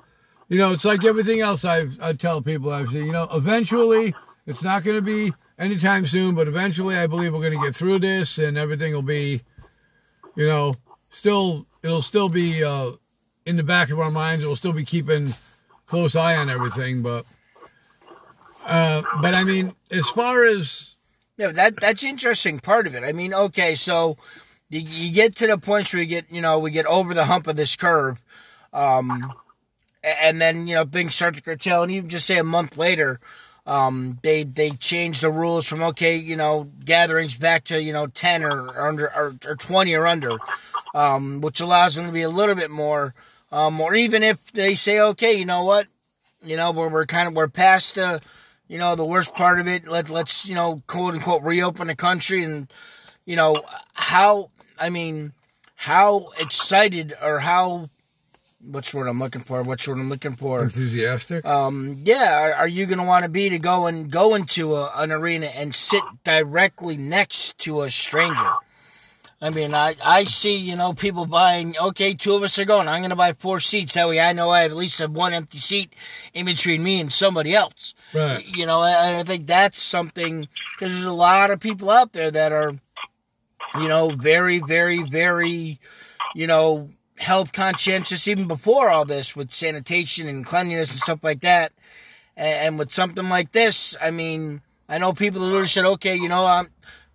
you 0.48 0.58
know, 0.58 0.72
it's 0.72 0.84
like 0.84 1.04
everything 1.04 1.40
else 1.40 1.64
I've 1.64 2.00
I 2.00 2.14
tell 2.14 2.42
people 2.42 2.72
I've 2.72 2.90
seen. 2.90 3.06
You 3.06 3.12
know, 3.12 3.28
eventually, 3.32 4.14
it's 4.46 4.62
not 4.62 4.82
going 4.82 4.96
to 4.96 5.02
be 5.02 5.32
anytime 5.58 6.06
soon, 6.06 6.34
but 6.34 6.48
eventually, 6.48 6.96
I 6.96 7.06
believe 7.06 7.32
we're 7.32 7.40
going 7.40 7.58
to 7.58 7.64
get 7.64 7.76
through 7.76 7.98
this, 7.98 8.38
and 8.38 8.56
everything 8.56 8.94
will 8.94 9.02
be 9.02 9.42
you 10.40 10.46
know, 10.46 10.74
still 11.10 11.66
it'll 11.82 12.00
still 12.00 12.30
be 12.30 12.64
uh, 12.64 12.92
in 13.44 13.56
the 13.56 13.62
back 13.62 13.90
of 13.90 14.00
our 14.00 14.10
minds. 14.10 14.42
We'll 14.42 14.56
still 14.56 14.72
be 14.72 14.86
keeping 14.86 15.34
close 15.84 16.16
eye 16.16 16.34
on 16.34 16.48
everything, 16.48 17.02
but 17.02 17.26
uh, 18.64 19.02
but 19.20 19.34
I 19.34 19.44
mean, 19.44 19.74
as 19.90 20.08
far 20.08 20.44
as 20.44 20.94
Yeah, 21.36 21.52
that 21.52 21.78
that's 21.78 22.02
interesting 22.02 22.58
part 22.58 22.86
of 22.86 22.94
it. 22.94 23.04
I 23.04 23.12
mean, 23.12 23.34
okay, 23.34 23.74
so 23.74 24.16
you, 24.70 24.80
you 24.80 25.12
get 25.12 25.36
to 25.36 25.46
the 25.46 25.58
point 25.58 25.92
where 25.92 26.00
you 26.00 26.08
get, 26.08 26.32
you 26.32 26.40
know, 26.40 26.58
we 26.58 26.70
get 26.70 26.86
over 26.86 27.12
the 27.12 27.26
hump 27.26 27.46
of 27.46 27.56
this 27.56 27.76
curve, 27.76 28.22
um, 28.72 29.34
and 30.02 30.40
then 30.40 30.66
you 30.66 30.74
know 30.74 30.84
things 30.84 31.14
start 31.14 31.34
to 31.34 31.42
curtail, 31.42 31.82
and 31.82 31.92
even 31.92 32.08
just 32.08 32.26
say 32.26 32.38
a 32.38 32.44
month 32.44 32.78
later, 32.78 33.20
um, 33.70 34.18
they 34.22 34.42
they 34.42 34.70
change 34.70 35.20
the 35.20 35.30
rules 35.30 35.66
from 35.66 35.80
okay, 35.82 36.16
you 36.16 36.34
know, 36.34 36.68
gatherings 36.84 37.36
back 37.36 37.62
to 37.64 37.80
you 37.80 37.92
know 37.92 38.08
ten 38.08 38.42
or, 38.42 38.66
or 38.66 38.88
under 38.88 39.06
or, 39.06 39.36
or 39.46 39.54
twenty 39.54 39.94
or 39.94 40.06
under, 40.06 40.38
um, 40.94 41.40
which 41.40 41.60
allows 41.60 41.94
them 41.94 42.06
to 42.06 42.12
be 42.12 42.22
a 42.22 42.28
little 42.28 42.56
bit 42.56 42.70
more, 42.70 43.14
um, 43.52 43.80
or 43.80 43.94
even 43.94 44.24
if 44.24 44.50
they 44.52 44.74
say 44.74 44.98
okay, 44.98 45.34
you 45.34 45.44
know 45.44 45.62
what, 45.62 45.86
you 46.42 46.56
know, 46.56 46.72
we're 46.72 46.88
we're 46.88 47.06
kind 47.06 47.28
of 47.28 47.34
we're 47.34 47.46
past 47.46 47.94
the 47.94 48.20
you 48.66 48.78
know, 48.78 48.94
the 48.94 49.04
worst 49.04 49.34
part 49.34 49.60
of 49.60 49.68
it. 49.68 49.86
Let 49.86 50.10
let's 50.10 50.46
you 50.46 50.54
know, 50.56 50.82
quote 50.88 51.14
unquote, 51.14 51.42
reopen 51.42 51.86
the 51.86 51.96
country, 51.96 52.42
and 52.42 52.72
you 53.24 53.36
know 53.36 53.62
how. 53.94 54.50
I 54.78 54.90
mean, 54.90 55.32
how 55.76 56.28
excited 56.38 57.14
or 57.22 57.40
how. 57.40 57.90
What's 58.62 58.90
the 58.92 58.98
word 58.98 59.08
I'm 59.08 59.18
looking 59.18 59.40
for? 59.40 59.62
What's 59.62 59.84
the 59.86 59.92
word 59.92 60.00
I'm 60.00 60.10
looking 60.10 60.36
for? 60.36 60.62
enthusiastic, 60.62 61.46
Um, 61.46 61.96
yeah, 62.04 62.38
are, 62.38 62.52
are 62.54 62.68
you 62.68 62.84
going 62.86 62.98
to 62.98 63.04
want 63.04 63.24
to 63.24 63.30
be 63.30 63.48
to 63.48 63.58
go 63.58 63.86
and 63.86 64.10
go 64.10 64.34
into 64.34 64.74
a, 64.76 64.92
an 64.96 65.10
arena 65.12 65.46
and 65.46 65.74
sit 65.74 66.02
directly 66.24 66.96
next 66.98 67.56
to 67.60 67.80
a 67.82 67.90
stranger? 67.90 68.50
I 69.42 69.48
mean, 69.48 69.72
I, 69.72 69.94
I 70.04 70.24
see, 70.24 70.56
you 70.56 70.76
know, 70.76 70.92
people 70.92 71.24
buying, 71.24 71.74
okay, 71.80 72.12
two 72.12 72.34
of 72.34 72.42
us 72.42 72.58
are 72.58 72.66
going. 72.66 72.86
I'm 72.86 73.00
going 73.00 73.08
to 73.08 73.16
buy 73.16 73.32
four 73.32 73.58
seats. 73.60 73.94
That 73.94 74.06
way 74.06 74.20
I 74.20 74.34
know 74.34 74.50
I 74.50 74.60
have 74.62 74.72
at 74.72 74.76
least 74.76 74.98
have 74.98 75.12
one 75.12 75.32
empty 75.32 75.56
seat 75.56 75.94
in 76.34 76.44
between 76.44 76.82
me 76.82 77.00
and 77.00 77.10
somebody 77.10 77.54
else. 77.54 77.94
right? 78.12 78.46
You 78.46 78.66
know, 78.66 78.84
and 78.84 79.16
I 79.16 79.22
think 79.22 79.46
that's 79.46 79.80
something, 79.82 80.46
because 80.74 80.92
there's 80.92 81.06
a 81.06 81.12
lot 81.12 81.50
of 81.50 81.58
people 81.58 81.88
out 81.88 82.12
there 82.12 82.30
that 82.30 82.52
are, 82.52 82.72
you 83.80 83.88
know, 83.88 84.10
very, 84.10 84.58
very, 84.58 85.02
very, 85.04 85.78
you 86.34 86.46
know, 86.46 86.90
health 87.20 87.52
conscientious 87.52 88.26
even 88.26 88.48
before 88.48 88.88
all 88.88 89.04
this 89.04 89.36
with 89.36 89.52
sanitation 89.52 90.26
and 90.26 90.46
cleanliness 90.46 90.90
and 90.90 91.00
stuff 91.00 91.22
like 91.22 91.40
that. 91.40 91.72
And, 92.36 92.78
with 92.78 92.90
something 92.90 93.28
like 93.28 93.52
this, 93.52 93.94
I 94.00 94.10
mean, 94.10 94.62
I 94.88 94.96
know 94.96 95.12
people 95.12 95.42
literally 95.42 95.66
said, 95.66 95.84
okay, 95.84 96.16
you 96.16 96.28
know, 96.28 96.46
um, 96.46 96.68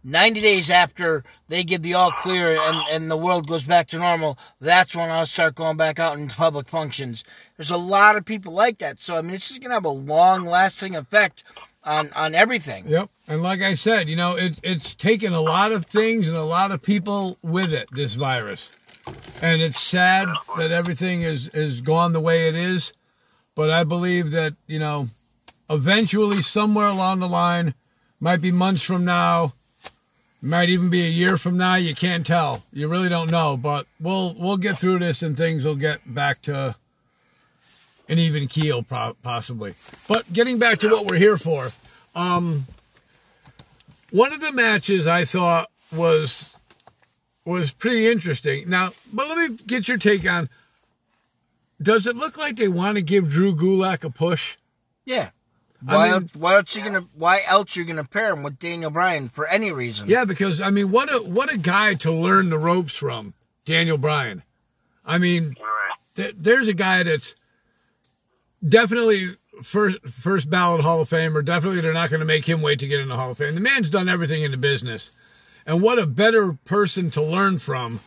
90 0.04 0.40
days 0.40 0.70
after 0.70 1.24
they 1.48 1.64
give 1.64 1.82
the 1.82 1.96
all 1.96 2.12
clear 2.12 2.56
and, 2.56 2.84
and 2.92 3.10
the 3.10 3.18
world 3.18 3.48
goes 3.48 3.64
back 3.64 3.88
to 3.88 3.98
normal, 3.98 4.38
that's 4.62 4.96
when 4.96 5.10
I'll 5.10 5.26
start 5.26 5.56
going 5.56 5.78
back 5.78 5.98
out 5.98 6.20
into 6.20 6.36
public 6.36 6.70
functions. 6.70 7.24
There's 7.58 7.72
a 7.72 7.78
lot 7.78 8.16
of 8.16 8.24
people 8.24 8.54
like 8.54 8.78
that. 8.78 9.00
So, 9.00 9.18
I 9.18 9.24
mean, 9.24 9.32
this 9.32 9.50
is 9.50 9.58
going 9.58 9.72
to 9.72 9.76
have 9.76 9.86
a 9.86 9.90
long 9.90 10.46
lasting 10.46 10.96
effect 10.96 11.44
on, 11.84 12.12
on 12.16 12.36
everything. 12.36 12.88
Yep. 12.88 13.10
And 13.28 13.42
like 13.42 13.62
I 13.62 13.74
said, 13.74 14.08
you 14.08 14.16
know, 14.16 14.38
it, 14.38 14.60
it's 14.62 14.94
taken 14.94 15.34
a 15.34 15.42
lot 15.42 15.72
of 15.72 15.88
things 15.88 16.28
and 16.28 16.38
a 16.38 16.44
lot 16.44 16.70
of 16.70 16.84
people 16.84 17.40
with 17.42 17.74
it, 17.74 17.88
this 17.92 18.14
virus. 18.14 18.70
And 19.42 19.62
it's 19.62 19.82
sad 19.82 20.30
that 20.58 20.72
everything 20.72 21.22
is, 21.22 21.50
is 21.50 21.82
gone 21.82 22.14
the 22.14 22.20
way 22.20 22.48
it 22.48 22.56
is. 22.56 22.94
But 23.54 23.70
I 23.70 23.84
believe 23.84 24.32
that, 24.32 24.56
you 24.68 24.80
know, 24.80 25.10
eventually, 25.70 26.42
somewhere 26.42 26.88
along 26.88 27.20
the 27.20 27.30
line, 27.30 27.74
might 28.20 28.42
be 28.42 28.52
months 28.52 28.82
from 28.82 29.06
now, 29.06 29.54
might 30.42 30.70
even 30.70 30.90
be 30.90 31.06
a 31.06 31.10
year 31.10 31.38
from 31.38 31.58
now, 31.58 31.76
you 31.76 31.96
can't 31.96 32.26
tell. 32.26 32.64
You 32.72 32.88
really 32.88 33.10
don't 33.10 33.32
know. 33.32 33.58
But 33.58 33.88
we'll 34.00 34.36
we'll 34.36 34.58
get 34.58 34.78
through 34.78 35.00
this 35.00 35.22
and 35.22 35.36
things 35.36 35.64
will 35.64 35.76
get 35.76 36.14
back 36.14 36.42
to 36.44 36.76
an 38.08 38.20
even 38.20 38.48
keel, 38.48 38.84
possibly. 38.84 39.76
But 40.08 40.32
getting 40.32 40.60
back 40.60 40.80
to 40.80 40.90
what 40.90 41.10
we're 41.10 41.18
here 41.18 41.38
for, 41.38 41.70
um, 42.14 42.66
one 44.12 44.32
of 44.32 44.42
the 44.42 44.52
matches 44.52 45.08
I 45.08 45.26
thought 45.26 45.70
was 45.96 46.55
was 47.46 47.72
pretty 47.72 48.08
interesting. 48.08 48.70
Now, 48.70 48.92
but 49.14 49.28
let 49.28 49.38
me 49.38 49.58
get 49.68 49.88
your 49.88 49.98
take 49.98 50.30
on. 50.30 50.50
Does 51.82 52.08
it 52.08 52.16
look 52.16 52.38
like 52.38 52.56
they 52.56 52.68
want 52.68 52.98
to 52.98 53.02
give 53.04 53.30
Drew 53.30 53.56
Gulak 53.56 54.04
a 54.04 54.10
push? 54.10 54.56
Yeah. 55.06 55.30
I 55.88 55.96
Why, 55.96 56.04
mean- 56.06 56.14
else, 56.14 56.36
why 56.36 56.56
else 56.56 56.76
you 56.76 56.84
gonna 56.84 57.06
why 57.14 57.42
else 57.48 57.76
you're 57.76 57.86
gonna 57.86 58.04
pair 58.06 58.32
him 58.34 58.42
with 58.44 58.58
Daniel 58.58 58.90
Bryan 58.90 59.30
for 59.30 59.46
any 59.48 59.72
reason? 59.72 60.08
Yeah, 60.08 60.26
because 60.26 60.60
I 60.60 60.72
mean, 60.72 60.90
what 60.90 61.14
a 61.14 61.20
what 61.22 61.54
a 61.54 61.58
guy 61.58 61.94
to 61.96 62.12
learn 62.12 62.50
the 62.50 62.58
ropes 62.58 62.96
from, 62.96 63.34
Daniel 63.66 63.98
Bryan. 63.98 64.42
I 65.06 65.18
mean, 65.20 65.56
th- 66.16 66.34
there's 66.38 66.68
a 66.68 66.74
guy 66.74 67.04
that's 67.04 67.36
definitely 68.68 69.36
first 69.64 69.98
first 70.08 70.50
ballot 70.50 70.82
Hall 70.82 71.02
of 71.02 71.10
Fame, 71.10 71.36
or 71.38 71.42
definitely 71.42 71.82
they're 71.82 71.94
not 71.94 72.10
going 72.10 72.20
to 72.22 72.26
make 72.26 72.46
him 72.48 72.62
wait 72.62 72.80
to 72.80 72.88
get 72.88 73.00
in 73.00 73.10
the 73.10 73.16
Hall 73.16 73.32
of 73.32 73.38
Fame. 73.38 73.54
The 73.54 73.60
man's 73.60 73.90
done 73.90 74.10
everything 74.10 74.42
in 74.44 74.52
the 74.52 74.58
business, 74.58 75.12
and 75.66 75.82
what 75.82 76.00
a 76.00 76.06
better 76.06 76.54
person 76.66 77.12
to 77.12 77.22
learn 77.22 77.60
from, 77.60 78.00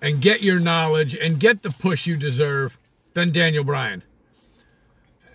and 0.00 0.20
get 0.20 0.42
your 0.42 0.58
knowledge 0.58 1.14
and 1.14 1.38
get 1.38 1.62
the 1.62 1.70
push 1.70 2.06
you 2.06 2.16
deserve 2.16 2.76
than 3.14 3.30
Daniel 3.32 3.64
Bryan. 3.64 4.02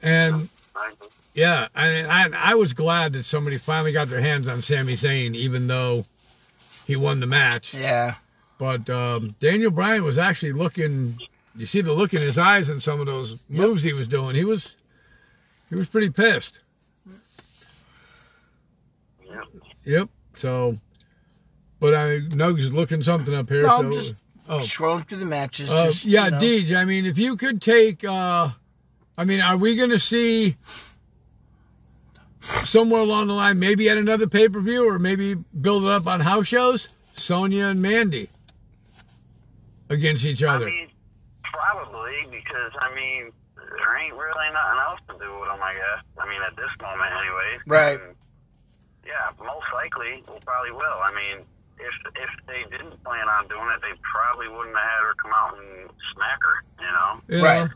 And 0.02 0.50
yeah, 1.34 1.68
I, 1.76 2.04
I 2.04 2.30
I 2.34 2.56
was 2.56 2.74
glad 2.74 3.14
that 3.14 3.24
somebody 3.24 3.58
finally 3.58 3.92
got 3.92 4.08
their 4.08 4.22
hands 4.22 4.48
on 4.48 4.62
Sami 4.62 4.96
Zayn, 4.96 5.36
even 5.36 5.68
though 5.68 6.06
he 6.86 6.96
won 6.96 7.20
the 7.20 7.28
match. 7.28 7.74
Yeah. 7.74 8.16
But 8.58 8.90
um, 8.90 9.36
Daniel 9.40 9.72
Bryan 9.72 10.04
was 10.04 10.18
actually 10.18 10.54
looking. 10.54 11.20
You 11.56 11.66
see 11.66 11.82
the 11.82 11.94
look 11.94 12.14
in 12.14 12.22
his 12.22 12.38
eyes 12.38 12.70
and 12.70 12.82
some 12.82 13.00
of 13.00 13.06
those 13.08 13.38
moves 13.50 13.84
he 13.84 13.94
was 13.94 14.08
doing. 14.08 14.36
He 14.36 14.44
was, 14.44 14.78
he 15.70 15.76
was 15.76 15.90
pretty 15.90 16.10
pissed. 16.10 16.62
Yep. 19.26 19.44
Yep. 19.84 20.10
So, 20.34 20.78
but 21.80 21.94
I 21.94 22.20
know 22.34 22.56
he's 22.56 22.72
looking 22.72 23.04
something 23.04 23.34
up 23.34 23.50
here. 23.50 23.64
No, 23.64 23.70
so, 23.70 23.78
I'm 23.80 23.92
just 23.92 24.16
oh, 24.50 24.58
scrolling 24.58 25.08
through 25.08 25.20
the 25.20 25.26
matches. 25.26 25.70
uh, 25.70 25.88
just, 25.88 26.06
yeah, 26.06 26.26
you 26.26 26.32
know. 26.32 26.40
Deej. 26.40 26.76
I 26.76 26.86
mean, 26.86 27.06
if 27.06 27.18
you 27.18 27.36
could 27.36 27.62
take, 27.62 28.04
uh, 28.04 28.50
I 29.18 29.26
mean, 29.26 29.42
are 29.42 29.58
we 29.58 29.76
going 29.76 29.90
to 29.90 30.00
see 30.00 30.58
somewhere 32.40 33.02
along 33.02 33.28
the 33.28 33.34
line, 33.34 33.60
maybe 33.60 33.90
at 33.90 33.98
another 33.98 34.28
pay 34.28 34.50
per 34.50 34.60
view, 34.60 34.88
or 34.88 35.00
maybe 35.00 35.36
build 35.36 35.84
it 35.84 35.90
up 35.90 36.08
on 36.08 36.22
house 36.22 36.48
shows? 36.48 36.90
Sonya 37.16 37.66
and 37.66 37.82
Mandy 37.82 38.30
against 39.90 40.24
each 40.24 40.44
other? 40.44 40.52
I 40.52 40.56
other. 40.56 40.66
mean, 40.66 40.90
probably 41.44 42.28
because 42.30 42.72
I 42.80 42.94
mean 42.94 43.32
there 43.56 43.98
ain't 43.98 44.14
really 44.14 44.54
nothing 44.54 44.80
else 44.80 45.00
to 45.10 45.14
do 45.20 45.40
with 45.40 45.50
them. 45.50 45.60
I 45.62 45.74
guess. 45.74 46.04
I 46.20 46.30
mean, 46.30 46.42
at 46.42 46.56
this 46.56 46.70
moment, 46.82 47.12
anyways. 47.12 47.60
Right. 47.66 48.00
And, 48.00 48.16
yeah, 49.06 49.32
most 49.40 49.66
likely 49.74 50.24
we 50.28 50.40
probably 50.46 50.72
will. 50.72 51.00
I 51.02 51.12
mean, 51.16 51.46
if 51.80 52.14
if 52.16 52.30
they 52.48 52.64
didn't 52.76 53.02
plan 53.04 53.28
on 53.30 53.48
doing 53.48 53.68
it, 53.74 53.82
they 53.82 53.94
probably 54.02 54.48
wouldn't 54.48 54.76
have 54.78 54.86
had 54.90 55.04
her 55.06 55.14
come 55.16 55.32
out 55.36 55.58
and 55.58 55.90
smack 56.14 56.40
her. 56.42 56.64
You 56.80 56.92
know. 56.92 57.42
Yeah. 57.46 57.60
Right. 57.62 57.70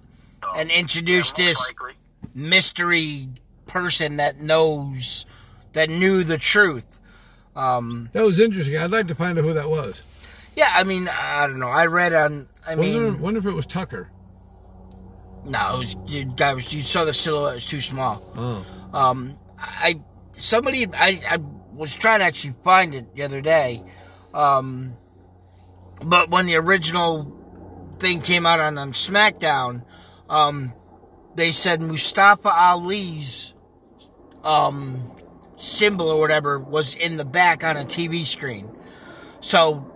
So, 0.43 0.52
And 0.60 0.72
introduce 0.72 1.26
most 1.30 1.36
this 1.36 1.60
likely. 1.60 1.93
mystery 2.34 3.30
person 3.68 4.18
that 4.18 4.39
knows, 4.41 5.26
that 5.74 5.89
knew 5.89 6.24
the 6.24 6.38
truth. 6.38 6.99
Um, 7.56 8.10
That 8.14 8.24
was 8.24 8.39
interesting. 8.39 8.78
I'd 8.78 8.91
like 8.91 9.08
to 9.08 9.16
find 9.16 9.38
out 9.38 9.43
who 9.43 9.54
that 9.54 9.70
was. 9.70 10.04
yeah, 10.56 10.70
I 10.74 10.84
mean, 10.84 11.08
I 11.10 11.45
don't 11.47 11.60
know. 11.60 11.68
I 11.68 11.86
read 11.86 12.14
on. 12.14 12.47
I 12.68 12.76
Wonder, 12.76 13.12
mean, 13.12 13.20
wonder 13.22 13.39
if 13.39 13.45
it 13.45 13.54
was 13.54 13.66
Tucker. 13.66 14.10
no, 15.45 15.76
it 15.76 15.80
was 15.80 15.95
you 16.08 16.26
guy 16.26 16.54
was 16.54 16.72
you 16.74 16.82
saw 16.82 17.04
the 17.06 17.14
silhouette 17.14 17.56
was 17.56 17.66
too 17.66 17.82
small. 17.82 18.22
Oh. 18.36 18.66
Um, 18.93 19.38
I 19.60 19.99
somebody 20.32 20.86
I, 20.93 21.20
I 21.30 21.38
was 21.82 21.95
trying 21.95 22.19
to 22.19 22.25
actually 22.25 22.53
find 22.63 22.93
it 22.93 23.15
the 23.15 23.23
other 23.23 23.41
day, 23.41 23.84
um, 24.36 24.95
but 26.05 26.29
when 26.29 26.45
the 26.45 26.55
original 26.55 27.36
thing 27.97 28.21
came 28.21 28.45
out 28.45 28.59
on, 28.59 28.77
on 28.77 28.93
SmackDown, 28.93 29.84
um, 30.29 30.73
they 31.34 31.51
said 31.51 31.82
Mustafa 31.82 32.49
Ali's 32.49 33.55
um, 34.43 35.11
symbol 35.57 36.07
or 36.07 36.19
whatever 36.19 36.59
was 36.59 36.93
in 36.93 37.17
the 37.17 37.25
back 37.25 37.63
on 37.63 37.75
a 37.75 37.84
TV 37.84 38.27
screen. 38.27 38.69
So 39.39 39.91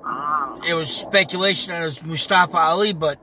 it 0.68 0.74
was 0.74 0.90
speculation 0.90 1.72
that 1.72 1.84
it 1.84 1.86
was 1.86 2.04
Mustafa 2.04 2.58
Ali, 2.58 2.94
but 2.94 3.20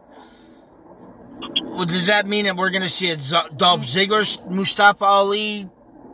well, 1.65 1.85
does 1.85 2.07
that 2.07 2.29
mean 2.29 2.45
that 2.45 2.57
we're 2.57 2.71
going 2.71 2.83
to 2.83 2.89
see 2.89 3.11
a 3.11 3.19
Z- 3.19 3.39
Dolph 3.57 3.81
Ziggler 3.81 4.49
Mustafa 4.49 5.05
Ali 5.05 5.69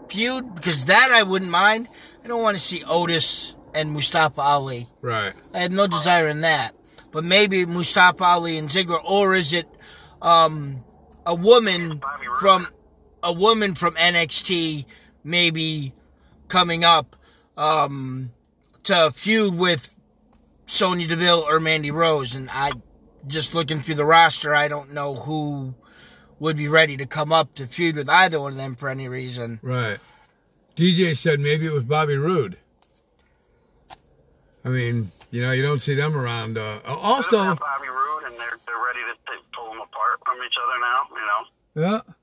feud? 0.09 0.55
Because 0.55 0.87
that 0.87 1.11
I 1.13 1.25
wouldn't 1.25 1.51
mind. 1.51 1.91
I 2.29 2.31
don't 2.31 2.43
want 2.43 2.59
to 2.59 2.63
see 2.63 2.85
Otis 2.85 3.57
and 3.73 3.91
Mustafa 3.91 4.43
Ali. 4.43 4.87
Right. 5.01 5.33
I 5.55 5.61
have 5.61 5.73
no 5.73 5.87
desire 5.87 6.29
in 6.29 6.43
that. 6.43 6.75
But 7.11 7.25
maybe 7.25 7.65
Mustafa 7.65 8.23
Ali 8.23 8.59
and 8.59 8.69
Ziggler, 8.69 9.03
or 9.03 9.35
is 9.35 9.55
it 9.55 9.67
um, 10.21 10.85
a 11.25 11.35
woman 11.35 12.03
from 12.39 12.69
a 13.23 13.33
woman 13.33 13.75
from 13.75 13.95
NXT 13.95 14.85
maybe 15.25 15.95
coming 16.49 16.85
up 16.85 17.17
um, 17.57 18.33
to 18.83 19.11
feud 19.13 19.55
with 19.55 19.95
Sonya 20.67 21.07
Deville 21.07 21.47
or 21.49 21.59
Mandy 21.61 21.91
Rose? 21.91 22.35
And 22.35 22.51
I 22.53 22.73
just 23.27 23.55
looking 23.55 23.81
through 23.81 23.95
the 23.95 24.05
roster, 24.05 24.55
I 24.55 24.69
don't 24.69 24.93
know 24.93 25.15
who 25.15 25.73
would 26.39 26.59
be 26.59 26.69
ready 26.69 26.99
to 26.99 27.07
come 27.07 27.33
up 27.33 27.55
to 27.55 27.67
feud 27.67 27.97
with 27.97 28.11
either 28.11 28.39
one 28.39 28.53
of 28.53 28.59
them 28.59 28.77
for 28.77 28.91
any 28.91 29.09
reason. 29.09 29.61
Right. 29.63 29.99
DJ 30.79 31.17
said 31.17 31.41
maybe 31.41 31.67
it 31.67 31.73
was 31.73 31.83
Bobby 31.83 32.17
Roode. 32.17 32.57
I 34.65 34.69
mean, 34.69 35.11
you 35.33 35.43
know, 35.43 35.51
you 35.51 35.61
don't 35.61 35.81
see 35.81 35.97
them 35.97 36.17
around. 36.17 36.57
Uh, 36.57 36.79
also, 36.87 37.57
Bobby 37.57 37.89
Roode, 37.89 38.23
and 38.27 38.35
they're 38.39 38.59
they're 38.65 38.77
ready 38.87 39.01
to 39.01 39.33
pull 39.53 39.71
them 39.71 39.81
apart 39.81 40.21
from 40.25 40.37
each 40.47 40.55
other 40.63 40.79
now. 40.81 41.03
You 41.11 41.27
know. 41.27 42.05
yeah. 42.07 42.15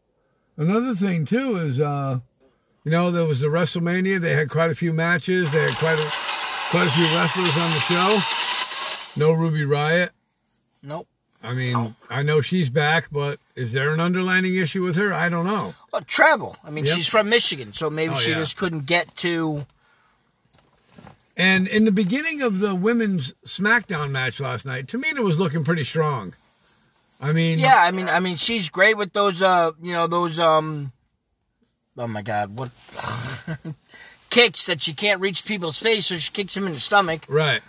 Another 0.57 0.95
thing 0.95 1.25
too 1.25 1.57
is, 1.57 1.81
uh, 1.81 2.19
you 2.85 2.91
know, 2.91 3.11
there 3.11 3.25
was 3.25 3.41
the 3.41 3.47
WrestleMania. 3.47 4.21
They 4.21 4.33
had 4.33 4.49
quite 4.49 4.71
a 4.71 4.75
few 4.75 4.93
matches. 4.93 5.51
They 5.51 5.63
had 5.63 5.75
quite 5.75 5.99
a 5.99 6.09
quite 6.69 6.87
a 6.87 6.91
few 6.91 7.05
wrestlers 7.13 7.57
on 7.57 7.71
the 7.71 7.79
show. 7.81 9.19
No 9.19 9.33
Ruby 9.33 9.65
Riott. 9.65 10.11
Nope. 10.81 11.09
I 11.43 11.53
mean, 11.53 11.93
I 12.09 12.23
know 12.23 12.39
she's 12.39 12.69
back, 12.69 13.09
but 13.11 13.37
is 13.55 13.71
there 13.73 13.93
an 13.93 13.99
underlining 13.99 14.55
issue 14.55 14.83
with 14.83 14.95
her? 14.95 15.13
I 15.13 15.29
don't 15.29 15.45
know. 15.45 15.75
Well, 15.91 16.01
travel. 16.01 16.57
I 16.63 16.69
mean, 16.71 16.85
Yep. 16.85 16.95
she's 16.95 17.07
from 17.07 17.29
Michigan, 17.29 17.73
so 17.73 17.89
maybe 17.89 18.13
Oh, 18.15 18.17
she 18.19 18.31
yeah. 18.31 18.37
just 18.39 18.57
couldn't 18.57 18.85
get 18.85 19.15
to. 19.17 19.65
And 21.37 21.67
in 21.67 21.83
the 21.85 21.91
beginning 21.91 22.41
of 22.41 22.59
the 22.59 22.73
women's 22.75 23.33
SmackDown 23.45 24.11
match 24.11 24.39
last 24.39 24.65
night, 24.65 24.87
Tamina 24.87 25.23
was 25.23 25.37
looking 25.39 25.63
pretty 25.65 25.83
strong. 25.83 26.33
I 27.19 27.33
mean, 27.33 27.59
Yeah, 27.59 27.77
I 27.77 27.91
mean, 27.91 28.07
I 28.09 28.19
mean, 28.19 28.35
she's 28.37 28.69
great 28.69 28.97
with 28.97 29.13
those. 29.13 29.41
Uh, 29.41 29.71
you 29.81 29.93
know, 29.93 30.07
those. 30.07 30.39
Um. 30.39 30.91
Oh 31.97 32.07
my 32.07 32.21
God! 32.21 32.57
What 32.57 32.71
kicks 34.29 34.65
that 34.65 34.83
she 34.83 34.93
can't 34.93 35.21
reach 35.21 35.45
people's 35.45 35.79
face, 35.79 36.07
so 36.07 36.17
she 36.17 36.31
kicks 36.31 36.53
them 36.55 36.67
in 36.67 36.73
the 36.73 36.79
stomach. 36.81 37.25
Right. 37.29 37.61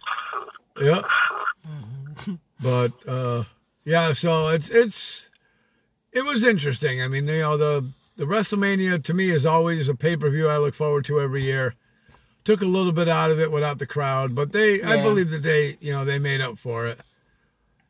yeah. 0.80 1.02
But 2.62 2.92
uh 3.08 3.44
yeah, 3.84 4.12
so 4.12 4.48
it's 4.48 4.68
it's 4.68 5.30
it 6.12 6.24
was 6.24 6.44
interesting. 6.44 7.02
I 7.02 7.08
mean, 7.08 7.26
you 7.26 7.40
know, 7.40 7.56
the 7.56 7.88
the 8.16 8.24
WrestleMania 8.24 9.02
to 9.04 9.14
me 9.14 9.30
is 9.30 9.46
always 9.46 9.88
a 9.88 9.94
pay-per-view 9.94 10.48
I 10.48 10.58
look 10.58 10.74
forward 10.74 11.04
to 11.06 11.20
every 11.20 11.44
year. 11.44 11.74
Took 12.44 12.60
a 12.60 12.66
little 12.66 12.92
bit 12.92 13.08
out 13.08 13.30
of 13.30 13.40
it 13.40 13.52
without 13.52 13.78
the 13.78 13.86
crowd, 13.86 14.34
but 14.34 14.52
they 14.52 14.82
I 14.82 15.02
believe 15.02 15.30
that 15.30 15.42
they, 15.42 15.76
you 15.80 15.92
know, 15.92 16.04
they 16.04 16.18
made 16.18 16.40
up 16.40 16.58
for 16.58 16.86
it. 16.86 17.00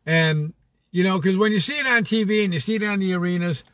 And 0.06 0.54
you 0.90 1.04
know, 1.04 1.20
cuz 1.20 1.36
when 1.36 1.52
you 1.52 1.60
see 1.60 1.78
it 1.78 1.86
on 1.86 2.04
TV 2.04 2.44
and 2.44 2.54
you 2.54 2.60
see 2.60 2.76
it 2.76 2.82
on 2.82 3.00
the 3.00 3.14
arenas, 3.14 3.64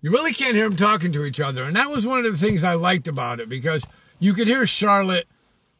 you 0.00 0.10
really 0.10 0.32
can't 0.32 0.54
hear 0.54 0.68
them 0.68 0.76
talking 0.76 1.12
to 1.12 1.24
each 1.24 1.40
other. 1.40 1.64
And 1.64 1.76
that 1.76 1.90
was 1.90 2.06
one 2.06 2.24
of 2.24 2.32
the 2.32 2.38
things 2.38 2.62
I 2.62 2.74
liked 2.74 3.08
about 3.08 3.40
it 3.40 3.48
because 3.48 3.84
you 4.18 4.32
could 4.32 4.46
hear 4.46 4.66
Charlotte 4.66 5.26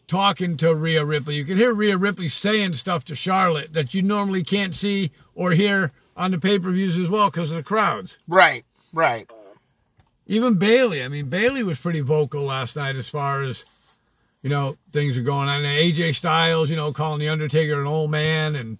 talking 0.08 0.56
to 0.56 0.74
Rhea 0.74 1.04
Ripley. 1.04 1.36
You 1.36 1.44
can 1.44 1.58
hear 1.58 1.72
Rhea 1.72 1.96
Ripley 1.96 2.28
saying 2.28 2.74
stuff 2.74 3.04
to 3.04 3.14
Charlotte 3.14 3.74
that 3.74 3.94
you 3.94 4.02
normally 4.02 4.42
can't 4.42 4.74
see 4.74 5.12
or 5.34 5.52
hear 5.52 5.92
on 6.16 6.32
the 6.32 6.38
pay 6.38 6.58
per 6.58 6.72
views 6.72 6.98
as 6.98 7.08
well 7.08 7.30
because 7.30 7.50
of 7.50 7.58
the 7.58 7.62
crowds. 7.62 8.18
Right, 8.26 8.64
right. 8.92 9.30
Even 10.26 10.54
Bayley. 10.54 11.02
I 11.02 11.08
mean, 11.08 11.28
Bayley 11.28 11.62
was 11.62 11.78
pretty 11.78 12.00
vocal 12.00 12.42
last 12.42 12.74
night 12.74 12.96
as 12.96 13.08
far 13.08 13.42
as, 13.42 13.64
you 14.42 14.50
know, 14.50 14.76
things 14.92 15.16
are 15.16 15.22
going 15.22 15.48
on. 15.48 15.64
And 15.64 15.66
AJ 15.66 16.16
Styles, 16.16 16.70
you 16.70 16.76
know, 16.76 16.92
calling 16.92 17.20
The 17.20 17.28
Undertaker 17.28 17.80
an 17.80 17.86
old 17.86 18.10
man. 18.10 18.56
And, 18.56 18.78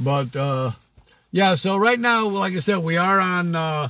but, 0.00 0.36
uh, 0.36 0.72
yeah, 1.30 1.54
so 1.54 1.76
right 1.76 1.98
now, 1.98 2.28
like 2.28 2.54
I 2.54 2.60
said, 2.60 2.78
we 2.78 2.96
are 2.96 3.20
on 3.20 3.54
uh, 3.54 3.88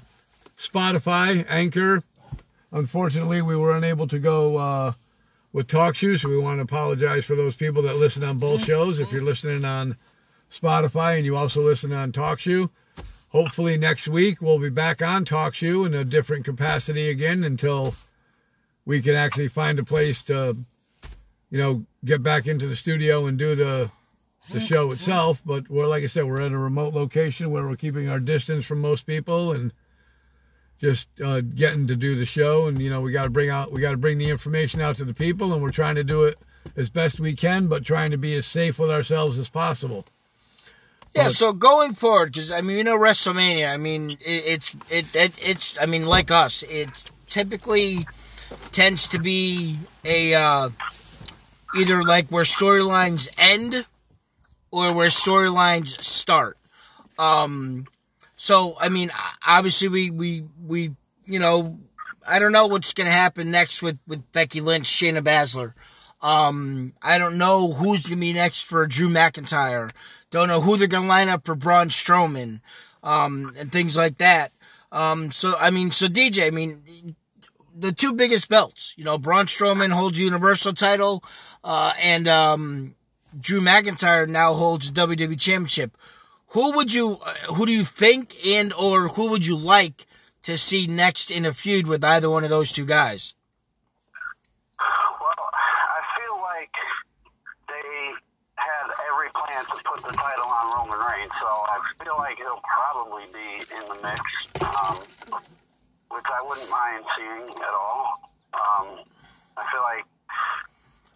Spotify, 0.59 1.45
Anchor. 1.49 2.03
Unfortunately, 2.73 3.43
we 3.43 3.57
were 3.57 3.77
unable 3.77 4.07
to 4.09 4.19
go 4.19 4.57
uh, 4.57 4.93
with 5.57 5.69
TalkShoe, 5.69 6.21
so 6.21 6.29
we 6.29 6.37
want 6.37 6.59
to 6.59 6.65
apologize 6.65 7.25
for 7.25 7.35
those 7.35 7.57
people 7.57 7.81
that 7.81 7.97
listen 7.97 8.23
on 8.23 8.37
both 8.37 8.67
shows. 8.67 8.99
If 8.99 9.11
you're 9.11 9.25
listening 9.25 9.65
on 9.65 9.97
Spotify 10.53 11.17
and 11.17 11.25
you 11.25 11.35
also 11.35 11.63
listen 11.63 11.95
on 11.95 12.13
TalkShoe, 12.13 12.69
hopefully 13.31 13.79
next 13.79 14.07
week 14.07 14.43
we'll 14.43 14.59
be 14.59 14.69
back 14.69 15.01
on 15.01 15.25
TalkShoe 15.25 15.87
in 15.87 15.95
a 15.95 16.05
different 16.05 16.45
capacity 16.45 17.09
again 17.09 17.43
until 17.43 17.95
we 18.85 19.01
can 19.01 19.15
actually 19.15 19.49
find 19.49 19.79
a 19.79 19.83
place 19.83 20.23
to, 20.25 20.59
you 21.49 21.59
know, 21.59 21.87
get 22.05 22.23
back 22.23 22.47
into 22.47 22.67
the 22.67 22.77
studio 22.77 23.25
and 23.25 23.39
do 23.39 23.55
the 23.55 23.91
the 24.53 24.61
show 24.61 24.91
itself. 24.91 25.41
But 25.43 25.71
we're 25.71 25.87
like 25.87 26.05
I 26.05 26.09
said, 26.09 26.27
we're 26.27 26.43
at 26.43 26.53
a 26.53 26.59
remote 26.59 26.93
location 26.93 27.51
where 27.51 27.67
we're 27.67 27.77
keeping 27.77 28.11
our 28.11 28.21
distance 28.21 28.67
from 28.67 28.83
most 28.83 29.07
people 29.07 29.53
and 29.53 29.73
just 30.81 31.09
uh, 31.21 31.41
getting 31.41 31.87
to 31.87 31.97
do 31.97 32.15
the 32.17 32.27
show. 32.27 32.67
And 32.67 32.81
you 32.81 32.91
know, 32.91 33.01
we 33.01 33.13
got 33.13 33.25
to 33.25 33.31
bring 33.31 33.51
out, 33.51 33.73
we 33.73 33.81
got 33.81 33.93
to 33.93 33.97
bring 33.97 34.19
the 34.19 34.31
information 34.31 34.81
out 34.81 34.97
to 34.97 35.05
the 35.05 35.15
people, 35.15 35.53
and 35.53 35.63
we're 35.63 35.71
trying 35.71 35.95
to 35.97 36.05
do 36.05 36.25
it 36.25 36.39
as 36.77 36.91
best 36.91 37.21
we 37.21 37.35
can, 37.35 37.69
but 37.69 37.85
trying 37.85 38.11
to 38.11 38.19
be 38.19 38.35
as 38.35 38.47
safe 38.47 38.79
with 38.79 38.91
ourselves 38.91 39.39
as 39.39 39.49
possible. 39.49 40.05
Yeah. 41.15 41.25
But- 41.29 41.35
So 41.37 41.53
going 41.53 41.95
forward, 41.95 42.33
because 42.33 42.51
I 42.51 42.61
mean, 42.61 42.77
you 42.77 42.85
know, 42.85 42.99
WrestleMania. 42.99 43.73
I 43.73 43.77
mean, 43.77 44.13
it, 44.13 44.19
it's 44.25 44.75
it, 44.91 45.15
it 45.15 45.39
it's. 45.49 45.79
I 45.81 45.87
mean, 45.87 46.05
like 46.05 46.31
us, 46.31 46.63
it 46.65 46.91
typically 47.31 48.01
tends 48.73 49.09
to 49.09 49.19
be 49.19 49.79
a 50.05 50.35
uh, 50.35 50.69
either 51.77 52.03
like 52.03 52.29
where 52.29 52.45
storylines 52.45 53.29
end 53.39 53.87
or 54.71 54.93
where 54.93 55.09
storylines 55.09 56.03
start. 56.03 56.59
Um, 57.19 57.87
so 58.37 58.77
I 58.81 58.89
mean, 58.89 59.11
obviously 59.47 59.89
we 59.89 60.11
we 60.11 60.45
we 60.65 60.93
you 61.25 61.39
know, 61.39 61.79
I 62.29 62.39
don't 62.39 62.53
know 62.53 62.67
what's 62.67 62.93
gonna 62.93 63.11
happen 63.11 63.51
next 63.51 63.83
with 63.83 63.99
with 64.07 64.31
Becky 64.33 64.61
Lynch, 64.61 64.87
Shayna 64.87 65.23
Baszler. 65.23 65.75
Um, 66.23 66.95
I 67.03 67.19
don't 67.19 67.39
know 67.39 67.73
who's 67.73 68.07
gonna 68.07 68.21
be 68.21 68.33
next 68.33 68.63
for 68.63 68.87
Drew 68.87 69.09
McIntyre. 69.09 69.91
Don't 70.31 70.49
know 70.49 70.61
who 70.61 70.77
they're 70.77 70.87
gonna 70.87 71.09
line 71.09 71.29
up 71.29 71.45
for 71.45 71.55
Braun 71.55 71.89
Strowman, 71.89 72.61
um, 73.03 73.55
and 73.59 73.73
things 73.73 73.97
like 73.97 74.19
that. 74.19 74.53
Um, 74.93 75.31
so 75.31 75.55
I 75.59 75.71
mean, 75.71 75.91
so 75.91 76.07
DJ, 76.07 76.47
I 76.47 76.51
mean, 76.51 77.17
the 77.75 77.93
two 77.93 78.13
biggest 78.13 78.49
belts. 78.49 78.95
You 78.97 79.05
know, 79.05 79.19
Braun 79.19 79.47
Strowman 79.47 79.93
holds 79.93 80.19
Universal 80.19 80.75
title, 80.75 81.23
uh, 81.63 81.93
and 82.03 82.27
um, 82.29 82.95
Drew 83.39 83.61
McIntyre 83.61 84.29
now 84.29 84.55
holds 84.55 84.91
WWE 84.91 85.39
Championship. 85.39 85.97
Who 86.49 86.73
would 86.73 86.93
you, 86.93 87.19
uh, 87.25 87.35
who 87.55 87.67
do 87.67 87.73
you 87.73 87.85
think, 87.85 88.35
and 88.47 88.73
or 88.73 89.09
who 89.09 89.29
would 89.31 89.47
you 89.47 89.57
like 89.57 90.07
to 90.45 90.57
see 90.57 90.87
next 90.87 91.31
in 91.31 91.45
a 91.45 91.53
feud 91.53 91.87
with 91.87 92.05
either 92.05 92.31
one 92.31 92.45
of 92.45 92.51
those 92.51 92.71
two 92.73 92.87
guys? 92.87 93.35
Well, 94.79 95.51
I 95.53 96.01
feel 96.17 96.41
like 96.41 96.75
they 97.69 98.13
had 98.55 98.87
every 99.11 99.29
plan 99.35 99.65
to 99.65 99.83
put 99.85 100.03
the 100.03 100.13
title 100.17 100.47
on 100.47 100.73
Roman 100.73 100.99
Reigns, 100.99 101.33
so 101.41 101.47
I 101.47 101.81
feel 102.03 102.17
like 102.17 102.37
he'll 102.39 102.63
probably 102.63 103.25
be 103.33 103.65
in 103.75 103.89
the 103.89 103.99
mix, 104.03 104.21
um, 104.63 104.99
which 106.11 106.27
I 106.31 106.43
wouldn't 106.47 106.71
mind 106.71 107.05
seeing 107.17 107.49
at 107.61 107.75
all. 107.75 108.31
Um, 108.55 109.05
I 109.57 109.65
feel 109.73 109.83
like 109.83 110.05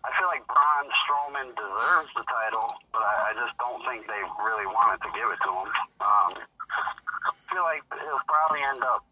I 0.05 0.09
feel 0.17 0.29
like 0.33 0.45
Braun 0.49 0.87
Strowman 1.05 1.49
deserves 1.53 2.09
the 2.17 2.25
title, 2.25 2.69
but 2.93 3.05
I, 3.05 3.31
I 3.31 3.33
just 3.37 3.53
don't 3.61 3.85
think 3.85 4.07
they 4.09 4.23
really 4.41 4.67
wanted 4.67 5.05
to 5.05 5.11
give 5.13 5.29
it 5.29 5.41
to 5.45 5.51
him. 5.53 5.69
Um, 6.01 6.31
I 6.41 7.31
feel 7.53 7.63
like 7.63 7.85
he'll 7.93 8.25
probably 8.25 8.65
end 8.65 8.83
up 8.83 9.05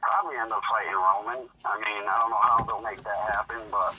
probably 0.00 0.36
end 0.40 0.52
up 0.52 0.62
fighting 0.64 0.96
Roman. 0.96 1.44
I 1.64 1.76
mean, 1.76 2.02
I 2.08 2.14
don't 2.24 2.30
know 2.32 2.40
how 2.40 2.64
they'll 2.64 2.80
make 2.80 3.04
that 3.04 3.20
happen, 3.36 3.60
but 3.70 3.92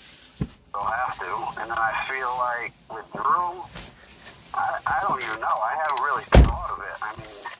they'll 0.73 0.81
have 0.81 1.13
to. 1.21 1.61
And 1.61 1.69
then 1.69 1.77
I 1.77 1.93
feel 2.09 2.33
like 2.41 2.73
with 2.89 3.05
Drew, 3.13 3.61
I, 4.57 4.81
I 4.81 4.97
don't 5.05 5.21
even 5.21 5.39
know. 5.39 5.57
I 5.61 5.77
haven't 5.77 6.01
really 6.01 6.25
thought 6.41 6.73
of 6.73 6.79
it. 6.81 6.97
I 7.05 7.09
mean, 7.21 7.50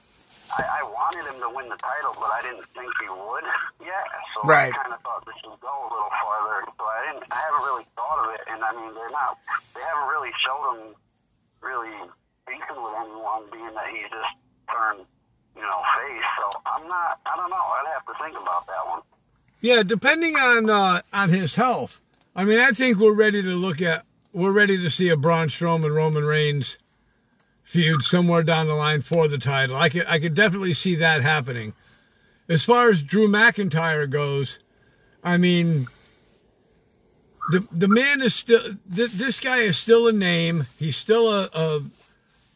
I, 0.58 0.82
I 0.82 0.84
wanted 0.84 1.24
him 1.32 1.40
to 1.42 1.50
win 1.56 1.70
the 1.70 1.78
title, 1.78 2.16
but 2.20 2.30
I 2.34 2.42
didn't 2.44 2.66
think 2.76 2.90
he 3.00 3.08
would 3.10 3.46
yet. 3.86 4.08
So 4.36 4.48
Right. 4.48 4.74
I 4.74 4.76
kind 4.76 4.94
of 4.94 5.00
thought 5.02 5.24
this 5.26 5.36
would 5.46 5.60
go 5.62 5.72
a 5.72 5.90
little 5.92 6.12
farther. 6.22 6.66
So 6.78 6.84
I 6.84 7.00
didn't. 7.12 7.24
I 7.32 7.40
haven't 7.40 7.64
really 7.68 7.86
thought 7.96 8.20
of 8.26 8.28
it, 8.36 8.42
and 8.50 8.60
I 8.64 8.72
mean, 8.74 8.94
they're 8.96 9.12
not. 9.14 9.38
They 9.76 9.82
haven't 9.82 10.10
really 10.10 10.32
showed 10.40 10.64
him 10.76 10.82
really 11.62 11.94
beefing 12.48 12.80
with 12.82 12.94
anyone, 13.00 13.44
being 13.52 13.74
that 13.76 13.88
he 13.94 14.02
just 14.10 14.34
turned, 14.72 15.06
you 15.56 15.62
know, 15.62 15.80
face. 15.96 16.28
So 16.42 16.46
I'm 16.66 16.88
not. 16.88 17.20
I 17.26 17.36
don't 17.38 17.50
know. 17.50 17.56
I'd 17.80 17.92
have 17.94 18.06
to 18.10 18.16
think 18.24 18.36
about 18.40 18.68
that 18.68 18.84
one. 18.90 19.02
Yeah, 19.62 19.84
depending 19.84 20.36
on 20.36 20.70
uh, 20.70 21.02
on 21.14 21.30
his 21.30 21.56
health. 21.56 22.02
I 22.36 22.46
mean, 22.46 22.60
I 22.60 22.72
think 22.72 22.98
we're 22.98 23.14
ready 23.14 23.42
to 23.44 23.56
look 23.56 23.82
at. 23.82 24.06
We're 24.34 24.52
ready 24.52 24.78
to 24.78 24.90
see 24.90 25.10
a 25.10 25.18
Braun 25.18 25.50
Strowman 25.50 25.94
Roman 25.94 26.24
Reigns 26.24 26.78
feud 27.72 28.04
somewhere 28.04 28.44
down 28.44 28.68
the 28.68 28.74
line 28.74 29.02
for 29.02 29.30
the 29.30 29.38
title. 29.38 29.78
I 29.78 29.88
could 29.88 30.06
I 30.06 30.20
could 30.20 30.34
definitely 30.34 30.74
see 30.74 30.94
that 30.96 31.22
happening. 31.22 31.74
As 32.50 32.66
far 32.66 32.90
as 32.90 33.02
Drew 33.02 33.30
McIntyre 33.30 34.10
goes, 34.10 34.60
I 35.24 35.38
mean, 35.38 35.88
the 37.50 37.66
the 37.72 37.88
man 37.88 38.22
is 38.22 38.36
still 38.36 38.62
th- 38.94 39.12
this 39.14 39.40
guy 39.40 39.60
is 39.60 39.78
still 39.78 40.06
a 40.06 40.12
name. 40.12 40.68
He's 40.78 40.98
still 40.98 41.30
a, 41.30 41.50
a 41.54 41.82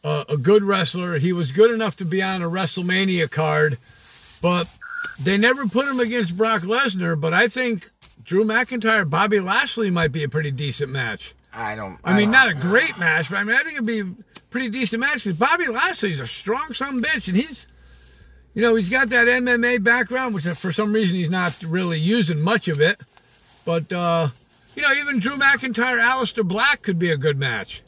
a 0.04 0.24
a 0.34 0.36
good 0.36 0.62
wrestler. 0.62 1.18
He 1.18 1.32
was 1.32 1.50
good 1.50 1.70
enough 1.70 1.96
to 1.96 2.04
be 2.04 2.22
on 2.22 2.42
a 2.42 2.50
WrestleMania 2.50 3.30
card, 3.30 3.78
but 4.42 4.68
they 5.18 5.38
never 5.38 5.66
put 5.66 5.88
him 5.88 5.98
against 5.98 6.36
Brock 6.36 6.60
Lesnar. 6.60 7.18
But 7.18 7.32
I 7.32 7.48
think 7.48 7.90
Drew 8.22 8.44
McIntyre, 8.44 9.08
Bobby 9.08 9.40
Lashley 9.40 9.90
might 9.90 10.12
be 10.12 10.24
a 10.24 10.28
pretty 10.28 10.50
decent 10.50 10.92
match. 10.92 11.34
I 11.56 11.74
don't. 11.74 11.98
I 12.04 12.14
mean, 12.14 12.30
don't- 12.30 12.32
not 12.32 12.50
a 12.50 12.54
great 12.54 12.98
match, 12.98 13.30
but 13.30 13.36
I 13.36 13.44
mean, 13.44 13.56
I 13.56 13.62
think 13.62 13.74
it'd 13.74 13.86
be 13.86 14.00
a 14.00 14.06
pretty 14.50 14.68
decent 14.68 15.00
match 15.00 15.24
because 15.24 15.38
Bobby 15.38 15.66
Lashley's 15.66 16.20
a 16.20 16.26
strong 16.26 16.74
son 16.74 16.98
of 16.98 17.04
a 17.04 17.06
bitch, 17.06 17.28
and 17.28 17.36
he's, 17.36 17.66
you 18.54 18.60
know, 18.62 18.74
he's 18.74 18.88
got 18.90 19.08
that 19.08 19.26
MMA 19.26 19.82
background, 19.82 20.34
which 20.34 20.44
for 20.44 20.72
some 20.72 20.92
reason 20.92 21.16
he's 21.16 21.30
not 21.30 21.60
really 21.62 21.98
using 21.98 22.40
much 22.40 22.68
of 22.68 22.80
it. 22.80 23.00
But 23.64 23.90
uh, 23.90 24.28
you 24.74 24.82
know, 24.82 24.92
even 24.92 25.18
Drew 25.18 25.36
McIntyre, 25.38 25.98
Aleister 26.00 26.46
Black 26.46 26.82
could 26.82 26.98
be 26.98 27.10
a 27.10 27.16
good 27.16 27.38
match. 27.38 27.82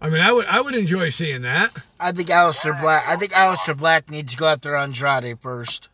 I 0.00 0.10
mean, 0.10 0.20
I 0.20 0.32
would 0.32 0.44
I 0.46 0.60
would 0.60 0.74
enjoy 0.74 1.08
seeing 1.08 1.40
that. 1.42 1.72
I 1.98 2.12
think 2.12 2.28
Aleister 2.28 2.78
Black. 2.78 3.08
I 3.08 3.16
think 3.16 3.32
Aleister 3.32 3.74
Black 3.74 4.10
needs 4.10 4.32
to 4.32 4.38
go 4.38 4.46
after 4.46 4.76
Andrade 4.76 5.40
first. 5.40 5.88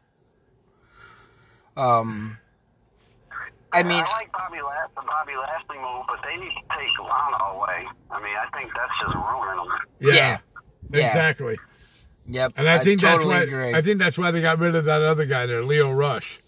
Um, 1.76 2.38
I 3.72 3.82
mean, 3.82 4.02
I 4.02 4.10
like 4.12 4.32
Bobby 4.32 4.60
La- 4.62 4.88
the 4.96 5.06
Bobby 5.06 5.32
Lashley 5.36 5.78
move, 5.78 6.04
but 6.08 6.18
they 6.26 6.36
need 6.36 6.50
to 6.50 6.76
take 6.76 6.98
Lana 6.98 7.36
away. 7.54 7.86
I 8.10 8.20
mean, 8.20 8.34
I 8.34 8.46
think 8.56 8.70
that's 8.74 8.92
just 9.00 9.14
ruining 9.14 9.56
them. 9.56 9.68
Yeah. 10.00 10.38
Yeah. 10.92 11.06
exactly. 11.06 11.58
yep. 12.26 12.52
And 12.56 12.68
I 12.68 12.78
think 12.78 13.00
totally 13.00 13.34
that's 13.34 13.50
why 13.52 13.56
agree. 13.62 13.74
I 13.74 13.82
think 13.82 13.98
that's 13.98 14.18
why 14.18 14.30
they 14.32 14.40
got 14.40 14.58
rid 14.58 14.74
of 14.74 14.84
that 14.86 15.02
other 15.02 15.24
guy 15.24 15.46
there, 15.46 15.62
Lio 15.62 15.92
Rush. 15.92 16.40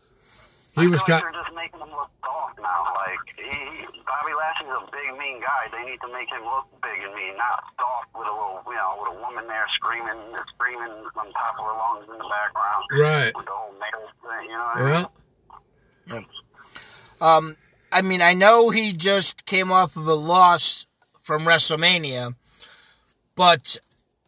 He 0.74 0.82
I 0.82 0.86
was 0.86 1.00
feel 1.02 1.20
kind. 1.20 1.22
like 1.22 1.32
they're 1.32 1.42
just 1.42 1.54
making 1.54 1.80
him 1.80 1.90
look 1.94 2.10
soft 2.24 2.58
now. 2.58 2.80
Like 2.96 3.22
he, 3.38 3.86
Bobby 4.02 4.32
Lashley's 4.34 4.72
a 4.72 4.82
big, 4.90 5.18
mean 5.20 5.38
guy. 5.40 5.68
They 5.70 5.84
need 5.90 6.00
to 6.00 6.10
make 6.12 6.28
him 6.32 6.42
look 6.42 6.66
big 6.82 6.98
and 7.04 7.14
mean, 7.14 7.36
not 7.36 7.62
soft 7.78 8.08
with 8.18 8.26
a 8.26 8.32
little, 8.34 8.62
you 8.66 8.74
know, 8.74 8.98
with 8.98 9.14
a 9.14 9.20
woman 9.20 9.46
there 9.46 9.66
screaming, 9.74 10.18
screaming 10.56 10.90
on 11.14 11.30
top 11.38 11.54
of 11.60 11.64
her 11.70 11.76
lungs 11.76 12.08
in 12.10 12.18
the 12.18 12.26
background. 12.26 12.82
Right. 12.98 13.32
With 13.36 13.46
the 13.46 13.52
whole 13.52 13.74
male 13.78 14.08
thing, 14.26 14.50
you 14.50 14.56
know 14.56 14.64
what 14.74 14.80
I 14.80 14.96
mean? 14.96 15.06
Yeah. 16.08 16.41
Um, 17.22 17.56
I 17.92 18.02
mean, 18.02 18.20
I 18.20 18.34
know 18.34 18.70
he 18.70 18.92
just 18.92 19.46
came 19.46 19.70
off 19.70 19.96
of 19.96 20.08
a 20.08 20.14
loss 20.14 20.86
from 21.22 21.44
WrestleMania, 21.44 22.34
but 23.36 23.76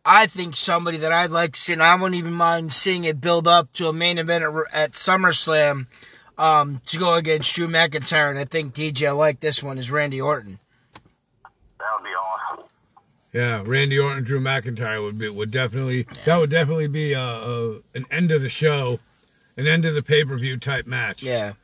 I 0.04 0.28
think 0.28 0.54
somebody 0.54 0.98
that 0.98 1.10
I'd 1.10 1.32
like 1.32 1.54
to 1.54 1.60
see, 1.60 1.72
and 1.72 1.82
I 1.82 1.96
wouldn't 1.96 2.14
even 2.14 2.34
mind 2.34 2.72
seeing 2.72 3.04
it 3.04 3.20
build 3.20 3.48
up 3.48 3.72
to 3.74 3.88
a 3.88 3.92
main 3.92 4.18
event 4.18 4.44
at, 4.44 4.54
at 4.72 4.92
SummerSlam 4.92 5.88
um, 6.38 6.82
to 6.86 6.96
go 6.96 7.14
against 7.14 7.52
Drew 7.56 7.66
McIntyre. 7.66 8.30
And 8.30 8.38
I 8.38 8.44
think 8.44 8.74
DJ, 8.74 9.08
I 9.08 9.10
like 9.10 9.40
this 9.40 9.60
one, 9.60 9.76
is 9.76 9.90
Randy 9.90 10.20
Orton. 10.20 10.60
That 11.80 11.86
would 11.96 12.04
be 12.04 12.10
awesome. 12.10 12.64
Yeah, 13.32 13.64
Randy 13.66 13.98
Orton, 13.98 14.22
Drew 14.22 14.40
McIntyre 14.40 15.02
would 15.02 15.18
be 15.18 15.28
would 15.28 15.50
definitely 15.50 16.06
that 16.26 16.38
would 16.38 16.50
definitely 16.50 16.86
be 16.86 17.12
a, 17.12 17.18
a 17.18 17.80
an 17.92 18.06
end 18.08 18.30
of 18.30 18.40
the 18.40 18.48
show, 18.48 19.00
an 19.56 19.66
end 19.66 19.84
of 19.84 19.94
the 19.94 20.02
pay 20.02 20.24
per 20.24 20.38
view 20.38 20.58
type 20.58 20.86
match. 20.86 21.24
Yeah. 21.24 21.54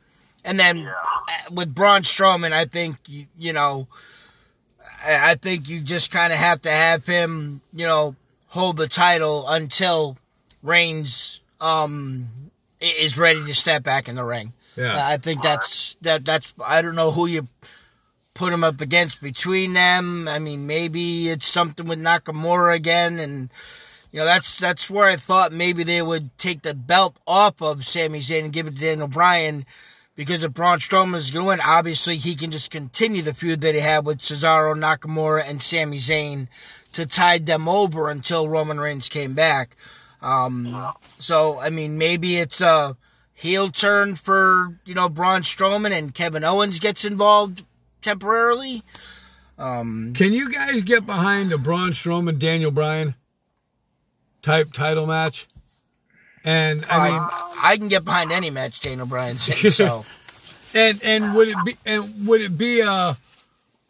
And 0.44 0.58
then 0.58 0.86
uh, 0.86 0.92
with 1.50 1.74
Braun 1.74 2.02
Strowman, 2.02 2.52
I 2.52 2.64
think, 2.64 2.96
you, 3.06 3.26
you 3.38 3.52
know, 3.52 3.88
I, 5.04 5.32
I 5.32 5.34
think 5.34 5.68
you 5.68 5.80
just 5.80 6.10
kind 6.10 6.32
of 6.32 6.38
have 6.38 6.62
to 6.62 6.70
have 6.70 7.06
him, 7.06 7.60
you 7.72 7.86
know, 7.86 8.16
hold 8.48 8.76
the 8.76 8.88
title 8.88 9.46
until 9.48 10.16
Reigns 10.62 11.40
um, 11.60 12.28
is 12.80 13.18
ready 13.18 13.44
to 13.44 13.54
step 13.54 13.82
back 13.82 14.08
in 14.08 14.14
the 14.14 14.24
ring. 14.24 14.52
Yeah. 14.76 15.06
I 15.06 15.16
think 15.16 15.42
that's 15.42 15.96
that. 16.02 16.24
That's 16.24 16.54
I 16.64 16.80
don't 16.80 16.94
know 16.94 17.10
who 17.10 17.26
you 17.26 17.48
put 18.34 18.52
him 18.52 18.64
up 18.64 18.80
against 18.80 19.20
between 19.20 19.74
them. 19.74 20.28
I 20.28 20.38
mean, 20.38 20.66
maybe 20.66 21.28
it's 21.28 21.46
something 21.46 21.86
with 21.86 21.98
Nakamura 21.98 22.74
again, 22.74 23.18
and 23.18 23.50
you 24.12 24.20
know 24.20 24.24
that's 24.24 24.58
that's 24.58 24.88
where 24.88 25.06
I 25.06 25.16
thought 25.16 25.52
maybe 25.52 25.82
they 25.82 26.00
would 26.02 26.36
take 26.38 26.62
the 26.62 26.74
belt 26.74 27.16
off 27.26 27.60
of 27.60 27.84
Sami 27.84 28.20
Zayn 28.20 28.44
and 28.44 28.52
give 28.52 28.66
it 28.66 28.76
to 28.76 28.80
Daniel 28.80 29.08
Bryan. 29.08 29.66
Because 30.20 30.44
if 30.44 30.52
Braun 30.52 30.80
Strowman 30.80 31.16
is 31.16 31.30
going 31.30 31.44
to 31.44 31.48
win, 31.48 31.60
obviously 31.62 32.18
he 32.18 32.34
can 32.34 32.50
just 32.50 32.70
continue 32.70 33.22
the 33.22 33.32
feud 33.32 33.62
that 33.62 33.74
he 33.74 33.80
had 33.80 34.04
with 34.04 34.18
Cesaro, 34.18 34.76
Nakamura, 34.76 35.42
and 35.48 35.62
Sami 35.62 35.96
Zayn 35.96 36.48
to 36.92 37.06
tide 37.06 37.46
them 37.46 37.66
over 37.66 38.10
until 38.10 38.46
Roman 38.46 38.78
Reigns 38.78 39.08
came 39.08 39.32
back. 39.32 39.78
Um, 40.20 40.92
so, 41.18 41.58
I 41.58 41.70
mean, 41.70 41.96
maybe 41.96 42.36
it's 42.36 42.60
a 42.60 42.98
heel 43.32 43.70
turn 43.70 44.14
for, 44.14 44.78
you 44.84 44.92
know, 44.92 45.08
Braun 45.08 45.40
Strowman 45.40 45.96
and 45.96 46.14
Kevin 46.14 46.44
Owens 46.44 46.80
gets 46.80 47.06
involved 47.06 47.64
temporarily. 48.02 48.82
Can 50.12 50.34
you 50.34 50.52
guys 50.52 50.82
get 50.82 51.06
behind 51.06 51.50
a 51.50 51.56
Braun 51.56 51.92
Strowman 51.92 52.38
Daniel 52.38 52.70
Bryan 52.70 53.14
type 54.42 54.74
title 54.74 55.06
match? 55.06 55.48
And 56.44 56.84
I 56.86 57.08
mean, 57.10 57.18
I, 57.20 57.60
I 57.62 57.76
can 57.76 57.88
get 57.88 58.04
behind 58.04 58.32
any 58.32 58.50
match 58.50 58.80
Daniel 58.80 59.06
Bryan's 59.06 59.48
in, 59.64 59.70
so. 59.70 60.04
and 60.74 61.02
and 61.02 61.34
would 61.34 61.48
it 61.48 61.56
be 61.64 61.76
and 61.84 62.26
would 62.26 62.40
it 62.40 62.56
be 62.56 62.80
a 62.80 63.16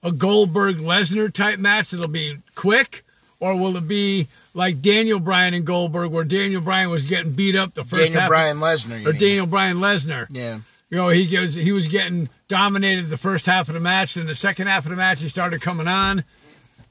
a 0.03 0.13
Goldberg 0.13 0.79
Lesnar 0.79 1.33
type 1.33 1.59
match 1.59 1.91
that'll 1.91 2.09
be 2.09 2.39
quick, 2.55 3.05
or 3.39 3.55
will 3.57 3.77
it 3.77 3.87
be 3.87 4.27
like 4.55 4.81
Daniel 4.83 5.21
Bryan 5.21 5.55
and 5.55 5.65
Goldberg, 5.67 6.11
where 6.11 6.25
Daniel 6.25 6.61
Bryan 6.61 6.91
was 6.91 7.05
getting 7.05 7.33
beat 7.33 7.55
up 7.55 7.75
the 7.75 7.85
first 7.85 8.03
Daniel 8.05 8.21
half, 8.23 8.29
Bryan 8.29 8.57
Lesnar. 8.59 9.05
or 9.07 9.11
mean. 9.13 9.21
Daniel 9.21 9.47
Bryan 9.47 9.77
Lesnar? 9.77 10.27
Yeah. 10.31 10.61
You 10.89 10.97
know, 10.97 11.09
he 11.11 11.27
goes, 11.27 11.55
he 11.55 11.71
was 11.71 11.87
getting 11.87 12.29
dominated 12.49 13.11
the 13.11 13.17
first 13.17 13.47
half 13.47 13.69
of 13.69 13.75
the 13.75 13.81
match, 13.81 14.17
and 14.17 14.29
the 14.29 14.35
second 14.35 14.67
half 14.67 14.87
of 14.87 14.91
the 14.91 14.97
match 14.97 15.21
he 15.21 15.29
started 15.29 15.61
coming 15.63 15.87
on. 15.87 16.25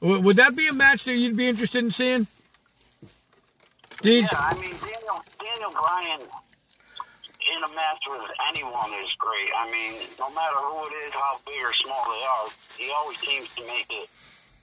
W- 0.00 0.20
would 0.22 0.36
that 0.36 0.56
be 0.56 0.68
a 0.68 0.72
match 0.72 1.04
that 1.04 1.16
you'd 1.16 1.36
be 1.36 1.46
interested 1.46 1.84
in 1.84 1.90
seeing? 1.90 2.26
Deej? 4.02 4.22
Yeah, 4.22 4.28
I 4.32 4.54
mean 4.54 4.70
Daniel 4.80 5.22
Daniel 5.70 5.82
Bryan 5.82 6.20
in 7.56 7.62
a 7.64 7.68
match 7.74 8.02
with 8.08 8.22
anyone 8.48 8.90
is 9.02 9.12
great. 9.18 9.48
I 9.56 9.70
mean, 9.70 10.00
no 10.18 10.28
matter 10.34 10.56
who 10.56 10.86
it 10.86 10.92
is, 11.06 11.12
how 11.12 11.38
big 11.46 11.54
or 11.62 11.72
small 11.74 12.04
they 12.04 12.24
are, 12.24 12.48
he 12.78 12.92
always 12.96 13.18
seems 13.18 13.54
to 13.54 13.62
make 13.66 13.86
it 13.90 14.08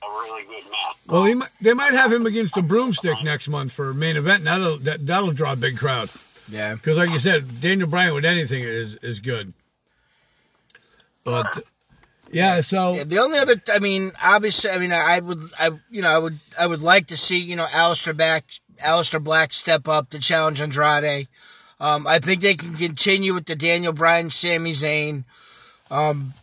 a 0.03 0.07
really 0.09 0.43
good 0.43 0.63
match. 0.71 0.95
Well, 1.07 1.23
he, 1.25 1.33
might- 1.35 1.49
they 1.61 1.73
might 1.73 1.93
have 1.93 2.13
him 2.13 2.25
against 2.25 2.55
a 2.57 2.61
broomstick 2.61 3.23
next 3.23 3.47
month 3.47 3.71
for 3.71 3.93
main 3.93 4.15
event. 4.15 4.39
And 4.39 4.47
that'll 4.47 4.77
that, 4.79 5.05
that'll 5.05 5.31
draw 5.33 5.53
a 5.53 5.55
big 5.55 5.77
crowd 5.77 6.09
Yeah. 6.49 6.75
because, 6.75 6.97
like 6.97 7.09
you 7.09 7.19
said, 7.19 7.61
Daniel 7.61 7.87
Bryan 7.89 8.13
with 8.13 8.25
anything 8.25 8.63
is 8.63 8.95
is 9.01 9.19
good. 9.19 9.53
But 11.23 11.59
yeah, 12.31 12.61
so 12.61 12.93
Yeah, 12.93 13.03
the 13.05 13.19
only 13.19 13.39
other, 13.39 13.55
I 13.73 13.79
mean, 13.79 14.11
obviously, 14.23 14.69
I 14.69 14.77
mean, 14.77 14.91
I 14.93 15.19
would, 15.19 15.41
I, 15.59 15.71
you 15.89 16.01
know, 16.01 16.09
I 16.09 16.17
would, 16.17 16.39
I 16.59 16.67
would 16.67 16.81
like 16.81 17.07
to 17.07 17.17
see, 17.17 17.39
you 17.39 17.55
know, 17.55 17.65
Aleister 17.65 18.15
Black, 18.15 18.45
Aleister 18.79 19.23
Black 19.23 19.53
step 19.53 19.87
up 19.87 20.09
to 20.09 20.19
challenge 20.19 20.61
Andrade. 20.61 21.27
Um, 21.79 22.07
I 22.07 22.19
think 22.19 22.41
they 22.41 22.55
can 22.55 22.75
continue 22.75 23.33
with 23.33 23.45
the 23.45 23.55
Daniel 23.55 23.93
Bryan, 23.93 24.31
Sami 24.31 24.73
Zayn, 24.73 25.25
um, 25.91 26.33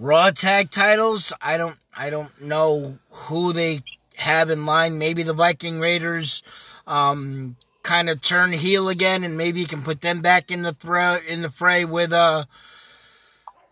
Raw 0.00 0.30
tag 0.30 0.70
titles. 0.70 1.32
I 1.40 1.56
don't, 1.56 1.76
I 1.96 2.10
don't 2.10 2.40
know 2.40 2.98
who 3.10 3.52
they 3.52 3.82
have 4.16 4.50
in 4.50 4.66
line. 4.66 4.98
Maybe 4.98 5.22
the 5.22 5.34
Viking 5.34 5.78
Raiders, 5.78 6.42
um, 6.86 7.56
kind 7.82 8.08
of 8.08 8.20
turn 8.20 8.52
heel 8.52 8.88
again, 8.88 9.22
and 9.22 9.36
maybe 9.36 9.60
you 9.60 9.66
can 9.66 9.82
put 9.82 10.00
them 10.00 10.22
back 10.22 10.50
in 10.50 10.62
the 10.62 10.72
throw 10.72 11.18
in 11.28 11.42
the 11.42 11.50
fray 11.50 11.84
with 11.84 12.12
uh 12.12 12.46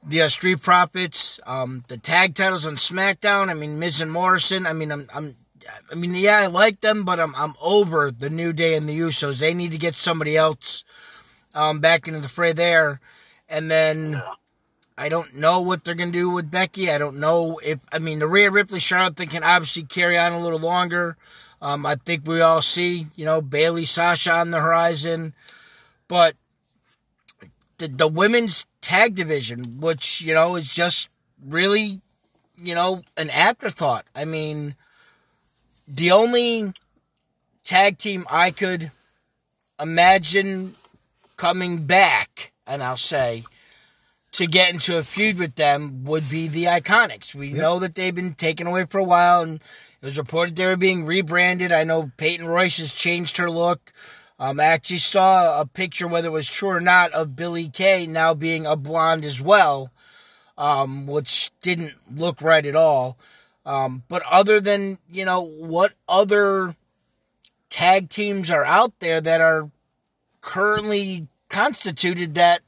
the 0.05 0.23
uh, 0.23 0.29
Street 0.29 0.61
Profits, 0.61 1.39
um, 1.47 1.85
the 1.89 1.97
tag 1.97 2.35
titles 2.35 2.67
on 2.67 2.77
SmackDown. 2.77 3.49
I 3.49 3.55
mean, 3.55 3.79
Miz 3.79 4.01
and 4.01 4.11
Morrison. 4.11 4.67
I 4.67 4.73
mean, 4.73 4.91
I'm, 4.91 5.09
I'm, 5.15 5.37
I 5.91 5.95
mean, 5.95 6.15
yeah, 6.15 6.39
I 6.39 6.47
like 6.47 6.81
them, 6.81 7.05
but 7.05 7.21
I'm, 7.21 7.35
I'm 7.35 7.55
over 7.61 8.11
the 8.11 8.31
New 8.31 8.53
Day 8.53 8.75
and 8.75 8.89
the 8.89 8.99
Usos. 8.99 9.41
They 9.41 9.55
need 9.55 9.71
to 9.73 9.79
get 9.79 9.95
somebody 9.95 10.37
else, 10.37 10.85
um, 11.55 11.81
back 11.81 12.09
into 12.09 12.21
the 12.21 12.29
fray 12.29 12.53
there, 12.53 13.01
and 13.49 13.71
then. 13.71 14.23
I 14.99 15.09
don't 15.09 15.35
know 15.35 15.59
what 15.61 15.85
they're 15.85 15.95
gonna 15.95 16.13
do 16.13 16.29
with 16.29 16.51
Becky. 16.51 16.91
I 16.91 16.99
don't 16.99 17.19
know 17.19 17.59
if 17.65 17.81
I 17.91 17.99
mean 17.99 18.19
the 18.19 18.29
Rhea 18.29 18.51
Ripley 18.51 18.79
Charlotte 18.79 19.17
thing 19.17 19.31
can 19.31 19.43
obviously 19.43 19.85
carry 19.85 20.19
on 20.19 20.33
a 20.33 20.41
little 20.41 20.61
longer. 20.61 21.17
Um, 21.63 21.87
I 21.87 21.95
think 21.95 22.27
we 22.27 22.41
all 22.41 22.61
see, 22.61 23.07
you 23.17 23.25
know, 23.25 23.41
Bayley, 23.41 23.87
Sasha 23.87 24.33
on 24.33 24.51
the 24.51 24.61
horizon, 24.61 25.33
but 26.09 26.37
the, 27.79 27.89
the 27.89 28.09
women's 28.09 28.67
tag 28.81 29.15
division, 29.15 29.81
which 29.81 30.21
you 30.21 30.35
know 30.35 30.57
is 30.57 30.73
just 30.73 31.09
really, 31.45 32.01
you 32.57 32.75
know, 32.75 33.03
an 33.17 33.31
afterthought. 33.31 34.05
I 34.15 34.25
mean, 34.25 34.75
the 35.87 36.11
only 36.11 36.73
tag 37.65 37.99
team 37.99 38.27
I 38.31 38.51
could 38.51 38.91
imagine 39.81 40.75
coming 41.37 41.85
back, 41.87 42.53
and 42.67 42.83
I'll 42.83 42.97
say, 42.97 43.45
to 44.33 44.47
get 44.47 44.73
into 44.73 44.97
a 44.97 45.03
feud 45.03 45.39
with 45.39 45.57
them 45.57 46.05
would 46.05 46.29
be 46.31 46.49
the 46.49 46.65
Iconics. 46.65 47.35
We 47.35 47.51
know 47.51 47.79
that 47.79 47.95
they've 47.95 48.15
been 48.15 48.35
taken 48.35 48.67
away 48.67 48.87
for 48.87 48.99
a 48.99 49.05
while, 49.05 49.43
and 49.43 49.61
it 50.01 50.07
was 50.07 50.19
reported 50.19 50.57
they 50.57 50.67
were 50.67 50.77
being 50.77 51.05
rebranded. 51.05 51.71
I 51.71 51.85
know 51.85 52.11
Peyton 52.17 52.47
Royce 52.47 52.79
has 52.79 52.95
changed 52.95 53.37
her 53.37 53.51
look. 53.51 53.93
Um, 54.39 54.59
I 54.59 54.65
actually 54.65 54.99
saw 54.99 55.61
a 55.61 55.67
picture, 55.67 56.09
whether 56.09 56.29
it 56.29 56.33
was 56.33 56.49
true 56.49 56.71
or 56.71 56.81
not, 56.81 57.13
of 57.13 57.37
Billy 57.37 57.69
Kay 57.69 58.07
now 58.07 58.35
being 58.35 58.67
a 58.67 58.75
blonde 58.75 59.25
as 59.25 59.41
well, 59.41 59.91
um, 60.57 61.07
which 61.07 61.51
didn't 61.61 61.95
look 62.11 62.41
right 62.41 62.65
at 62.65 62.75
all. 62.75 63.17
Um, 63.65 64.03
but 64.09 64.23
other 64.31 64.61
than, 64.61 64.99
you 65.11 65.25
know, 65.25 65.41
what 65.41 65.93
other 66.09 66.75
tag 67.71 68.09
teams 68.11 68.51
are 68.51 68.65
out 68.65 68.99
there 69.01 69.21
that 69.21 69.41
are 69.41 69.71
currently 70.41 71.29
constituted 71.49 72.35
that 72.35 72.61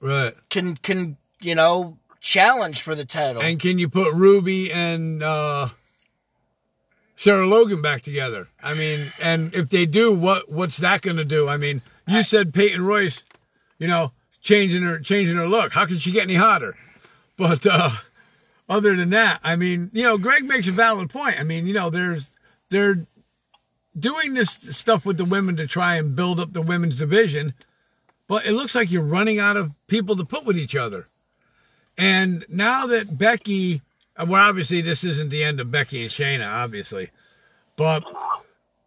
Right. 0.00 0.34
can, 0.50 0.76
can, 0.76 1.16
you 1.40 1.54
know, 1.54 1.98
challenge 2.20 2.82
for 2.82 2.94
the 2.94 3.04
title? 3.04 3.42
And 3.42 3.58
can 3.58 3.78
you 3.78 3.88
put 3.88 4.12
Ruby 4.14 4.72
and 4.72 5.22
uh, 5.22 5.70
Sarah 7.16 7.46
Logan 7.46 7.82
back 7.82 8.02
together? 8.02 8.48
I 8.62 8.74
mean, 8.74 9.12
and 9.20 9.54
if 9.54 9.70
they 9.70 9.86
do, 9.86 10.12
what 10.12 10.50
what's 10.50 10.76
that 10.78 11.02
going 11.02 11.16
to 11.16 11.24
do? 11.24 11.48
I 11.48 11.56
mean, 11.56 11.82
you 12.06 12.22
said 12.22 12.52
Peyton 12.52 12.84
Royce, 12.84 13.24
you 13.78 13.88
know, 13.88 14.12
changing 14.42 14.82
her 14.82 14.98
changing 15.00 15.36
her 15.36 15.48
look. 15.48 15.72
How 15.72 15.86
can 15.86 15.98
she 15.98 16.12
get 16.12 16.24
any 16.24 16.34
hotter? 16.34 16.76
But 17.36 17.66
uh, 17.66 17.90
other 18.68 18.96
than 18.96 19.10
that, 19.10 19.40
I 19.44 19.56
mean, 19.56 19.90
you 19.92 20.02
know, 20.02 20.18
Greg 20.18 20.44
makes 20.44 20.68
a 20.68 20.72
valid 20.72 21.10
point. 21.10 21.38
I 21.38 21.44
mean, 21.44 21.66
you 21.66 21.74
know, 21.74 21.90
there's 21.90 22.30
they're 22.68 23.06
doing 23.98 24.34
this 24.34 24.50
stuff 24.50 25.06
with 25.06 25.16
the 25.16 25.24
women 25.24 25.56
to 25.56 25.66
try 25.66 25.96
and 25.96 26.16
build 26.16 26.40
up 26.40 26.52
the 26.52 26.62
women's 26.62 26.98
division, 26.98 27.54
but 28.26 28.44
it 28.44 28.52
looks 28.52 28.74
like 28.74 28.90
you're 28.90 29.02
running 29.02 29.38
out 29.38 29.56
of 29.56 29.72
people 29.86 30.16
to 30.16 30.24
put 30.24 30.44
with 30.44 30.58
each 30.58 30.74
other. 30.74 31.06
And 31.96 32.44
now 32.48 32.86
that 32.88 33.16
Becky, 33.16 33.82
well, 34.18 34.34
obviously 34.34 34.80
this 34.80 35.04
isn't 35.04 35.30
the 35.30 35.44
end 35.44 35.60
of 35.60 35.70
Becky 35.70 36.02
and 36.02 36.10
Shayna, 36.10 36.46
obviously, 36.46 37.10
but 37.76 38.04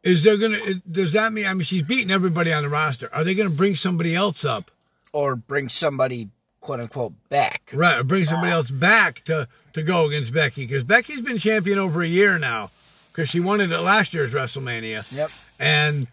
is 0.04 0.24
there 0.24 0.38
gonna? 0.38 0.76
Does 0.90 1.14
that 1.14 1.34
mean? 1.34 1.46
I 1.46 1.54
mean, 1.54 1.66
she's 1.66 1.84
beating 1.84 2.12
everybody 2.12 2.54
on 2.54 2.64
the 2.64 2.70
roster. 2.70 3.10
Are 3.14 3.24
they 3.24 3.34
gonna 3.34 3.50
bring 3.50 3.76
somebody 3.76 4.16
else 4.16 4.44
up? 4.46 4.72
or 5.12 5.36
bring 5.36 5.70
somebody, 5.70 6.30
quote 6.60 6.80
unquote, 6.80 7.14
back? 7.30 7.72
Right, 7.74 8.00
or 8.00 8.04
bring 8.04 8.26
somebody 8.26 8.52
else 8.52 8.72
back 8.72 9.24
to 9.26 9.48
to 9.74 9.84
go 9.84 10.08
against 10.08 10.34
Becky 10.34 10.66
because 10.66 10.84
Becky's 10.84 11.22
been 11.22 11.38
champion 11.38 11.78
over 11.80 12.02
a 12.02 12.08
year 12.08 12.40
now 12.40 12.72
because 13.12 13.30
she 13.30 13.40
won 13.40 13.62
it 13.62 13.72
at 13.72 13.82
last 13.82 14.14
year's 14.14 14.32
WrestleMania. 14.32 15.12
Yep. 15.16 15.30
and 15.60 16.08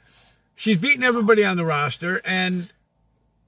she's 0.56 0.78
beaten 0.78 1.04
everybody 1.04 1.44
on 1.44 1.56
the 1.56 1.64
roster. 1.64 2.20
And 2.24 2.72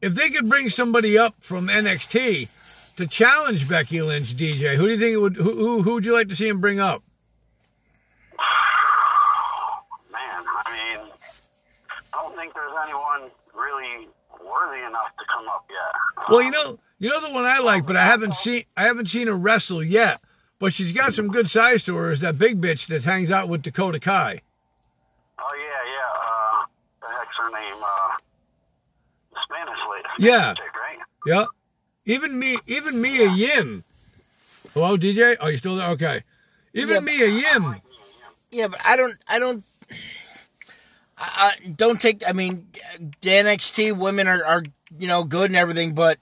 if 0.00 0.14
they 0.14 0.30
could 0.30 0.48
bring 0.48 0.70
somebody 0.70 1.18
up 1.18 1.34
from 1.40 1.68
NXT 1.68 2.48
to 2.96 3.06
challenge 3.06 3.68
Becky 3.68 4.00
Lynch, 4.02 4.36
DJ, 4.36 4.74
who 4.76 4.84
do 4.84 4.92
you 4.92 4.98
think 4.98 5.12
it 5.14 5.18
would? 5.18 5.36
Who 5.36 5.54
who, 5.54 5.82
who 5.82 5.94
would 5.94 6.04
you 6.04 6.12
like 6.12 6.28
to 6.28 6.36
see 6.36 6.48
him 6.48 6.60
bring 6.60 6.78
up? 6.80 7.02
Man, 10.12 10.44
I 10.66 10.96
mean, 10.96 11.10
I 12.12 12.22
don't 12.22 12.36
think 12.36 12.54
there's 12.54 12.72
anyone 12.84 13.30
really 13.54 14.08
worthy 14.44 14.84
enough 14.86 15.10
to 15.18 15.24
come 15.28 15.48
up 15.48 15.64
yet. 15.68 16.28
Well, 16.28 16.42
you 16.42 16.50
know, 16.50 16.78
you 16.98 17.08
know 17.08 17.20
the 17.20 17.32
one 17.32 17.44
I 17.44 17.58
like, 17.60 17.86
but 17.86 17.96
I 17.96 18.04
haven't 18.04 18.34
seen 18.34 18.62
I 18.76 18.84
haven't 18.84 19.08
seen 19.08 19.26
her 19.28 19.36
wrestle 19.36 19.82
yet. 19.82 20.20
But 20.58 20.72
she's 20.72 20.90
got 20.92 21.14
some 21.14 21.28
good 21.28 21.48
size 21.48 21.84
to 21.84 21.94
her. 21.94 22.10
Is 22.10 22.18
that 22.20 22.36
big 22.36 22.60
bitch 22.60 22.88
that 22.88 23.04
hangs 23.04 23.30
out 23.30 23.48
with 23.48 23.62
Dakota 23.62 24.00
Kai? 24.00 24.40
Oh 25.38 25.50
yeah, 25.56 25.64
yeah. 25.94 26.10
Uh, 26.26 26.64
the 27.00 27.18
heck's 27.18 27.36
her 27.38 27.50
name? 27.50 27.80
Uh, 27.80 28.16
the 29.32 29.38
Spanish 29.44 29.78
lady. 29.90 30.08
Yeah. 30.18 30.54
Chick, 30.54 30.74
right? 30.74 30.98
Yep. 31.26 31.48
Even 32.06 32.38
me, 32.38 32.56
even 32.66 33.00
Mia 33.00 33.30
Yim. 33.30 33.84
Hello, 34.74 34.96
DJ. 34.96 35.36
Oh, 35.40 35.46
you 35.46 35.58
still 35.58 35.76
there? 35.76 35.90
Okay. 35.90 36.24
Even 36.74 36.94
Yeah. 36.96 37.00
Mia 37.00 37.26
Yim. 37.28 37.76
Yeah, 38.50 38.68
but 38.68 38.80
I 38.84 38.96
don't, 38.96 39.16
I 39.28 39.38
don't, 39.38 39.62
I, 41.18 41.52
I 41.64 41.68
don't 41.68 42.00
take. 42.00 42.26
I 42.26 42.32
mean, 42.32 42.66
the 43.20 43.30
NXT 43.30 43.96
women 43.96 44.26
are, 44.26 44.42
are, 44.44 44.62
you 44.98 45.06
know, 45.06 45.22
good 45.22 45.50
and 45.50 45.56
everything, 45.56 45.94
but 45.94 46.18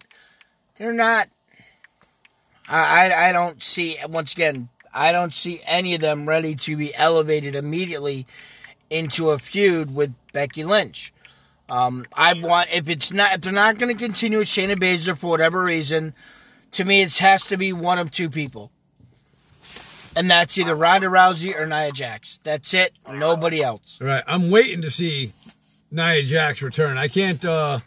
they're 0.78 0.92
not. 0.92 1.28
I, 2.68 3.10
I, 3.10 3.28
I 3.28 3.32
don't 3.32 3.62
see. 3.62 3.96
Once 4.08 4.32
again, 4.32 4.68
I 4.92 5.12
don't 5.12 5.34
see 5.34 5.60
any 5.66 5.94
of 5.94 6.00
them 6.00 6.28
ready 6.28 6.54
to 6.54 6.76
be 6.76 6.94
elevated 6.94 7.54
immediately 7.54 8.26
into 8.90 9.30
a 9.30 9.38
feud 9.38 9.94
with 9.94 10.14
Becky 10.32 10.64
Lynch. 10.64 11.12
Um, 11.68 12.06
I 12.12 12.34
want 12.34 12.72
if 12.72 12.88
it's 12.88 13.12
not 13.12 13.34
if 13.34 13.40
they're 13.40 13.52
not 13.52 13.78
going 13.78 13.94
to 13.94 14.00
continue 14.00 14.38
with 14.38 14.48
Shayna 14.48 14.76
Baszler 14.76 15.18
for 15.18 15.28
whatever 15.28 15.64
reason, 15.64 16.14
to 16.72 16.84
me 16.84 17.02
it 17.02 17.16
has 17.18 17.46
to 17.46 17.56
be 17.56 17.72
one 17.72 17.98
of 17.98 18.10
two 18.10 18.30
people. 18.30 18.70
And 20.14 20.30
that's 20.30 20.56
either 20.56 20.74
Ronda 20.74 21.08
Rousey 21.08 21.54
or 21.54 21.66
Nia 21.66 21.92
Jax. 21.92 22.40
That's 22.42 22.72
it. 22.72 22.98
Nobody 23.10 23.62
else. 23.62 23.98
Right. 24.00 24.24
I'm 24.26 24.50
waiting 24.50 24.80
to 24.82 24.90
see 24.90 25.32
Nia 25.90 26.22
Jax 26.22 26.62
return. 26.62 26.96
I 26.96 27.08
can't. 27.08 27.44
uh 27.44 27.80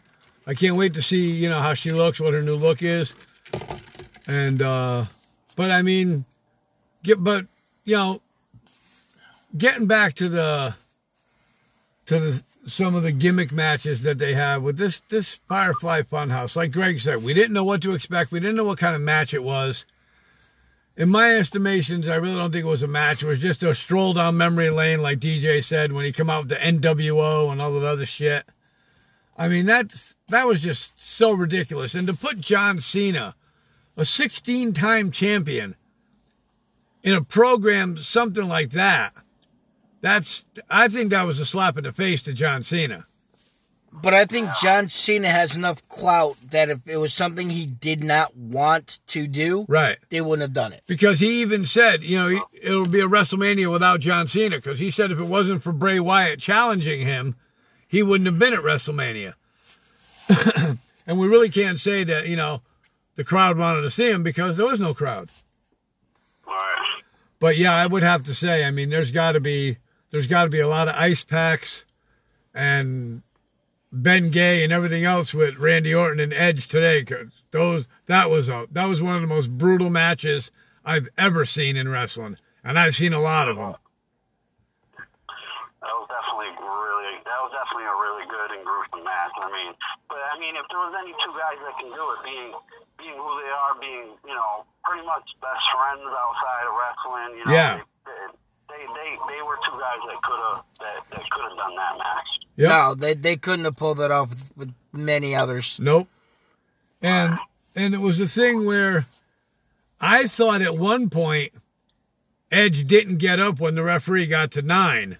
I 0.49 0.55
can't 0.55 0.75
wait 0.75 0.95
to 0.95 1.01
see 1.03 1.29
you 1.29 1.47
know 1.47 1.61
how 1.61 1.75
she 1.75 1.91
looks, 1.91 2.19
what 2.19 2.33
her 2.33 2.41
new 2.41 2.55
look 2.55 2.81
is, 2.81 3.13
and 4.25 4.59
uh 4.63 5.05
but 5.55 5.69
I 5.69 5.83
mean, 5.83 6.25
get 7.03 7.23
but 7.23 7.45
you 7.85 7.95
know, 7.95 8.21
getting 9.55 9.85
back 9.85 10.15
to 10.15 10.27
the 10.27 10.73
to 12.07 12.19
the 12.19 12.43
some 12.65 12.95
of 12.95 13.03
the 13.03 13.11
gimmick 13.11 13.51
matches 13.51 14.01
that 14.01 14.17
they 14.17 14.33
have 14.33 14.63
with 14.63 14.77
this 14.77 15.01
this 15.09 15.35
Firefly 15.47 16.01
Funhouse. 16.01 16.55
Like 16.55 16.71
Greg 16.71 16.99
said, 16.99 17.23
we 17.23 17.35
didn't 17.35 17.53
know 17.53 17.63
what 17.63 17.83
to 17.83 17.93
expect. 17.93 18.31
We 18.31 18.39
didn't 18.39 18.55
know 18.55 18.65
what 18.65 18.79
kind 18.79 18.95
of 18.95 19.01
match 19.03 19.35
it 19.35 19.43
was. 19.43 19.85
In 20.97 21.09
my 21.09 21.35
estimations, 21.35 22.07
I 22.07 22.15
really 22.15 22.37
don't 22.37 22.51
think 22.51 22.65
it 22.65 22.69
was 22.69 22.81
a 22.81 22.87
match. 22.87 23.21
It 23.21 23.27
was 23.27 23.39
just 23.39 23.61
a 23.61 23.75
stroll 23.75 24.13
down 24.13 24.35
memory 24.35 24.71
lane, 24.71 25.03
like 25.03 25.19
DJ 25.19 25.63
said, 25.63 25.91
when 25.91 26.05
he 26.05 26.11
come 26.11 26.31
out 26.31 26.45
with 26.45 26.49
the 26.49 26.55
NWO 26.55 27.51
and 27.51 27.61
all 27.61 27.71
that 27.73 27.85
other 27.85 28.07
shit. 28.07 28.45
I 29.37 29.47
mean, 29.47 29.67
that's 29.67 30.15
that 30.29 30.47
was 30.47 30.61
just 30.61 30.91
so 31.01 31.31
ridiculous. 31.31 31.93
And 31.95 32.07
to 32.07 32.13
put 32.13 32.39
John 32.39 32.79
Cena, 32.79 33.35
a 33.97 34.01
16-time 34.01 35.11
champion, 35.11 35.75
in 37.03 37.13
a 37.13 37.21
program 37.23 37.97
something 37.97 38.47
like 38.47 38.71
that, 38.71 39.13
that's 40.01 40.45
I 40.69 40.87
think 40.87 41.09
that 41.09 41.23
was 41.23 41.39
a 41.39 41.45
slap 41.45 41.77
in 41.77 41.83
the 41.83 41.93
face 41.93 42.21
to 42.23 42.33
John 42.33 42.61
Cena. 42.61 43.05
But 43.91 44.13
I 44.13 44.25
think 44.25 44.49
John 44.61 44.87
Cena 44.87 45.29
has 45.29 45.55
enough 45.55 45.85
clout 45.89 46.37
that 46.51 46.69
if 46.69 46.79
it 46.85 46.97
was 46.97 47.11
something 47.11 47.49
he 47.49 47.65
did 47.65 48.03
not 48.03 48.35
want 48.37 48.99
to 49.07 49.25
do, 49.25 49.65
Right. 49.67 49.97
they 50.09 50.21
wouldn't 50.21 50.43
have 50.43 50.53
done 50.53 50.73
it. 50.73 50.83
Because 50.85 51.19
he 51.19 51.41
even 51.41 51.65
said, 51.65 52.03
you 52.03 52.15
know, 52.17 52.45
it'll 52.61 52.87
be 52.87 52.99
a 53.01 53.07
WrestleMania 53.07 53.71
without 53.71 53.99
John 53.99 54.27
Cena. 54.27 54.57
Because 54.57 54.79
he 54.79 54.91
said 54.91 55.09
if 55.09 55.19
it 55.19 55.23
wasn't 55.25 55.63
for 55.63 55.71
Bray 55.71 55.99
Wyatt 55.99 56.39
challenging 56.39 57.01
him, 57.01 57.35
he 57.87 58.03
wouldn't 58.03 58.27
have 58.27 58.37
been 58.37 58.53
at 58.53 58.59
WrestleMania. 58.59 59.33
and 61.07 61.19
we 61.19 61.27
really 61.27 61.49
can't 61.49 61.79
say 61.79 62.03
that, 62.03 62.27
you 62.27 62.35
know, 62.35 62.61
the 63.15 63.23
crowd 63.23 63.57
wanted 63.57 63.81
to 63.81 63.89
see 63.89 64.09
him 64.09 64.23
because 64.23 64.57
there 64.57 64.65
was 64.65 64.79
no 64.79 64.93
crowd. 64.93 65.29
Right. 66.47 67.01
But 67.39 67.57
yeah, 67.57 67.75
I 67.75 67.87
would 67.87 68.03
have 68.03 68.23
to 68.23 68.33
say, 68.33 68.65
I 68.65 68.71
mean, 68.71 68.89
there's 68.89 69.11
got 69.11 69.33
to 69.33 69.39
be 69.39 69.77
there's 70.11 70.27
got 70.27 70.45
to 70.45 70.49
be 70.49 70.59
a 70.59 70.67
lot 70.67 70.87
of 70.87 70.95
ice 70.95 71.23
packs 71.23 71.85
and 72.53 73.21
Bengay 73.93 74.63
and 74.63 74.71
everything 74.73 75.03
else 75.03 75.33
with 75.33 75.57
Randy 75.57 75.93
Orton 75.93 76.19
and 76.19 76.33
Edge 76.33 76.67
today 76.67 77.01
because 77.01 77.27
those 77.51 77.87
that 78.05 78.29
was 78.29 78.49
a 78.49 78.67
that 78.71 78.85
was 78.85 79.01
one 79.01 79.15
of 79.15 79.21
the 79.21 79.27
most 79.27 79.57
brutal 79.57 79.89
matches 79.89 80.51
I've 80.85 81.09
ever 81.17 81.45
seen 81.45 81.75
in 81.75 81.89
wrestling, 81.89 82.37
and 82.63 82.77
I've 82.77 82.95
seen 82.95 83.13
a 83.13 83.21
lot 83.21 83.47
of 83.47 83.57
them. 83.57 83.75
That 86.29 86.45
was 86.45 86.53
definitely 86.53 86.53
really. 86.61 87.13
That 87.25 87.39
was 87.41 87.51
definitely 87.57 87.87
a 87.89 87.97
really 87.97 88.25
good 88.29 88.49
and 88.53 88.61
gruesome 88.65 89.03
match. 89.03 89.33
I 89.41 89.49
mean, 89.49 89.71
but 90.09 90.21
I 90.29 90.35
mean, 90.37 90.53
if 90.55 90.65
there 90.69 90.79
was 90.81 90.93
any 91.01 91.13
two 91.23 91.33
guys 91.33 91.57
that 91.65 91.73
can 91.81 91.89
do 91.89 92.03
it, 92.13 92.19
being 92.23 92.49
being 93.01 93.17
who 93.17 93.31
they 93.41 93.49
are, 93.49 93.73
being 93.81 94.07
you 94.25 94.35
know 94.35 94.65
pretty 94.85 95.05
much 95.05 95.25
best 95.41 95.63
friends 95.73 96.05
outside 96.05 96.65
of 96.69 96.73
wrestling, 96.77 97.31
you 97.39 97.45
know, 97.45 97.53
Yeah. 97.53 97.81
they, 98.05 98.21
they 98.69 98.83
they 98.93 99.09
they 99.29 99.41
were 99.41 99.57
two 99.65 99.77
guys 99.79 100.01
that 100.05 100.19
could 100.21 100.39
have 100.39 100.59
that, 100.81 100.97
that 101.11 101.23
could 101.29 101.43
have 101.49 101.57
done 101.57 101.75
that 101.75 101.95
match. 101.97 102.29
Yep. 102.55 102.69
No, 102.69 102.83
they 102.95 103.13
they 103.13 103.35
couldn't 103.37 103.65
have 103.65 103.75
pulled 103.77 103.97
that 103.97 104.11
off 104.11 104.29
with, 104.29 104.51
with 104.55 104.71
many 104.93 105.35
others. 105.35 105.79
Nope. 105.81 106.07
And 107.01 107.37
and 107.75 107.93
it 107.93 108.01
was 108.01 108.19
a 108.19 108.27
thing 108.27 108.65
where 108.65 109.05
I 110.01 110.27
thought 110.27 110.61
at 110.61 110.77
one 110.77 111.09
point 111.09 111.53
Edge 112.51 112.85
didn't 112.87 113.17
get 113.17 113.39
up 113.39 113.59
when 113.59 113.75
the 113.75 113.83
referee 113.83 114.25
got 114.27 114.51
to 114.53 114.61
nine 114.61 115.17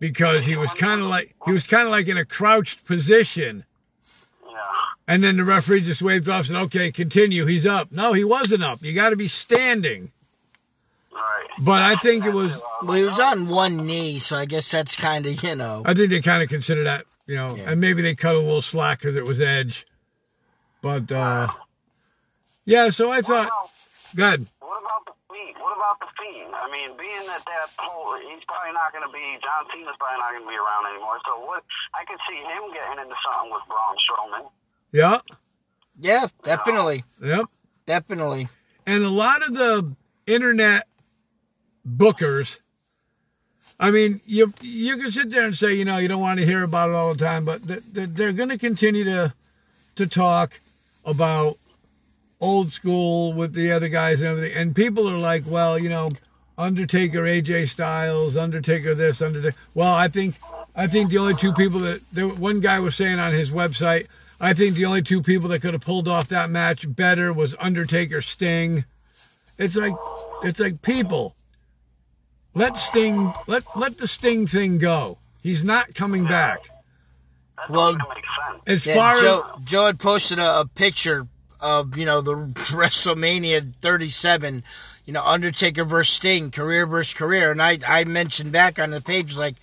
because 0.00 0.44
he 0.46 0.56
was 0.56 0.72
kind 0.74 1.00
of 1.00 1.08
like 1.08 1.34
he 1.44 1.52
was 1.52 1.66
kind 1.66 1.84
of 1.84 1.90
like 1.90 2.08
in 2.08 2.16
a 2.16 2.24
crouched 2.24 2.84
position. 2.84 3.64
Yeah. 4.48 4.56
And 5.06 5.24
then 5.24 5.36
the 5.36 5.44
referee 5.44 5.80
just 5.82 6.02
waved 6.02 6.28
off 6.28 6.38
and 6.40 6.46
said, 6.48 6.56
"Okay, 6.56 6.92
continue. 6.92 7.46
He's 7.46 7.66
up." 7.66 7.90
No, 7.92 8.12
he 8.12 8.24
wasn't 8.24 8.62
up. 8.64 8.82
You 8.82 8.92
got 8.94 9.10
to 9.10 9.16
be 9.16 9.28
standing. 9.28 10.12
Right. 11.12 11.46
But 11.60 11.82
I 11.82 11.96
think 11.96 12.24
it 12.24 12.32
was. 12.32 12.60
Well, 12.82 12.96
he 12.96 13.04
was 13.04 13.18
on 13.18 13.48
one 13.48 13.86
knee, 13.86 14.18
so 14.20 14.36
I 14.36 14.44
guess 14.44 14.70
that's 14.70 14.94
kind 14.94 15.26
of 15.26 15.42
you 15.42 15.54
know. 15.56 15.82
I 15.84 15.94
think 15.94 16.10
they 16.10 16.20
kind 16.20 16.42
of 16.42 16.48
consider 16.48 16.84
that, 16.84 17.06
you 17.26 17.34
know, 17.34 17.56
Yeah. 17.56 17.70
and 17.72 17.80
maybe 17.80 18.02
they 18.02 18.14
cut 18.14 18.36
a 18.36 18.38
little 18.38 18.62
slack 18.62 19.00
because 19.00 19.16
it 19.16 19.24
was 19.24 19.40
Edge. 19.40 19.84
But 20.80 21.10
uh 21.10 21.48
yeah, 22.64 22.90
so 22.90 23.10
I 23.10 23.22
thought, 23.22 23.48
good. 24.14 24.46
What 24.60 24.80
about 24.82 25.06
the 25.06 25.12
Fiend? 25.38 25.54
What 25.62 25.76
about 25.78 26.00
the 26.02 26.10
Fiend? 26.18 26.50
I 26.54 26.66
mean, 26.70 26.96
being 26.98 27.22
that 27.30 27.46
that 27.46 27.70
whole, 27.78 28.18
he's 28.18 28.42
probably 28.50 28.72
not 28.74 28.90
going 28.92 29.06
to 29.06 29.12
be, 29.14 29.22
John 29.38 29.64
Cena's 29.70 29.94
probably 29.98 30.18
not 30.18 30.30
going 30.34 30.42
to 30.42 30.50
be 30.50 30.58
around 30.58 30.90
anymore. 30.90 31.18
So 31.26 31.38
what, 31.46 31.62
I 31.94 32.04
could 32.04 32.18
see 32.28 32.36
him 32.42 32.74
getting 32.74 32.98
into 33.06 33.14
something 33.22 33.52
with 33.54 33.62
Braun 33.70 33.94
Strowman. 34.02 34.50
Yeah, 34.90 35.18
Yeah, 36.00 36.26
definitely, 36.42 37.04
yep. 37.22 37.46
definitely. 37.86 38.48
And 38.86 39.04
a 39.04 39.10
lot 39.10 39.46
of 39.46 39.54
the 39.54 39.94
internet 40.26 40.86
bookers, 41.86 42.58
I 43.78 43.90
mean, 43.90 44.20
you 44.26 44.52
you 44.60 44.96
can 44.96 45.10
sit 45.10 45.30
there 45.30 45.44
and 45.44 45.56
say, 45.56 45.74
you 45.74 45.84
know, 45.84 45.98
you 45.98 46.08
don't 46.08 46.20
want 46.20 46.40
to 46.40 46.46
hear 46.46 46.62
about 46.64 46.90
it 46.90 46.96
all 46.96 47.14
the 47.14 47.24
time, 47.24 47.44
but 47.44 47.66
th- 47.68 47.82
th- 47.94 48.08
they're 48.12 48.32
going 48.32 48.48
to 48.48 48.58
continue 48.58 49.04
to 49.04 49.34
to 49.96 50.06
talk 50.06 50.60
about 51.04 51.58
old 52.40 52.72
school 52.72 53.32
with 53.32 53.54
the 53.54 53.70
other 53.72 53.88
guys 53.88 54.20
and 54.20 54.28
everything. 54.28 54.56
And 54.56 54.74
people 54.76 55.08
are 55.08 55.18
like, 55.18 55.44
well, 55.46 55.78
you 55.78 55.88
know, 55.88 56.12
Undertaker, 56.56 57.20
AJ 57.22 57.68
Styles, 57.68 58.36
Undertaker 58.36 58.94
this, 58.94 59.22
Undertaker. 59.22 59.56
Well, 59.74 59.94
I 59.94 60.08
think 60.08 60.36
I 60.74 60.86
think 60.86 61.10
the 61.10 61.18
only 61.18 61.34
two 61.34 61.52
people 61.52 61.80
that 61.80 62.00
there, 62.12 62.28
one 62.28 62.60
guy 62.60 62.80
was 62.80 62.96
saying 62.96 63.18
on 63.18 63.32
his 63.32 63.50
website, 63.50 64.06
I 64.40 64.54
think 64.54 64.74
the 64.74 64.84
only 64.84 65.02
two 65.02 65.22
people 65.22 65.48
that 65.50 65.62
could 65.62 65.74
have 65.74 65.82
pulled 65.84 66.08
off 66.08 66.28
that 66.28 66.50
match 66.50 66.94
better 66.94 67.32
was 67.32 67.54
Undertaker, 67.58 68.22
Sting. 68.22 68.84
It's 69.56 69.76
like 69.76 69.94
it's 70.42 70.60
like 70.60 70.82
people. 70.82 71.34
Let 72.54 72.76
Sting 72.76 73.32
let 73.46 73.64
let 73.76 73.98
the 73.98 74.08
Sting 74.08 74.46
thing 74.46 74.78
go. 74.78 75.18
He's 75.42 75.62
not 75.62 75.94
coming 75.94 76.24
back. 76.26 76.60
Well- 77.68 77.92
doesn't 77.92 78.08
make 78.08 78.24
sense. 78.24 78.62
As 78.66 78.86
Yeah, 78.86 78.94
far 78.94 79.18
Joe 79.20 79.46
Joe 79.64 79.86
had 79.86 79.98
posted 79.98 80.38
a, 80.38 80.60
a 80.60 80.66
picture 80.66 81.26
of 81.60 81.96
you 81.96 82.04
know 82.04 82.20
the 82.20 82.34
WrestleMania 82.54 83.74
37, 83.80 84.62
you 85.04 85.12
know 85.12 85.22
Undertaker 85.22 85.84
versus 85.84 86.14
Sting, 86.14 86.50
career 86.50 86.86
versus 86.86 87.14
career, 87.14 87.50
and 87.50 87.62
I 87.62 87.78
I 87.86 88.04
mentioned 88.04 88.52
back 88.52 88.78
on 88.78 88.90
the 88.90 89.00
page 89.00 89.36
like 89.36 89.56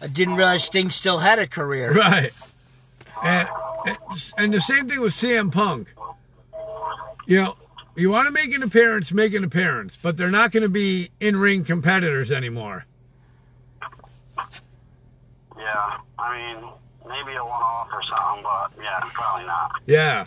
I 0.00 0.06
didn't 0.06 0.36
realize 0.36 0.64
Sting 0.64 0.90
still 0.90 1.18
had 1.18 1.38
a 1.38 1.46
career. 1.46 1.92
Right. 1.92 2.32
And, 3.22 3.48
and 4.38 4.54
the 4.54 4.60
same 4.60 4.88
thing 4.88 5.00
with 5.00 5.12
CM 5.12 5.52
Punk. 5.52 5.92
You 7.26 7.42
know, 7.42 7.56
you 7.96 8.10
want 8.10 8.26
to 8.28 8.32
make 8.32 8.52
an 8.54 8.62
appearance, 8.62 9.12
make 9.12 9.34
an 9.34 9.44
appearance, 9.44 9.98
but 10.00 10.16
they're 10.16 10.30
not 10.30 10.52
going 10.52 10.62
to 10.62 10.70
be 10.70 11.10
in 11.20 11.36
ring 11.36 11.64
competitors 11.64 12.32
anymore. 12.32 12.86
Yeah. 15.58 15.98
I 16.18 16.54
mean, 16.54 16.70
maybe 17.06 17.36
a 17.36 17.44
one-off 17.44 17.88
or 17.92 18.02
something, 18.02 18.42
but 18.42 18.72
yeah, 18.82 19.00
probably 19.12 19.46
not. 19.46 19.82
Yeah. 19.86 20.26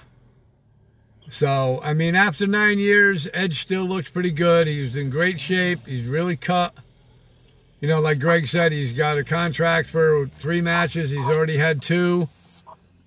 So, 1.33 1.79
I 1.81 1.95
mean, 1.95 2.13
after 2.13 2.45
nine 2.45 2.77
years, 2.77 3.27
Edge 3.33 3.59
still 3.59 3.85
looks 3.85 4.11
pretty 4.11 4.29
good. 4.29 4.67
He's 4.67 4.95
in 4.95 5.09
great 5.09 5.39
shape. 5.39 5.87
He's 5.87 6.05
really 6.05 6.37
cut. 6.37 6.75
You 7.81 7.87
know, 7.87 7.99
like 7.99 8.19
Greg 8.19 8.47
said, 8.47 8.71
he's 8.71 8.91
got 8.91 9.17
a 9.17 9.23
contract 9.23 9.89
for 9.89 10.27
three 10.27 10.61
matches. 10.61 11.09
He's 11.09 11.25
already 11.25 11.57
had 11.57 11.81
two. 11.81 12.29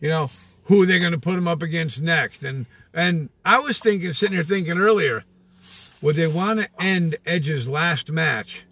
You 0.01 0.09
know, 0.09 0.31
who 0.65 0.83
are 0.83 0.87
they 0.87 0.99
going 0.99 1.13
to 1.13 1.21
put 1.21 1.39
him 1.39 1.47
up 1.47 1.63
against 1.63 2.01
next? 2.03 2.43
And 2.43 2.67
and 2.93 3.29
I 3.45 3.61
was 3.61 3.79
thinking, 3.79 4.13
sitting 4.13 4.35
here 4.35 4.43
thinking 4.43 4.77
earlier, 4.77 5.23
would 6.03 6.17
they 6.17 6.27
want 6.27 6.59
to 6.59 6.69
end 6.81 7.15
Edge's 7.25 7.69
last 7.69 8.11
match 8.11 8.65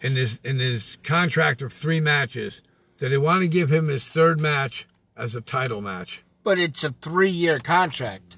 in 0.00 0.12
his 0.12 0.40
in 0.42 0.60
his 0.60 0.96
contract 1.02 1.60
of 1.60 1.74
three 1.74 2.00
matches? 2.00 2.62
Do 2.96 3.10
they 3.10 3.18
want 3.18 3.42
to 3.42 3.48
give 3.48 3.70
him 3.70 3.88
his 3.88 4.08
third 4.08 4.40
match 4.40 4.88
as 5.14 5.34
a 5.34 5.42
title 5.42 5.82
match? 5.82 6.22
But 6.42 6.58
it's 6.58 6.82
a 6.84 6.90
three 6.90 7.30
year 7.30 7.58
contract 7.58 8.36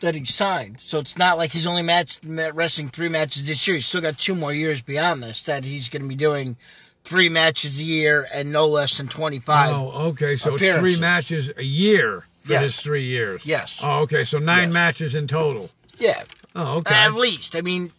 that 0.00 0.14
he 0.16 0.24
signed, 0.24 0.78
so 0.80 0.98
it's 0.98 1.16
not 1.16 1.38
like 1.38 1.52
he's 1.52 1.66
only 1.66 1.82
matched 1.82 2.20
wrestling 2.24 2.88
three 2.88 3.08
matches 3.08 3.46
this 3.46 3.66
year. 3.68 3.76
He's 3.76 3.86
still 3.86 4.00
got 4.00 4.18
two 4.18 4.34
more 4.34 4.52
years 4.52 4.82
beyond 4.82 5.22
this 5.22 5.44
that 5.44 5.62
he's 5.64 5.88
going 5.88 6.02
to 6.02 6.08
be 6.08 6.16
doing 6.16 6.56
three 7.04 7.28
matches 7.28 7.80
a 7.80 7.84
year 7.84 8.26
and 8.34 8.50
no 8.52 8.66
less 8.66 8.96
than 8.98 9.06
twenty 9.08 9.38
five. 9.38 9.72
Oh, 9.72 10.08
okay. 10.08 10.36
So 10.36 10.56
it's 10.56 10.78
three 10.78 10.98
matches 10.98 11.52
a 11.56 11.62
year 11.62 12.24
for 12.42 12.52
Yes. 12.52 12.62
his 12.62 12.80
three 12.80 13.04
years. 13.04 13.42
Yes. 13.44 13.80
Oh, 13.82 14.00
okay. 14.00 14.24
So 14.24 14.38
nine 14.38 14.68
Yes. 14.68 14.74
matches 14.74 15.14
in 15.14 15.28
total. 15.28 15.70
Yeah, 15.98 16.24
Oh, 16.56 16.78
okay. 16.78 16.94
At 16.96 17.14
least, 17.14 17.54
I 17.54 17.60
mean, 17.60 17.92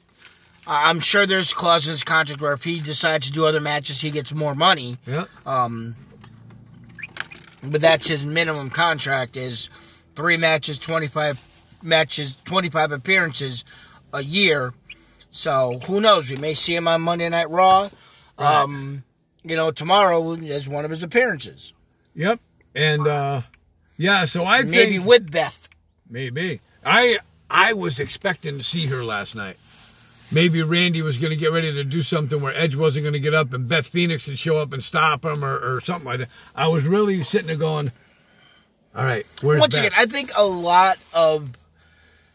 I'm 0.68 1.00
sure 1.00 1.26
there's 1.26 1.54
clauses 1.54 1.88
in 1.88 1.92
his 1.94 2.04
contract 2.04 2.42
where 2.42 2.52
if 2.54 2.66
he 2.66 2.82
decides 2.82 3.28
to 3.28 3.32
do 3.32 3.46
other 3.46 3.62
matches, 3.62 4.02
he 4.02 4.12
gets 4.12 4.34
more 4.34 4.54
money. 4.56 4.98
yeah. 5.08 5.26
Um, 5.46 5.96
but 7.68 7.82
that's 7.82 8.08
his 8.08 8.26
minimum 8.26 8.70
contract 8.70 9.36
is 9.38 9.70
three 10.16 10.38
matches, 10.38 10.78
25 10.80 11.78
matches, 11.82 12.36
25 12.46 12.92
appearances 12.92 13.66
a 14.14 14.24
year. 14.24 14.74
So 15.32 15.80
who 15.86 16.00
knows? 16.02 16.30
We 16.30 16.36
may 16.38 16.54
see 16.54 16.76
him 16.76 16.88
on 16.88 17.02
Monday 17.02 17.30
Night 17.30 17.50
Raw. 17.50 17.90
Um, 18.38 19.04
you 19.44 19.56
know, 19.56 19.72
tomorrow 19.72 20.36
as 20.36 20.68
one 20.68 20.86
of 20.86 20.92
his 20.92 21.04
appearances, 21.04 21.74
Yep. 22.16 22.40
And 22.76 23.08
uh 23.08 23.42
yeah, 23.98 24.26
so 24.26 24.44
I 24.46 24.64
maybe 24.64 24.94
think 24.98 25.06
with 25.06 25.32
Beth. 25.32 25.70
maybe 26.10 26.60
I 26.86 27.20
I 27.50 27.74
was 27.74 28.00
expecting 28.00 28.58
to 28.58 28.64
see 28.64 28.88
her 28.88 29.04
last 29.04 29.36
night. 29.36 29.58
Maybe 30.34 30.62
Randy 30.64 31.02
was 31.02 31.18
going 31.18 31.30
to 31.32 31.36
get 31.38 31.52
ready 31.52 31.72
to 31.72 31.84
do 31.84 32.02
something 32.02 32.42
where 32.42 32.54
Edge 32.56 32.76
wasn't 32.76 33.04
going 33.04 33.14
to 33.14 33.20
get 33.20 33.34
up 33.34 33.54
and 33.54 33.68
Beth 33.68 33.88
Phoenix 33.88 34.28
would 34.28 34.40
show 34.40 34.58
up 34.58 34.74
and 34.74 34.84
stop 34.84 35.24
him 35.24 35.44
or, 35.46 35.58
or 35.58 35.82
something 35.82 36.06
like 36.06 36.20
that. 36.20 36.30
I 36.56 36.68
was 36.68 36.84
really 36.86 37.24
sitting 37.24 37.48
there 37.48 37.56
going, 37.56 37.92
"All 38.96 39.04
right, 39.04 39.26
where's 39.42 39.60
Once 39.60 39.76
Beth?" 39.76 39.86
again, 39.88 39.98
I 40.00 40.06
think 40.06 40.32
a 40.38 40.46
lot 40.46 40.98
of 41.14 41.52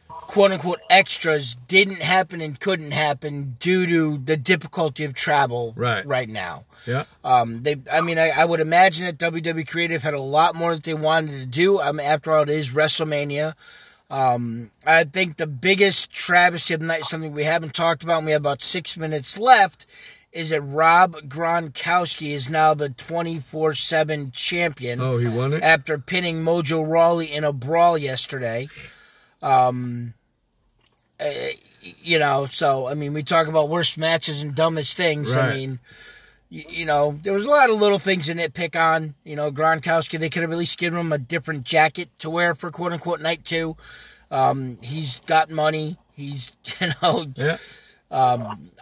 quote 0.09 0.53
unquote 0.53 0.81
extras 0.91 1.57
didn't 1.69 2.03
happen 2.03 2.41
and 2.41 2.61
couldn't 2.61 2.91
happen 2.91 3.57
due 3.61 3.87
to 3.87 4.19
the 4.19 4.37
difficulty 4.37 5.05
of 5.05 5.15
travel 5.15 5.73
Right. 5.77 6.07
right 6.07 6.29
now. 6.29 6.65
yeah. 6.87 7.05
Um, 7.25 7.63
they, 7.63 7.77
I 7.91 8.03
mean, 8.03 8.19
I, 8.19 8.31
I 8.31 8.45
would 8.45 8.61
imagine 8.61 9.07
that 9.07 9.19
WWE 9.19 9.67
Creative 9.67 10.03
had 10.03 10.15
a 10.15 10.21
lot 10.21 10.55
more 10.55 10.75
that 10.75 10.85
they 10.85 10.93
wanted 10.95 11.33
to 11.41 11.47
do. 11.47 11.81
Um, 11.81 11.99
after 11.99 12.33
all, 12.33 12.43
it 12.43 12.51
is 12.51 12.71
WrestleMania. 12.71 13.55
Um, 14.11 14.71
I 14.87 15.05
think 15.05 15.37
the 15.37 15.47
biggest 15.47 16.11
travesty 16.11 16.73
of 16.75 16.81
the 16.81 16.87
night, 16.87 17.05
something 17.05 17.33
we 17.33 17.45
haven't 17.45 17.75
talked 17.75 18.03
about, 18.03 18.19
and 18.19 18.27
we 18.27 18.33
have 18.33 18.41
about 18.43 18.63
six 18.63 18.97
minutes 18.97 19.39
left, 19.39 19.85
is 20.33 20.51
that 20.51 20.63
Rob 20.63 21.29
Gronkowski 21.29 22.31
is 22.35 22.49
now 22.49 22.73
the 22.75 22.89
24 22.91 23.75
7 23.75 24.31
champion 24.33 25.01
Oh, 25.01 25.17
he 25.19 25.29
won 25.29 25.53
it. 25.53 25.63
after 25.63 25.99
pinning 25.99 26.43
Mojo 26.43 26.87
Rawley 26.87 27.33
in 27.33 27.45
a 27.45 27.53
brawl 27.53 27.99
yesterday. 27.99 28.69
Um, 29.43 30.15
uh, 31.21 31.31
you 31.81 32.19
know, 32.19 32.47
so 32.51 32.87
I 32.89 32.95
mean, 32.95 33.13
we 33.13 33.23
talk 33.23 33.47
about 33.47 33.69
worst 33.69 33.99
matches 33.99 34.43
and 34.43 34.55
dumbest 34.55 34.97
things. 34.97 35.37
I 35.37 35.55
mean, 35.55 35.81
you, 36.51 36.65
you 36.69 36.85
know, 36.85 37.19
there 37.23 37.33
was 37.33 37.45
a 37.45 37.51
lot 37.51 37.71
of 37.71 37.81
little 37.81 37.99
things 37.99 38.27
to 38.27 38.35
nitpick 38.35 38.75
on. 38.77 39.15
You 39.25 39.37
know, 39.37 39.51
Gronkowski, 39.51 40.19
they 40.19 40.31
could 40.31 40.43
have 40.43 40.53
at 40.53 40.59
least 40.59 40.79
given 40.79 40.99
him 40.99 41.13
a 41.13 41.19
different 41.19 41.65
jacket 41.65 42.11
to 42.21 42.31
wear 42.31 42.55
for 42.55 42.71
quote 42.71 42.93
unquote 42.93 43.21
night 43.21 43.45
two. 43.45 43.77
Um, 44.31 44.79
he's 44.83 45.21
got 45.27 45.51
money. 45.51 45.97
He's, 46.15 46.53
you 46.81 46.89
know, 47.03 47.27
Yeah. 47.37 47.57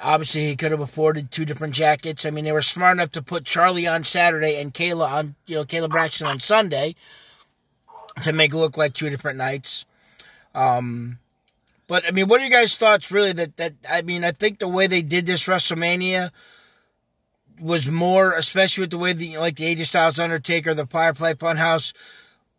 obviously 0.03 0.47
he 0.47 0.57
could 0.57 0.71
have 0.73 0.81
afforded 0.81 1.31
two 1.31 1.45
different 1.45 1.75
jackets. 1.75 2.25
I 2.25 2.31
mean, 2.31 2.45
they 2.45 2.53
were 2.53 2.63
smart 2.63 2.97
enough 2.97 3.13
to 3.13 3.23
put 3.23 3.45
Charly 3.45 3.87
on 3.93 4.05
Saturday 4.05 4.61
and 4.61 4.73
Kayla 4.73 5.09
on, 5.11 5.35
you 5.47 5.57
know, 5.57 5.65
Kayla 5.65 5.91
Braxton 5.91 6.27
on 6.27 6.41
Sunday 6.41 6.95
to 8.23 8.33
make 8.33 8.53
it 8.53 8.57
look 8.57 8.77
like 8.77 8.95
two 8.95 9.11
different 9.11 9.39
nights. 9.39 9.85
Um, 10.55 11.19
but 11.87 12.05
I 12.07 12.11
mean, 12.11 12.27
what 12.29 12.41
are 12.41 12.45
you 12.45 12.51
guys' 12.51 12.77
thoughts? 12.77 13.13
Really, 13.13 13.33
that 13.33 13.57
that 13.59 13.75
I 13.89 14.03
mean, 14.03 14.25
I 14.25 14.33
think 14.33 14.59
the 14.59 14.67
way 14.69 14.87
they 14.87 15.03
did 15.03 15.27
this 15.27 15.47
WrestleMania 15.47 16.31
was 17.61 17.91
more, 17.91 18.33
especially 18.33 18.83
with 18.83 18.91
the 18.91 18.99
way 18.99 19.13
the 19.13 19.39
like 19.39 19.57
the 19.57 19.75
AJ 19.75 19.87
Styles 19.87 20.19
Undertaker, 20.19 20.75
the 20.75 20.87
Firefly 20.87 21.35
Funhouse 21.35 21.93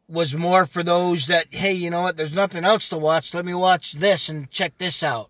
was 0.09 0.35
more 0.35 0.65
for 0.65 0.83
those 0.83 1.27
that 1.27 1.47
hey, 1.53 1.73
you 1.73 1.89
know 1.89 2.03
what? 2.03 2.17
There's 2.17 2.35
nothing 2.35 2.63
else 2.63 2.89
to 2.89 2.97
watch. 2.97 3.33
Let 3.33 3.45
me 3.45 3.53
watch 3.53 3.93
this 3.93 4.29
and 4.29 4.49
check 4.51 4.77
this 4.77 5.03
out 5.03 5.29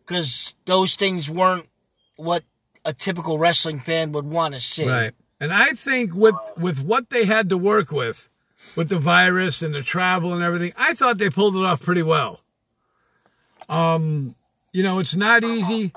because 0.00 0.54
those 0.66 0.96
things 0.96 1.30
weren't 1.30 1.68
what 2.16 2.44
a 2.84 2.92
typical 2.92 3.38
wrestling 3.38 3.80
fan 3.80 4.12
would 4.12 4.26
want 4.26 4.54
to 4.54 4.60
see. 4.60 4.88
Right. 4.88 5.12
And 5.40 5.52
I 5.52 5.72
think 5.72 6.14
with 6.14 6.36
with 6.56 6.80
what 6.80 7.10
they 7.10 7.24
had 7.24 7.48
to 7.50 7.58
work 7.58 7.90
with, 7.90 8.28
with 8.76 8.88
the 8.88 8.98
virus 8.98 9.62
and 9.62 9.74
the 9.74 9.82
travel 9.82 10.32
and 10.32 10.42
everything, 10.42 10.72
I 10.76 10.94
thought 10.94 11.18
they 11.18 11.30
pulled 11.30 11.56
it 11.56 11.64
off 11.64 11.82
pretty 11.82 12.02
well. 12.02 12.40
Um, 13.68 14.36
you 14.72 14.82
know, 14.82 14.98
it's 14.98 15.16
not 15.16 15.44
easy. 15.44 15.92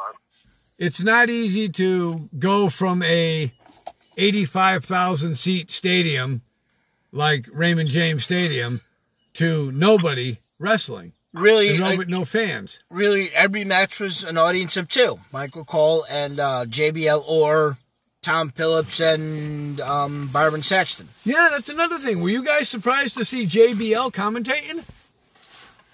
It's 0.77 1.01
not 1.01 1.29
easy 1.29 1.69
to 1.69 2.29
go 2.37 2.69
from 2.69 3.01
a 3.03 3.51
85,000 4.17 5.35
seat 5.37 5.71
stadium 5.71 6.41
like 7.11 7.47
Raymond 7.51 7.89
James 7.89 8.25
Stadium 8.25 8.81
to 9.35 9.71
nobody 9.71 10.37
wrestling. 10.59 11.13
Really, 11.33 11.77
no, 11.77 11.85
I- 11.85 11.95
no 12.07 12.25
fans. 12.25 12.79
really, 12.89 13.31
every 13.33 13.63
match 13.63 13.99
was 13.99 14.23
an 14.23 14.37
audience 14.37 14.75
of 14.77 14.87
two: 14.87 15.19
Michael 15.31 15.65
Cole 15.65 16.05
and 16.09 16.39
uh, 16.39 16.65
JBL 16.65 17.23
or 17.27 17.77
Tom 18.23 18.49
Phillips 18.49 18.99
and 18.99 19.79
um, 19.81 20.27
Byron 20.29 20.63
Saxton. 20.63 21.09
Yeah, 21.23 21.49
that's 21.51 21.69
another 21.69 21.99
thing. 21.99 22.21
Were 22.21 22.29
you 22.29 22.43
guys 22.43 22.69
surprised 22.69 23.15
to 23.17 23.25
see 23.25 23.45
JBL 23.45 24.11
commentating? 24.13 24.83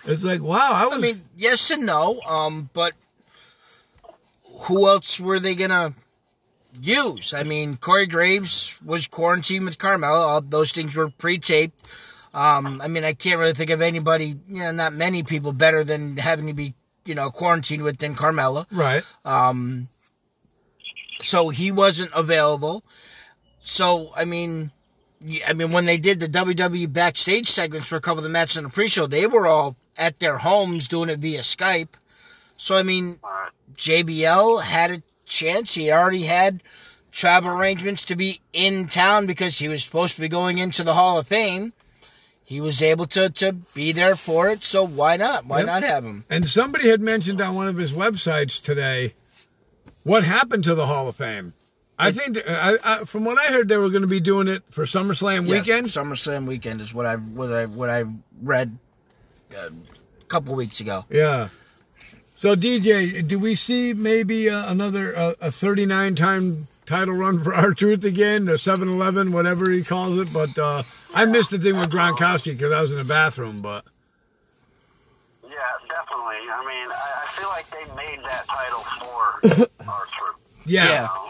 It's 0.05 0.23
like, 0.23 0.41
wow, 0.41 0.71
I 0.73 0.85
was. 0.87 0.97
I 0.97 0.99
mean, 0.99 1.15
yes 1.37 1.69
and 1.71 1.85
no. 1.85 2.21
Um, 2.21 2.69
but 2.73 2.93
who 4.63 4.87
else 4.87 5.19
were 5.19 5.39
they 5.39 5.55
gonna 5.55 5.93
use? 6.79 7.33
I 7.33 7.43
mean, 7.43 7.77
Corey 7.77 8.07
Graves 8.07 8.79
was 8.83 9.07
quarantined 9.07 9.65
with 9.65 9.77
Carmella. 9.77 10.27
All 10.27 10.41
those 10.41 10.71
things 10.71 10.95
were 10.95 11.09
pre-taped. 11.09 11.79
Um, 12.33 12.81
I 12.81 12.87
mean, 12.87 13.03
I 13.03 13.13
can't 13.13 13.39
really 13.39 13.53
think 13.53 13.69
of 13.69 13.81
anybody, 13.81 14.37
you 14.47 14.63
know, 14.63 14.71
not 14.71 14.93
many 14.93 15.21
people 15.21 15.53
better 15.53 15.83
than 15.83 16.17
having 16.17 16.47
to 16.47 16.53
be, 16.53 16.73
you 17.05 17.13
know, 17.13 17.29
quarantined 17.29 17.83
with 17.83 17.99
than 17.99 18.15
Carmella. 18.15 18.65
right. 18.71 19.03
Um, 19.23 19.89
so 21.21 21.49
he 21.49 21.71
wasn't 21.71 22.11
available. 22.15 22.83
So 23.61 24.11
I 24.15 24.25
mean, 24.25 24.71
I 25.47 25.53
mean, 25.53 25.71
when 25.71 25.85
they 25.85 25.97
did 25.97 26.19
the 26.19 26.27
WWE 26.27 26.91
backstage 26.91 27.49
segments 27.49 27.87
for 27.87 27.95
a 27.95 28.01
couple 28.01 28.19
of 28.19 28.23
the 28.23 28.29
matches 28.29 28.57
in 28.57 28.63
the 28.63 28.69
pre-show, 28.69 29.07
they 29.07 29.27
were 29.27 29.47
all 29.47 29.75
at 29.97 30.19
their 30.19 30.39
homes 30.39 30.87
doing 30.87 31.09
it 31.09 31.19
via 31.19 31.41
Skype. 31.41 31.89
So 32.57 32.75
I 32.75 32.83
mean. 32.83 33.19
JBL 33.77 34.63
had 34.63 34.91
a 34.91 35.01
chance. 35.25 35.75
He 35.75 35.91
already 35.91 36.23
had 36.23 36.61
travel 37.11 37.51
arrangements 37.51 38.05
to 38.05 38.15
be 38.15 38.41
in 38.53 38.87
town 38.87 39.25
because 39.25 39.59
he 39.59 39.67
was 39.67 39.83
supposed 39.83 40.15
to 40.15 40.21
be 40.21 40.27
going 40.27 40.57
into 40.57 40.83
the 40.83 40.93
Hall 40.95 41.19
of 41.19 41.27
Fame. 41.27 41.73
He 42.43 42.59
was 42.59 42.81
able 42.81 43.05
to 43.07 43.29
to 43.29 43.53
be 43.53 43.91
there 43.91 44.15
for 44.15 44.49
it. 44.49 44.63
So 44.63 44.85
why 44.85 45.17
not? 45.17 45.45
Why 45.45 45.59
Yep. 45.59 45.65
not 45.67 45.83
have 45.83 46.03
him? 46.03 46.25
And 46.29 46.47
somebody 46.47 46.89
had 46.89 47.01
mentioned 47.01 47.41
on 47.41 47.55
one 47.55 47.67
of 47.67 47.77
his 47.77 47.91
websites 47.91 48.61
today 48.61 49.13
what 50.03 50.23
happened 50.23 50.63
to 50.65 50.75
the 50.75 50.85
Hall 50.87 51.07
of 51.07 51.15
Fame. 51.15 51.53
I 51.97 52.11
think, 52.11 52.39
I, 52.47 52.77
I, 52.83 52.97
from 53.05 53.23
what 53.23 53.37
I 53.37 53.45
heard, 53.53 53.69
they 53.69 53.77
were 53.77 53.89
going 53.89 54.01
to 54.01 54.07
be 54.07 54.19
doing 54.19 54.47
it 54.47 54.63
for 54.71 54.83
SummerSlam 54.85 55.47
Yes, 55.47 55.59
weekend. 55.61 55.87
SummerSlam 55.87 56.47
weekend 56.47 56.81
is 56.81 56.93
what 56.93 57.05
I 57.05 57.15
what 57.15 57.51
I 57.53 57.65
what 57.65 57.89
I 57.89 58.03
read 58.41 58.77
uh, 59.55 59.69
a 59.69 60.25
couple 60.25 60.55
weeks 60.55 60.79
ago. 60.79 61.05
Yeah. 61.09 61.49
So 62.43 62.57
DJ, 62.57 63.25
do 63.25 63.39
we 63.39 63.55
see 63.55 63.93
maybe 63.93 64.49
uh, 64.49 64.69
another 64.69 65.17
uh, 65.17 65.33
a 65.39 65.49
39 65.49 66.15
time 66.15 66.67
title 66.85 67.13
run 67.15 67.41
for 67.41 67.53
R-Truth 67.55 68.03
again, 68.03 68.49
or 68.49 68.55
7-Eleven, 68.55 69.31
whatever 69.31 69.71
he 69.71 69.81
calls 69.81 70.19
it? 70.19 70.33
But 70.33 70.59
uh, 70.59 70.83
I 71.15 71.23
missed 71.23 71.51
the 71.51 71.57
thing 71.57 71.77
with 71.77 71.89
Gronkowski 71.89 72.51
because 72.51 72.73
I 72.73 72.81
was 72.81 72.91
in 72.91 72.97
the 72.97 73.05
bathroom. 73.05 73.61
But 73.61 73.85
Yeah, 75.41 75.51
definitely. 75.87 76.35
I 76.51 76.65
mean, 76.67 76.89
I, 76.91 77.23
I 77.23 77.27
feel 77.29 77.47
like 77.47 77.69
they 77.69 77.95
made 77.95 78.19
that 78.25 78.45
title 78.45 78.79
for 78.81 79.69
R-Truth. 79.89 80.35
yeah, 80.65 80.83
Yeah. 80.83 80.89
yeah. 80.89 80.99
You 80.99 81.07
know, 81.07 81.29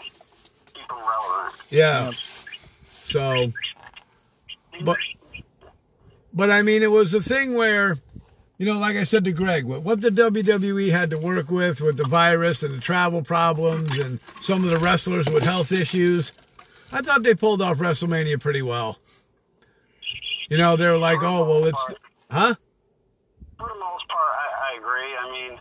keep 0.73 0.87
them 0.87 0.97
relevant. 0.97 1.61
Yep. 1.69 2.13
So, 2.89 3.53
but 4.83 4.97
but 6.33 6.49
I 6.49 6.63
mean, 6.63 6.81
it 6.81 6.89
was 6.89 7.13
a 7.13 7.21
thing 7.21 7.53
where. 7.53 7.99
You 8.57 8.67
know, 8.67 8.79
like 8.79 8.95
I 8.95 9.03
said 9.03 9.23
to 9.25 9.31
Greg, 9.31 9.65
what, 9.65 9.81
what 9.81 10.01
the 10.01 10.09
WWE 10.09 10.91
had 10.91 11.09
to 11.09 11.17
work 11.17 11.49
with, 11.49 11.81
with 11.81 11.97
the 11.97 12.05
virus 12.05 12.61
and 12.61 12.75
the 12.75 12.79
travel 12.79 13.23
problems 13.23 13.99
and 13.99 14.19
some 14.41 14.63
of 14.63 14.69
the 14.69 14.77
wrestlers 14.77 15.27
with 15.29 15.43
health 15.43 15.71
issues, 15.71 16.33
I 16.91 17.01
thought 17.01 17.23
they 17.23 17.33
pulled 17.33 17.61
off 17.61 17.79
WrestleMania 17.79 18.39
pretty 18.39 18.61
well. 18.61 18.99
You 20.49 20.57
know, 20.57 20.75
they're 20.75 20.97
like, 20.97 21.23
oh, 21.23 21.49
well, 21.49 21.65
it's, 21.65 21.83
huh? 22.29 22.53
For 23.57 23.67
the 23.67 23.79
most 23.79 24.05
part, 24.07 24.31
I, 24.37 24.47
I 24.53 24.77
agree. 24.77 25.11
I 25.17 25.25
mean, 25.33 25.59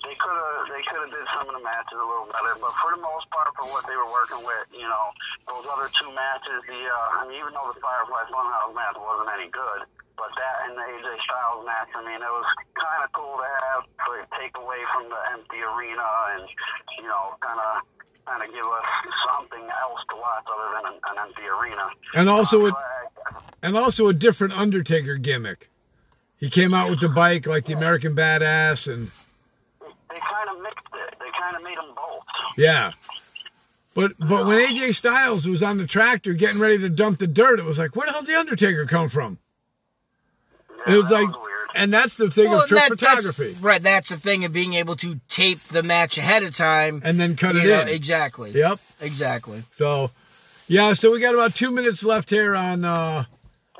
they 0.00 0.16
could 0.16 0.32
have 0.32 0.72
they 0.72 0.82
could 0.88 1.00
have 1.04 1.12
did 1.12 1.26
some 1.36 1.44
of 1.50 1.54
the 1.58 1.60
matches 1.60 1.98
a 2.00 2.06
little 2.06 2.30
better, 2.32 2.56
but 2.56 2.72
for 2.80 2.96
the 2.96 3.02
most 3.02 3.28
part, 3.28 3.52
for 3.60 3.68
what 3.68 3.84
they 3.84 3.98
were 3.98 4.08
working 4.08 4.40
with, 4.40 4.64
you 4.72 4.88
know, 4.88 5.12
those 5.44 5.68
other 5.68 5.92
two 5.92 6.08
matches, 6.16 6.64
the 6.64 6.80
uh, 6.80 7.20
I 7.20 7.28
mean, 7.28 7.36
even 7.42 7.52
though 7.52 7.68
the 7.74 7.78
Firefly 7.82 8.24
Funhouse 8.32 8.72
match 8.72 8.96
wasn't 8.96 9.30
any 9.36 9.50
good, 9.52 9.84
but 10.16 10.30
that 10.36 10.56
and 10.68 10.76
the 10.76 10.82
AJ 10.82 11.08
Styles 11.28 11.64
match, 11.66 11.88
I 11.94 12.00
mean, 12.04 12.20
it 12.20 12.32
was 12.32 12.48
kind 12.80 13.04
of 13.04 13.12
cool 13.12 13.36
to 13.36 13.48
have 13.72 13.84
to 13.84 14.12
take 14.40 14.56
away 14.56 14.80
from 14.92 15.08
the 15.08 15.20
empty 15.32 15.60
arena 15.62 16.06
and 16.36 16.44
you 16.98 17.04
know, 17.08 17.34
kind 17.40 17.60
of 17.60 17.82
kind 18.26 18.42
of 18.42 18.48
give 18.50 18.66
us 18.66 18.84
something 19.28 19.62
else 19.80 20.00
to 20.10 20.16
watch 20.16 20.44
other 20.50 20.68
than 20.74 20.92
an, 20.94 21.00
an 21.10 21.26
empty 21.28 21.42
arena. 21.46 21.86
And 22.14 22.28
also, 22.28 22.68
So 22.68 22.76
I- 22.76 23.40
and 23.62 23.76
also 23.76 24.08
a 24.08 24.12
different 24.14 24.52
Undertaker 24.54 25.16
gimmick. 25.16 25.70
He 26.38 26.50
came 26.50 26.74
out 26.74 26.90
with 26.90 27.00
the 27.00 27.08
bike 27.08 27.46
like 27.46 27.64
the 27.64 27.72
American 27.72 28.14
Badass, 28.14 28.92
and 28.92 29.10
they 29.80 30.16
kind 30.20 30.48
of 30.50 30.60
mixed 30.62 30.86
it. 30.94 31.14
They 31.18 31.30
kind 31.40 31.56
of 31.56 31.62
made 31.62 31.78
them 31.78 31.94
both. 31.96 32.22
yeah. 32.58 32.92
But 33.94 34.12
but 34.18 34.44
when 34.46 34.58
AJ 34.58 34.94
Styles 34.94 35.48
was 35.48 35.62
on 35.62 35.78
the 35.78 35.86
tractor 35.86 36.34
getting 36.34 36.60
ready 36.60 36.76
to 36.78 36.90
dump 36.90 37.18
the 37.18 37.26
dirt, 37.26 37.58
it 37.58 37.64
was 37.64 37.78
like, 37.78 37.96
where 37.96 38.06
the 38.06 38.12
hell 38.12 38.20
did 38.22 38.28
the 38.34 38.38
Undertaker 38.38 38.84
come 38.84 39.08
from? 39.08 39.38
Yeah, 40.86 40.94
It 40.94 40.96
was 40.98 41.08
that 41.08 41.14
like, 41.14 41.28
was 41.28 41.36
weird. 41.42 41.68
and 41.74 41.92
that's 41.92 42.16
the 42.16 42.30
thing 42.30 42.50
Well, 42.50 42.62
of 42.62 42.68
trick 42.68 42.80
that- 42.80 42.98
that's- 42.98 43.24
photography, 43.26 43.56
right? 43.60 43.82
That's 43.82 44.08
the 44.10 44.16
thing 44.16 44.44
of 44.44 44.52
being 44.52 44.74
able 44.74 44.96
to 44.96 45.20
tape 45.28 45.60
the 45.68 45.82
match 45.82 46.16
ahead 46.18 46.42
of 46.42 46.54
time. 46.56 47.02
and 47.04 47.18
then 47.20 47.36
cut 47.36 47.56
it 47.56 47.64
know, 47.64 47.80
in. 47.80 47.88
exactly. 47.88 48.50
Yep. 48.52 48.78
Exactly. 49.00 49.64
So, 49.72 50.10
yeah. 50.68 50.94
So 50.94 51.10
we 51.12 51.20
got 51.20 51.34
about 51.34 51.54
two 51.54 51.70
minutes 51.70 52.02
left 52.02 52.30
here 52.30 52.54
on 52.54 52.84
uh, 52.84 53.24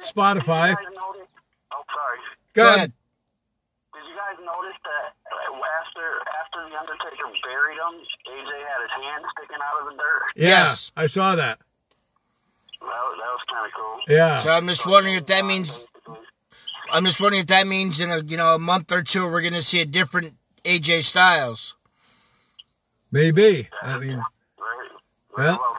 Spotify. 0.01 0.77
Did 0.77 0.79
you 0.83 0.87
guys 0.87 0.97
notice? 0.97 1.29
Oh, 1.73 1.83
sorry. 1.95 2.19
Go 2.55 2.63
Go 2.63 2.67
ahead. 2.67 2.77
ahead. 2.77 2.93
Did 3.95 4.03
you 4.09 4.17
guys 4.17 4.37
notice 4.45 4.79
that 4.85 5.15
after 5.81 6.21
after 6.41 6.69
the 6.71 6.77
Undertaker 6.79 7.27
buried 7.43 7.79
him, 7.79 7.95
AJ 8.29 8.53
had 8.67 8.81
his 8.83 9.05
hand 9.05 9.25
sticking 9.37 9.57
out 9.63 9.81
of 9.83 9.91
the 9.91 9.97
dirt? 9.97 10.23
Yeah, 10.37 10.49
Yes. 10.49 10.93
I 10.97 11.07
saw 11.07 11.35
that. 11.37 11.59
That 12.81 12.87
was, 12.87 13.19
that 13.19 13.33
was 13.33 13.41
kind 13.53 13.67
of 13.67 13.73
cool. 13.75 14.01
Yeah. 14.09 14.41
So 14.43 14.51
I'm 14.51 14.67
just 14.69 14.87
wondering 14.87 15.15
if 15.17 15.27
that 15.27 15.45
means. 15.45 15.85
I'm 16.93 17.05
just 17.05 17.21
wondering 17.21 17.41
if 17.41 17.47
that 17.49 17.67
means 17.67 18.01
in 18.01 18.11
a 18.11 18.23
you 18.23 18.37
know 18.37 18.55
a 18.55 18.59
month 18.59 18.93
or 18.93 19.03
two 19.03 19.25
we're 19.31 19.41
going 19.41 19.53
to 19.55 19.63
see 19.63 19.81
a 19.81 19.87
different 19.87 20.35
AJ 20.65 21.05
Styles. 21.05 21.75
Maybe. 23.11 23.69
I 23.83 23.99
mean, 23.99 24.23
Yeah. 25.39 25.57
Well, 25.57 25.77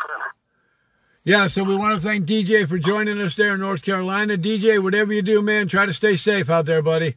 yeah. 1.24 1.48
So 1.48 1.64
we 1.64 1.76
want 1.76 2.02
to 2.02 2.08
thank 2.08 2.26
DJ 2.26 2.68
for 2.68 2.78
joining 2.78 3.20
us 3.20 3.36
there 3.36 3.54
in 3.56 3.60
North 3.60 3.84
Carolina. 3.84 4.38
DJ, 4.38 4.82
whatever 4.82 5.12
you 5.14 5.22
do, 5.22 5.42
man, 5.42 5.68
try 5.68 5.86
to 5.86 5.94
stay 5.94 6.16
safe 6.16 6.50
out 6.50 6.66
there, 6.66 6.82
buddy. 6.82 7.16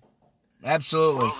Absolutely. 0.64 1.30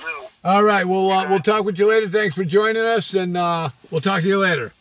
All 0.45 0.63
right. 0.63 0.85
We'll 0.85 1.11
uh, 1.11 1.29
we'll 1.29 1.41
talk 1.41 1.65
with 1.65 1.79
you 1.79 1.89
later. 1.89 2.09
Thanks 2.09 2.35
for 2.35 2.45
joining 2.45 2.83
us, 2.83 3.13
and 3.13 3.37
uh, 3.37 3.71
we'll 3.91 4.01
talk 4.01 4.23
to 4.23 4.29
you 4.29 4.39
later. 4.39 4.73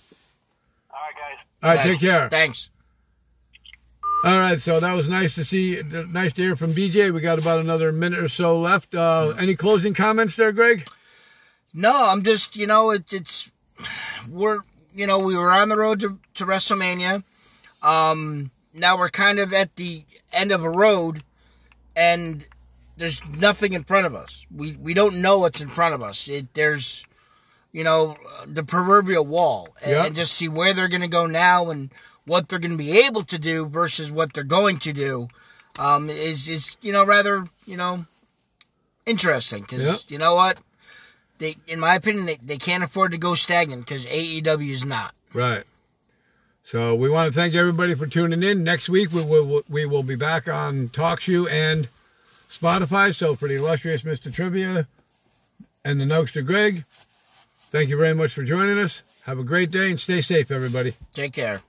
All 0.91 0.99
right, 0.99 1.15
guys. 1.15 1.45
All 1.63 1.75
right. 1.75 1.83
Take 1.83 1.99
care. 1.99 2.29
Thanks. 2.29 2.69
All 4.23 4.37
right. 4.37 4.59
So 4.59 4.79
that 4.79 4.93
was 4.93 5.07
nice 5.07 5.35
to 5.35 5.45
see. 5.45 5.81
Nice 6.09 6.33
to 6.33 6.41
hear 6.41 6.55
from 6.55 6.73
DJ. 6.73 7.13
We 7.13 7.21
got 7.21 7.39
about 7.39 7.59
another 7.59 7.91
minute 7.91 8.19
or 8.19 8.27
so 8.29 8.59
left. 8.59 8.93
Uh, 8.93 9.33
any 9.39 9.55
closing 9.55 9.93
comments 9.93 10.35
there, 10.35 10.51
Greg? 10.51 10.87
No, 11.73 11.93
I'm 12.09 12.23
just 12.23 12.55
you 12.57 12.67
know 12.67 12.91
it, 12.91 13.13
it's 13.13 13.49
we're 14.29 14.59
you 14.93 15.07
know 15.07 15.19
we 15.19 15.37
were 15.37 15.51
on 15.51 15.69
the 15.69 15.77
road 15.77 16.01
to, 16.01 16.19
to 16.35 16.45
WrestleMania. 16.45 17.23
Um, 17.81 18.51
now 18.73 18.97
we're 18.97 19.09
kind 19.09 19.39
of 19.39 19.53
at 19.53 19.75
the 19.77 20.03
end 20.33 20.51
of 20.51 20.63
a 20.63 20.69
road, 20.69 21.23
and 21.95 22.45
there's 22.97 23.21
nothing 23.25 23.71
in 23.73 23.83
front 23.85 24.05
of 24.05 24.15
us. 24.15 24.45
We 24.53 24.75
we 24.75 24.93
don't 24.93 25.21
know 25.21 25.39
what's 25.39 25.61
in 25.61 25.69
front 25.69 25.93
of 25.93 26.03
us. 26.03 26.27
It, 26.27 26.53
there's 26.55 27.05
you 27.71 27.83
know 27.85 28.17
the 28.45 28.63
proverbial 28.63 29.25
wall, 29.25 29.69
and, 29.81 29.91
Yep. 29.91 30.05
and 30.07 30.15
just 30.15 30.33
see 30.33 30.49
where 30.49 30.73
they're 30.73 30.89
going 30.89 31.01
to 31.01 31.07
go 31.07 31.25
now 31.25 31.69
and 31.69 31.89
what 32.25 32.49
they're 32.49 32.59
going 32.59 32.71
to 32.71 32.77
be 32.77 32.99
able 32.99 33.23
to 33.23 33.39
do 33.39 33.65
versus 33.65 34.11
what 34.11 34.33
they're 34.33 34.43
going 34.43 34.77
to 34.79 34.93
do. 34.93 35.27
Um, 35.77 36.09
is 36.09 36.49
is 36.49 36.77
you 36.81 36.91
know 36.91 37.05
rather 37.05 37.45
you 37.65 37.77
know 37.77 38.05
interesting 39.05 39.61
because 39.61 39.83
Yep. 39.83 39.99
you 40.09 40.17
know 40.17 40.35
what 40.35 40.59
they, 41.37 41.55
in 41.67 41.79
my 41.79 41.95
opinion, 41.95 42.25
they, 42.25 42.35
they 42.35 42.57
can't 42.57 42.83
afford 42.83 43.11
to 43.13 43.17
go 43.17 43.33
stagnant 43.33 43.85
because 43.85 44.05
AEW 44.07 44.71
is 44.71 44.83
not. 44.83 45.13
Right. 45.33 45.63
So 46.65 46.93
we 46.93 47.09
want 47.09 47.33
to 47.33 47.39
thank 47.39 47.55
everybody 47.55 47.95
for 47.95 48.05
tuning 48.07 48.43
in. 48.43 48.63
Next 48.63 48.89
week 48.89 49.11
we 49.13 49.23
will 49.23 49.61
we 49.69 49.85
will 49.85 50.03
be 50.03 50.15
back 50.15 50.47
on 50.47 50.89
TalkShoe 50.89 51.49
and 51.49 51.87
Spotify. 52.51 53.15
So 53.15 53.35
for 53.35 53.47
the 53.47 53.55
illustrious 53.55 54.01
Mr. 54.03 54.33
Trivia 54.33 54.87
and 55.85 55.99
the 56.01 56.05
Nokester 56.05 56.45
Greg, 56.45 56.83
thank 57.71 57.89
you 57.89 57.97
very 57.97 58.13
much 58.13 58.33
for 58.33 58.43
joining 58.43 58.77
us. 58.77 59.01
Have 59.23 59.39
a 59.39 59.43
great 59.43 59.71
day 59.71 59.89
and 59.89 59.99
stay 59.99 60.21
safe, 60.21 60.51
everybody. 60.51 60.93
Take 61.13 61.33
care. 61.33 61.61